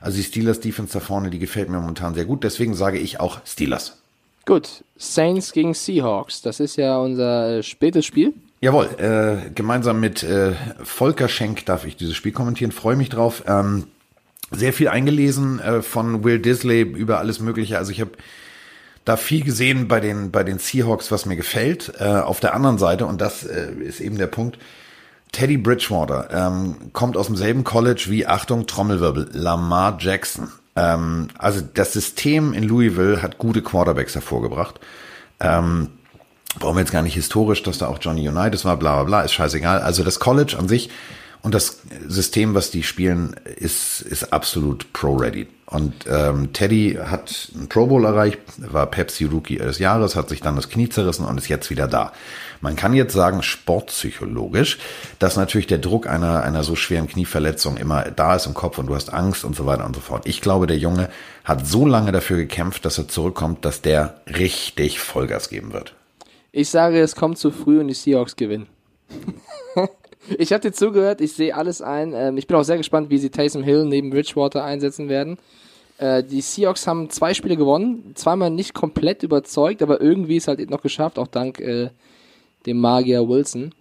Also 0.00 0.16
die 0.16 0.24
Steelers 0.24 0.60
Defense 0.60 0.92
da 0.92 1.00
vorne, 1.00 1.30
die 1.30 1.38
gefällt 1.38 1.68
mir 1.68 1.78
momentan 1.78 2.14
sehr 2.14 2.24
gut. 2.24 2.44
Deswegen 2.44 2.74
sage 2.74 2.98
ich 2.98 3.20
auch 3.20 3.40
Steelers. 3.44 3.98
Gut, 4.46 4.82
Saints 4.96 5.52
gegen 5.52 5.74
Seahawks. 5.74 6.42
Das 6.42 6.60
ist 6.60 6.76
ja 6.76 6.98
unser 6.98 7.62
spätes 7.62 8.06
Spiel. 8.06 8.32
Jawohl, 8.60 8.86
äh, 8.98 9.50
gemeinsam 9.54 10.00
mit 10.00 10.22
äh, 10.22 10.52
Volker 10.82 11.28
Schenk 11.28 11.64
darf 11.64 11.86
ich 11.86 11.96
dieses 11.96 12.14
Spiel 12.14 12.32
kommentieren, 12.32 12.72
freue 12.72 12.96
mich 12.96 13.08
drauf. 13.08 13.42
Ähm, 13.46 13.86
sehr 14.50 14.72
viel 14.72 14.88
eingelesen 14.88 15.60
äh, 15.60 15.80
von 15.80 16.24
Will 16.24 16.38
Disley 16.38 16.82
über 16.82 17.18
alles 17.18 17.40
Mögliche. 17.40 17.78
Also 17.78 17.90
ich 17.90 18.00
habe 18.00 18.10
da 19.06 19.16
viel 19.16 19.44
gesehen 19.44 19.88
bei 19.88 20.00
den, 20.00 20.30
bei 20.30 20.44
den 20.44 20.58
Seahawks, 20.58 21.10
was 21.10 21.24
mir 21.24 21.36
gefällt. 21.36 21.94
Äh, 21.98 22.04
auf 22.04 22.40
der 22.40 22.54
anderen 22.54 22.76
Seite, 22.76 23.06
und 23.06 23.20
das 23.20 23.44
äh, 23.44 23.72
ist 23.72 24.00
eben 24.00 24.18
der 24.18 24.26
Punkt, 24.26 24.58
Teddy 25.32 25.56
Bridgewater 25.56 26.28
ähm, 26.30 26.92
kommt 26.92 27.16
aus 27.16 27.28
demselben 27.28 27.64
College 27.64 28.06
wie, 28.08 28.26
Achtung, 28.26 28.66
Trommelwirbel, 28.66 29.30
Lamar 29.32 29.96
Jackson. 29.98 30.50
Ähm, 30.76 31.28
also 31.38 31.62
das 31.62 31.92
System 31.92 32.52
in 32.52 32.64
Louisville 32.64 33.22
hat 33.22 33.38
gute 33.38 33.62
Quarterbacks 33.62 34.14
hervorgebracht. 34.14 34.80
Ähm, 35.38 35.88
wir 36.58 36.80
jetzt 36.80 36.92
gar 36.92 37.02
nicht 37.02 37.14
historisch, 37.14 37.62
dass 37.62 37.78
da 37.78 37.88
auch 37.88 37.98
Johnny 38.00 38.28
Unitas 38.28 38.64
war, 38.64 38.76
bla 38.76 38.96
bla 38.96 39.04
bla, 39.04 39.20
ist 39.22 39.32
scheißegal. 39.32 39.80
Also 39.80 40.02
das 40.02 40.18
College 40.18 40.56
an 40.58 40.68
sich 40.68 40.90
und 41.42 41.54
das 41.54 41.80
System, 42.06 42.54
was 42.54 42.70
die 42.70 42.82
spielen, 42.82 43.34
ist, 43.56 44.02
ist 44.02 44.32
absolut 44.32 44.92
pro-ready. 44.92 45.48
Und 45.66 46.04
ähm, 46.10 46.52
Teddy 46.52 46.98
hat 47.00 47.52
einen 47.54 47.68
Pro 47.68 47.86
Bowl 47.86 48.04
erreicht, 48.04 48.40
war 48.58 48.86
Pepsi 48.86 49.24
Rookie 49.24 49.56
des 49.56 49.78
Jahres, 49.78 50.16
hat 50.16 50.28
sich 50.28 50.40
dann 50.40 50.56
das 50.56 50.68
Knie 50.68 50.88
zerrissen 50.88 51.24
und 51.24 51.38
ist 51.38 51.48
jetzt 51.48 51.70
wieder 51.70 51.86
da. 51.86 52.12
Man 52.60 52.76
kann 52.76 52.92
jetzt 52.92 53.14
sagen, 53.14 53.42
sportpsychologisch, 53.42 54.78
dass 55.20 55.36
natürlich 55.36 55.68
der 55.68 55.78
Druck 55.78 56.08
einer, 56.08 56.42
einer 56.42 56.64
so 56.64 56.74
schweren 56.74 57.06
Knieverletzung 57.06 57.76
immer 57.76 58.02
da 58.02 58.34
ist 58.34 58.46
im 58.46 58.54
Kopf 58.54 58.78
und 58.78 58.88
du 58.88 58.94
hast 58.96 59.12
Angst 59.12 59.44
und 59.44 59.54
so 59.54 59.64
weiter 59.64 59.86
und 59.86 59.94
so 59.94 60.02
fort. 60.02 60.26
Ich 60.26 60.40
glaube, 60.40 60.66
der 60.66 60.76
Junge 60.76 61.08
hat 61.44 61.66
so 61.66 61.86
lange 61.86 62.10
dafür 62.10 62.36
gekämpft, 62.36 62.84
dass 62.84 62.98
er 62.98 63.08
zurückkommt, 63.08 63.64
dass 63.64 63.80
der 63.80 64.20
richtig 64.26 64.98
Vollgas 64.98 65.48
geben 65.48 65.72
wird. 65.72 65.94
Ich 66.52 66.68
sage, 66.68 67.00
es 67.00 67.14
kommt 67.14 67.38
zu 67.38 67.50
früh 67.50 67.80
und 67.80 67.88
die 67.88 67.94
Seahawks 67.94 68.36
gewinnen. 68.36 68.66
ich 70.38 70.52
habe 70.52 70.62
dir 70.62 70.72
zugehört, 70.72 71.20
ich 71.20 71.32
sehe 71.32 71.54
alles 71.54 71.80
ein. 71.82 72.12
Ähm, 72.14 72.36
ich 72.36 72.46
bin 72.46 72.56
auch 72.56 72.64
sehr 72.64 72.76
gespannt, 72.76 73.10
wie 73.10 73.18
sie 73.18 73.30
Taysom 73.30 73.62
Hill 73.62 73.84
neben 73.84 74.10
Bridgewater 74.10 74.64
einsetzen 74.64 75.08
werden. 75.08 75.38
Äh, 75.98 76.24
die 76.24 76.40
Seahawks 76.40 76.86
haben 76.86 77.10
zwei 77.10 77.34
Spiele 77.34 77.56
gewonnen, 77.56 78.12
zweimal 78.14 78.50
nicht 78.50 78.74
komplett 78.74 79.22
überzeugt, 79.22 79.82
aber 79.82 80.00
irgendwie 80.00 80.36
ist 80.36 80.48
halt 80.48 80.70
noch 80.70 80.82
geschafft, 80.82 81.18
auch 81.18 81.28
dank 81.28 81.60
äh, 81.60 81.90
dem 82.66 82.80
Magier 82.80 83.28
Wilson. 83.28 83.72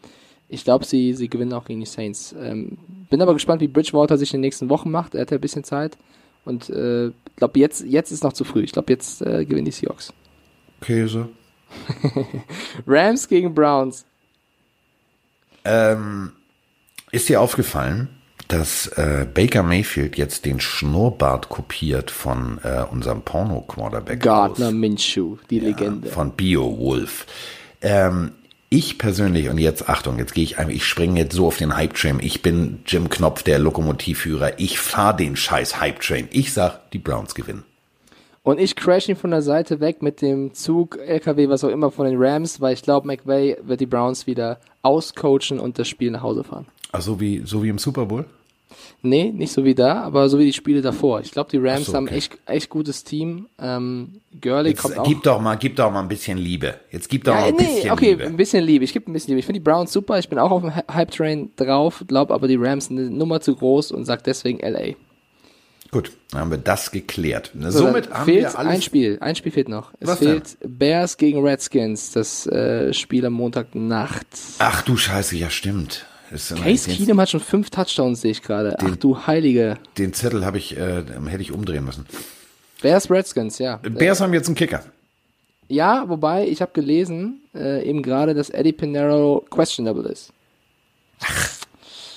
Ich 0.47 0.63
glaube, 0.63 0.85
sie, 0.85 1.13
sie 1.13 1.29
gewinnen 1.29 1.53
auch 1.53 1.65
gegen 1.65 1.79
die 1.79 1.85
Saints. 1.85 2.35
Ähm, 2.39 2.77
bin 3.09 3.21
aber 3.21 3.33
gespannt, 3.33 3.61
wie 3.61 3.67
Bridgewater 3.67 4.17
sich 4.17 4.33
in 4.33 4.39
den 4.39 4.47
nächsten 4.47 4.69
Wochen 4.69 4.91
macht. 4.91 5.15
Er 5.15 5.21
hat 5.21 5.31
ja 5.31 5.37
ein 5.37 5.41
bisschen 5.41 5.63
Zeit. 5.63 5.97
Und 6.43 6.69
äh, 6.69 7.11
glaube, 7.35 7.59
jetzt, 7.59 7.85
jetzt 7.85 8.11
ist 8.11 8.23
noch 8.23 8.33
zu 8.33 8.43
früh. 8.43 8.63
Ich 8.63 8.71
glaube, 8.71 8.91
jetzt 8.91 9.21
äh, 9.21 9.45
gewinnen 9.45 9.65
die 9.65 9.71
Seahawks. 9.71 10.13
Käse. 10.81 11.29
Rams 12.87 13.27
gegen 13.27 13.53
Browns. 13.53 14.05
Ähm, 15.65 16.31
ist 17.11 17.29
dir 17.29 17.41
aufgefallen, 17.41 18.09
dass 18.47 18.87
äh, 18.87 19.27
Baker 19.31 19.63
Mayfield 19.63 20.17
jetzt 20.17 20.45
den 20.45 20.59
Schnurrbart 20.59 21.49
kopiert 21.49 22.09
von 22.09 22.59
äh, 22.63 22.83
unserem 22.89 23.21
Porno-Quarterback? 23.21 24.21
Gardner 24.21 24.71
Minshew, 24.71 25.37
die 25.49 25.59
ja, 25.59 25.65
Legende. 25.65 26.09
Von 26.09 26.31
Bio-Wolf. 26.31 27.27
Ähm, 27.81 28.31
ich 28.69 28.97
persönlich, 28.97 29.49
und 29.49 29.57
jetzt 29.57 29.89
Achtung, 29.89 30.19
jetzt 30.19 30.33
gehe 30.33 30.43
ich 30.43 30.59
einfach, 30.59 30.73
ich 30.73 30.85
springe 30.85 31.19
jetzt 31.19 31.35
so 31.35 31.47
auf 31.47 31.57
den 31.57 31.75
Hype-Train. 31.75 32.19
Ich 32.21 32.41
bin 32.41 32.79
Jim 32.85 33.09
Knopf, 33.09 33.43
der 33.43 33.59
Lokomotivführer. 33.59 34.59
Ich 34.59 34.79
fahre 34.79 35.17
den 35.17 35.35
scheiß 35.35 35.79
Hype-Train. 35.79 36.27
Ich 36.31 36.53
sag, 36.53 36.91
die 36.91 36.99
Browns 36.99 37.33
gewinnen. 37.35 37.63
Und 38.49 38.59
ich 38.59 38.75
crash 38.75 39.07
ihn 39.07 39.15
von 39.15 39.29
der 39.29 39.43
Seite 39.43 39.79
weg 39.79 40.01
mit 40.01 40.23
dem 40.23 40.55
Zug, 40.55 40.97
LKW, 40.97 41.49
was 41.49 41.63
auch 41.63 41.69
immer 41.69 41.91
von 41.91 42.07
den 42.07 42.15
Rams, 42.17 42.59
weil 42.59 42.73
ich 42.73 42.81
glaube, 42.81 43.05
McVay 43.05 43.57
wird 43.61 43.79
die 43.79 43.85
Browns 43.85 44.25
wieder 44.25 44.59
auscoachen 44.81 45.59
und 45.59 45.77
das 45.77 45.87
Spiel 45.87 46.09
nach 46.09 46.23
Hause 46.23 46.43
fahren. 46.43 46.65
Ach, 46.91 46.99
so 46.99 47.19
wie, 47.19 47.43
so 47.45 47.61
wie 47.61 47.69
im 47.69 47.77
Super 47.77 48.07
Bowl? 48.07 48.25
Nee, 49.03 49.31
nicht 49.31 49.51
so 49.53 49.63
wie 49.65 49.75
da, 49.75 50.01
aber 50.01 50.29
so 50.29 50.39
wie 50.39 50.45
die 50.45 50.53
Spiele 50.53 50.81
davor. 50.81 51.21
Ich 51.21 51.31
glaube, 51.31 51.51
die 51.51 51.57
Rams 51.57 51.85
so, 51.85 51.93
haben 51.93 52.07
okay. 52.07 52.15
echt, 52.15 52.39
echt 52.47 52.69
gutes 52.71 53.03
Team. 53.03 53.45
Ähm, 53.61 54.19
Gurley 54.41 54.71
Jetzt 54.71 54.81
kommt 54.81 54.97
auch. 54.97 55.03
gib 55.03 55.21
doch 55.21 55.39
mal, 55.39 55.53
gib 55.55 55.75
doch 55.75 55.91
mal 55.91 56.01
ein 56.01 56.07
bisschen 56.07 56.39
Liebe. 56.39 56.73
Jetzt 56.89 57.07
gib 57.07 57.25
doch 57.25 57.35
mal 57.35 57.41
ja, 57.41 57.45
ein 57.49 57.55
nee, 57.55 57.65
bisschen 57.65 57.91
okay, 57.91 58.09
Liebe. 58.09 58.23
ein 58.25 58.35
bisschen 58.37 58.63
Liebe. 58.63 58.83
Ich 58.83 58.93
gebe 58.93 59.11
ein 59.11 59.13
bisschen 59.13 59.29
Liebe. 59.29 59.41
Ich 59.41 59.45
finde 59.45 59.59
die 59.59 59.63
Browns 59.63 59.93
super. 59.93 60.17
Ich 60.17 60.27
bin 60.27 60.39
auch 60.39 60.49
auf 60.49 60.63
dem 60.63 60.71
Hy- 60.71 60.91
Hype-Train 60.91 61.51
drauf, 61.55 62.03
glaube 62.07 62.33
aber 62.33 62.47
die 62.47 62.55
Rams 62.55 62.87
sind 62.87 62.97
eine 62.97 63.11
Nummer 63.11 63.41
zu 63.41 63.55
groß 63.55 63.91
und 63.91 64.05
sag 64.05 64.23
deswegen 64.23 64.57
LA. 64.59 64.95
Gut, 65.91 66.11
dann 66.31 66.41
haben 66.41 66.51
wir 66.51 66.57
das 66.59 66.91
geklärt. 66.91 67.51
So, 67.59 67.71
Somit 67.71 68.11
haben 68.11 68.25
fehlt 68.25 68.43
wir 68.43 68.59
alles. 68.59 68.73
ein 68.73 68.81
Spiel. 68.81 69.17
Ein 69.21 69.35
Spiel 69.35 69.51
fehlt 69.51 69.69
noch. 69.69 69.91
Es 69.99 70.07
Was 70.07 70.19
fehlt 70.19 70.57
Bears 70.63 71.17
gegen 71.17 71.43
Redskins, 71.43 72.11
das 72.11 72.45
äh, 72.45 72.93
Spiel 72.93 73.25
am 73.25 73.33
Montagnacht. 73.33 74.27
Ach 74.59 74.83
du 74.83 74.97
Scheiße, 74.97 75.35
ja 75.35 75.49
stimmt. 75.49 76.05
Case 76.29 76.91
Keenum 76.91 77.19
hat 77.19 77.31
schon 77.31 77.39
fünf 77.39 77.71
Touchdowns, 77.71 78.21
sehe 78.21 78.31
ich 78.31 78.43
gerade. 78.43 78.75
Ach 78.79 78.95
du 78.97 79.25
Heilige. 79.25 79.77
den 79.97 80.13
Zettel 80.13 80.45
habe 80.45 80.59
ich, 80.59 80.77
äh, 80.77 81.03
hätte 81.27 81.41
ich 81.41 81.51
umdrehen 81.51 81.83
müssen. 81.83 82.05
Bears 82.83 83.09
Redskins, 83.09 83.57
ja. 83.57 83.77
Bears 83.77 84.21
haben 84.21 84.33
jetzt 84.33 84.45
einen 84.47 84.55
Kicker. 84.55 84.83
Ja, 85.67 86.07
wobei 86.07 86.47
ich 86.47 86.61
habe 86.61 86.71
gelesen, 86.73 87.41
äh, 87.55 87.83
eben 87.87 88.03
gerade, 88.03 88.35
dass 88.35 88.51
Eddie 88.51 88.73
Pinero 88.73 89.43
questionable 89.49 90.07
ist. 90.09 90.31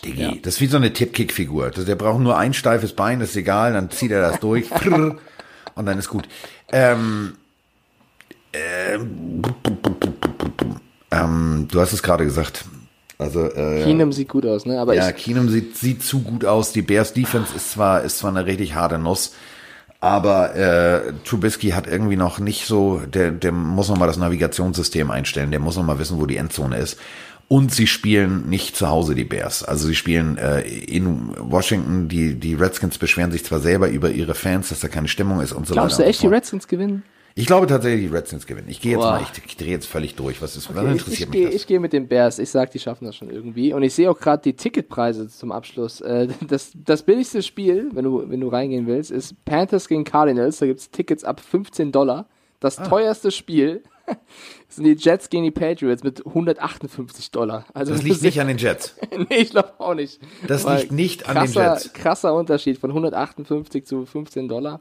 Diggi, 0.04 0.40
das 0.42 0.54
ist 0.54 0.60
wie 0.60 0.66
so 0.66 0.76
eine 0.76 0.92
Tippkick-Figur. 0.92 1.70
Das- 1.70 1.84
Der 1.84 1.94
braucht 1.94 2.20
nur 2.20 2.36
ein 2.36 2.54
steifes 2.54 2.92
Bein, 2.94 3.20
ist 3.20 3.36
egal, 3.36 3.72
dann 3.72 3.90
zieht 3.90 4.10
er 4.10 4.20
das 4.22 4.40
durch 4.40 4.68
und 5.74 5.86
dann 5.86 5.98
ist 5.98 6.08
gut. 6.08 6.28
Ähm, 6.72 7.34
ähm, 8.52 9.42
ähm, 11.10 11.68
du 11.70 11.80
hast 11.80 11.92
es 11.92 12.02
gerade 12.02 12.24
gesagt. 12.24 12.64
Also, 13.18 13.44
äh, 13.44 13.84
Keenum 13.84 14.12
sieht 14.12 14.28
gut 14.28 14.44
aus, 14.46 14.66
ne? 14.66 14.80
Aber 14.80 14.94
ja, 14.94 15.12
Keenum 15.12 15.48
sieht, 15.48 15.76
sieht 15.76 16.02
zu 16.02 16.20
gut 16.22 16.44
aus. 16.44 16.72
Die 16.72 16.82
Bears 16.82 17.12
Defense 17.12 17.54
ist 17.54 17.70
zwar, 17.72 18.02
ist 18.02 18.18
zwar 18.18 18.30
eine 18.30 18.46
richtig 18.46 18.74
harte 18.74 18.98
Nuss, 18.98 19.34
aber 20.00 20.54
äh, 20.56 21.12
Trubisky 21.24 21.70
hat 21.70 21.86
irgendwie 21.86 22.16
noch 22.16 22.40
nicht 22.40 22.66
so, 22.66 22.98
der, 23.06 23.30
der 23.30 23.52
muss 23.52 23.88
noch 23.88 23.96
mal 23.98 24.08
das 24.08 24.16
Navigationssystem 24.16 25.10
einstellen, 25.12 25.52
der 25.52 25.60
muss 25.60 25.76
noch 25.76 25.84
mal 25.84 26.00
wissen, 26.00 26.18
wo 26.20 26.26
die 26.26 26.36
Endzone 26.36 26.78
ist. 26.78 26.98
Und 27.48 27.72
sie 27.72 27.86
spielen 27.86 28.48
nicht 28.48 28.76
zu 28.76 28.88
Hause, 28.88 29.14
die 29.14 29.24
Bears. 29.24 29.62
Also 29.62 29.86
sie 29.86 29.94
spielen 29.94 30.38
äh, 30.38 30.60
in 30.62 31.34
Washington, 31.38 32.08
die, 32.08 32.34
die 32.34 32.54
Redskins 32.54 32.96
beschweren 32.98 33.30
sich 33.30 33.44
zwar 33.44 33.60
selber 33.60 33.88
über 33.90 34.10
ihre 34.10 34.34
Fans, 34.34 34.70
dass 34.70 34.80
da 34.80 34.88
keine 34.88 35.08
Stimmung 35.08 35.40
ist 35.40 35.52
und 35.52 35.66
so 35.66 35.74
glaubst 35.74 35.96
du 35.98 35.98
weiter. 35.98 36.06
und 36.06 36.10
echt, 36.10 36.20
so 36.20 36.28
die. 36.28 36.34
Redskins 36.34 36.66
gewinnen? 36.68 37.02
Ich 37.34 37.46
glaube 37.46 37.66
tatsächlich, 37.66 38.10
die 38.10 38.14
Redskins 38.14 38.46
gewinnen. 38.46 38.68
Ich 38.68 38.80
gehe 38.82 38.92
jetzt 38.92 39.00
Boah. 39.00 39.12
mal, 39.12 39.22
ich, 39.22 39.42
ich 39.46 39.56
drehe 39.56 39.70
jetzt 39.70 39.86
völlig 39.86 40.14
durch. 40.16 40.42
Was 40.42 40.54
ist, 40.54 40.68
Okay, 40.68 40.84
ich 40.84 40.92
interessiert 40.92 41.20
ich 41.20 41.28
mich 41.28 41.32
gehe 41.32 41.46
das? 41.46 41.54
ich 41.54 41.66
geh 41.66 41.78
mit 41.78 41.92
den 41.94 42.06
Bears. 42.08 42.38
Ich 42.38 42.50
sag, 42.50 42.70
die 42.72 42.78
schaffen 42.78 43.06
das 43.06 43.16
schon 43.16 43.30
irgendwie. 43.30 43.72
Und 43.72 43.82
ich 43.82 43.94
sehe 43.94 44.10
auch 44.10 44.18
gerade 44.18 44.42
die 44.42 44.52
Ticketpreise 44.52 45.28
zum 45.28 45.50
Abschluss. 45.52 46.00
Äh, 46.02 46.28
Das, 46.46 46.72
das 46.74 47.02
billigste 47.02 47.42
Spiel, 47.42 47.88
wenn 47.94 48.04
du, 48.04 48.28
wenn 48.28 48.40
du 48.40 48.48
reingehen 48.48 48.86
willst, 48.86 49.10
ist 49.10 49.42
Panthers 49.46 49.88
gegen 49.88 50.04
Cardinals. 50.04 50.58
Da 50.58 50.66
gibt's 50.66 50.90
Tickets 50.90 51.24
ab 51.24 51.40
15 51.40 51.90
Dollar. 51.92 52.26
Das 52.60 52.78
Ah. 52.78 52.84
teuerste 52.86 53.30
Spiel 53.30 53.82
sind 54.76 54.84
die 54.84 54.92
Jets 54.92 55.30
gegen 55.30 55.44
die 55.44 55.50
Patriots 55.50 56.02
mit 56.02 56.24
158 56.26 57.30
Dollar. 57.30 57.64
Also 57.74 57.92
Das 57.92 58.02
liegt 58.02 58.22
nicht 58.22 58.40
an 58.40 58.48
den 58.48 58.58
Jets. 58.58 58.94
nee, 59.28 59.36
ich 59.36 59.50
glaube 59.50 59.72
auch 59.78 59.94
nicht. 59.94 60.20
Das 60.46 60.64
Weil 60.64 60.80
liegt 60.80 60.92
nicht 60.92 61.28
an 61.28 61.36
den 61.36 61.52
krasser, 61.52 61.72
Jets. 61.74 61.92
Krasser 61.92 62.34
Unterschied 62.34 62.78
von 62.78 62.90
158 62.90 63.86
zu 63.86 64.06
15 64.06 64.48
Dollar. 64.48 64.80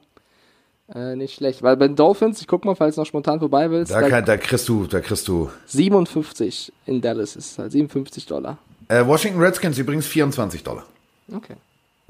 Äh, 0.93 1.15
nicht 1.15 1.35
schlecht. 1.35 1.63
Weil 1.63 1.77
bei 1.77 1.87
den 1.87 1.95
Dolphins, 1.95 2.41
ich 2.41 2.47
guck 2.47 2.65
mal, 2.65 2.75
falls 2.75 2.95
du 2.95 3.01
noch 3.01 3.07
spontan 3.07 3.39
vorbei 3.39 3.71
willst, 3.71 3.91
Da, 3.91 4.01
da 4.01 4.09
kann, 4.09 4.25
da 4.25 4.37
kriegst 4.37 4.67
du, 4.67 4.87
da 4.87 4.99
kriegst 4.99 5.27
du 5.27 5.49
57 5.67 6.73
in 6.85 7.01
Dallas 7.01 7.35
ist 7.35 7.57
halt 7.59 7.71
57 7.71 8.25
Dollar. 8.25 8.57
Äh, 8.89 9.05
Washington 9.05 9.39
Redskins 9.39 9.77
übrigens 9.77 10.05
24 10.07 10.63
Dollar. 10.63 10.85
Okay. 11.33 11.55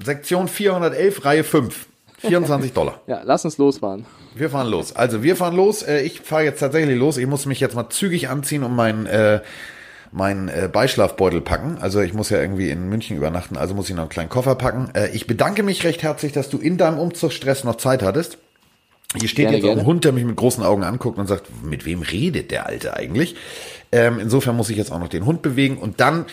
Sektion 0.02 0.48
411, 0.48 1.24
Reihe 1.24 1.44
5. 1.44 1.86
24 2.28 2.72
Dollar. 2.72 3.00
Ja, 3.06 3.22
lass 3.24 3.44
uns 3.44 3.58
losfahren. 3.58 4.06
Wir 4.34 4.50
fahren 4.50 4.68
los. 4.68 4.94
Also 4.94 5.22
wir 5.22 5.36
fahren 5.36 5.54
los. 5.54 5.82
Äh, 5.82 6.00
ich 6.00 6.20
fahre 6.20 6.44
jetzt 6.44 6.60
tatsächlich 6.60 6.98
los. 6.98 7.16
Ich 7.18 7.26
muss 7.26 7.46
mich 7.46 7.60
jetzt 7.60 7.74
mal 7.74 7.90
zügig 7.90 8.28
anziehen 8.28 8.62
und 8.64 8.74
meinen 8.74 9.06
äh, 9.06 9.40
meinen 10.12 10.48
äh, 10.48 10.68
Beischlafbeutel 10.70 11.40
packen. 11.40 11.78
Also 11.80 12.00
ich 12.00 12.12
muss 12.12 12.30
ja 12.30 12.40
irgendwie 12.40 12.70
in 12.70 12.88
München 12.88 13.16
übernachten, 13.16 13.56
also 13.56 13.74
muss 13.74 13.88
ich 13.88 13.96
noch 13.96 14.02
einen 14.02 14.10
kleinen 14.10 14.28
Koffer 14.28 14.54
packen. 14.54 14.90
Äh, 14.94 15.08
ich 15.12 15.26
bedanke 15.26 15.62
mich 15.62 15.84
recht 15.84 16.02
herzlich, 16.02 16.32
dass 16.32 16.50
du 16.50 16.58
in 16.58 16.76
deinem 16.76 16.98
Umzugsstress 16.98 17.64
noch 17.64 17.76
Zeit 17.76 18.02
hattest. 18.02 18.38
Hier 19.18 19.28
steht 19.28 19.46
Gerne, 19.46 19.56
jetzt 19.56 19.64
auch 19.64 19.70
ein 19.70 19.76
gerne. 19.76 19.86
Hund, 19.88 20.04
der 20.04 20.12
mich 20.12 20.24
mit 20.24 20.36
großen 20.36 20.62
Augen 20.62 20.84
anguckt 20.84 21.18
und 21.18 21.26
sagt, 21.26 21.46
mit 21.64 21.84
wem 21.84 22.02
redet 22.02 22.50
der 22.50 22.66
Alte 22.66 22.94
eigentlich? 22.94 23.36
Ähm, 23.90 24.18
insofern 24.20 24.56
muss 24.56 24.70
ich 24.70 24.76
jetzt 24.76 24.92
auch 24.92 24.98
noch 24.98 25.08
den 25.08 25.26
Hund 25.26 25.42
bewegen 25.42 25.78
und 25.78 26.00
dann 26.00 26.26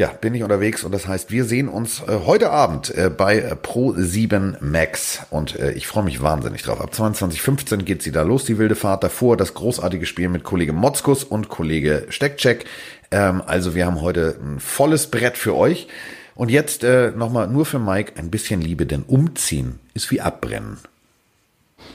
ja, 0.00 0.08
bin 0.08 0.34
ich 0.34 0.42
unterwegs 0.42 0.82
und 0.82 0.92
das 0.92 1.06
heißt, 1.06 1.30
wir 1.30 1.44
sehen 1.44 1.68
uns 1.68 2.00
äh, 2.00 2.20
heute 2.24 2.48
Abend 2.48 2.88
äh, 2.96 3.10
bei 3.10 3.38
äh, 3.38 3.54
Pro 3.54 3.92
7 3.94 4.56
Max 4.62 5.26
und 5.28 5.58
äh, 5.58 5.72
ich 5.72 5.86
freue 5.86 6.04
mich 6.04 6.22
wahnsinnig 6.22 6.62
drauf. 6.62 6.80
Ab 6.80 6.92
22.15 6.94 7.82
geht 7.82 8.02
sie 8.02 8.10
da 8.10 8.22
los, 8.22 8.46
die 8.46 8.56
wilde 8.56 8.76
Fahrt. 8.76 9.04
Davor 9.04 9.36
das 9.36 9.52
großartige 9.52 10.06
Spiel 10.06 10.30
mit 10.30 10.42
Kollege 10.42 10.72
Motzkus 10.72 11.22
und 11.22 11.50
Kollege 11.50 12.06
Steckcheck. 12.08 12.64
Ähm, 13.10 13.42
also 13.46 13.74
wir 13.74 13.84
haben 13.84 14.00
heute 14.00 14.38
ein 14.42 14.58
volles 14.58 15.08
Brett 15.08 15.36
für 15.36 15.54
euch. 15.54 15.86
Und 16.34 16.50
jetzt 16.50 16.82
äh, 16.82 17.10
nochmal 17.10 17.48
nur 17.48 17.66
für 17.66 17.78
Mike 17.78 18.14
ein 18.16 18.30
bisschen 18.30 18.62
Liebe, 18.62 18.86
denn 18.86 19.02
umziehen 19.02 19.80
ist 19.92 20.10
wie 20.10 20.22
abbrennen. 20.22 20.78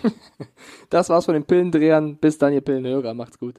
Das 0.91 1.09
war's 1.09 1.25
von 1.25 1.33
den 1.33 1.45
Pillendrehern. 1.45 2.17
Bis 2.17 2.37
dann, 2.37 2.53
ihr 2.53 2.61
Pillenhörer. 2.61 3.15
Macht's 3.15 3.39
gut. 3.39 3.55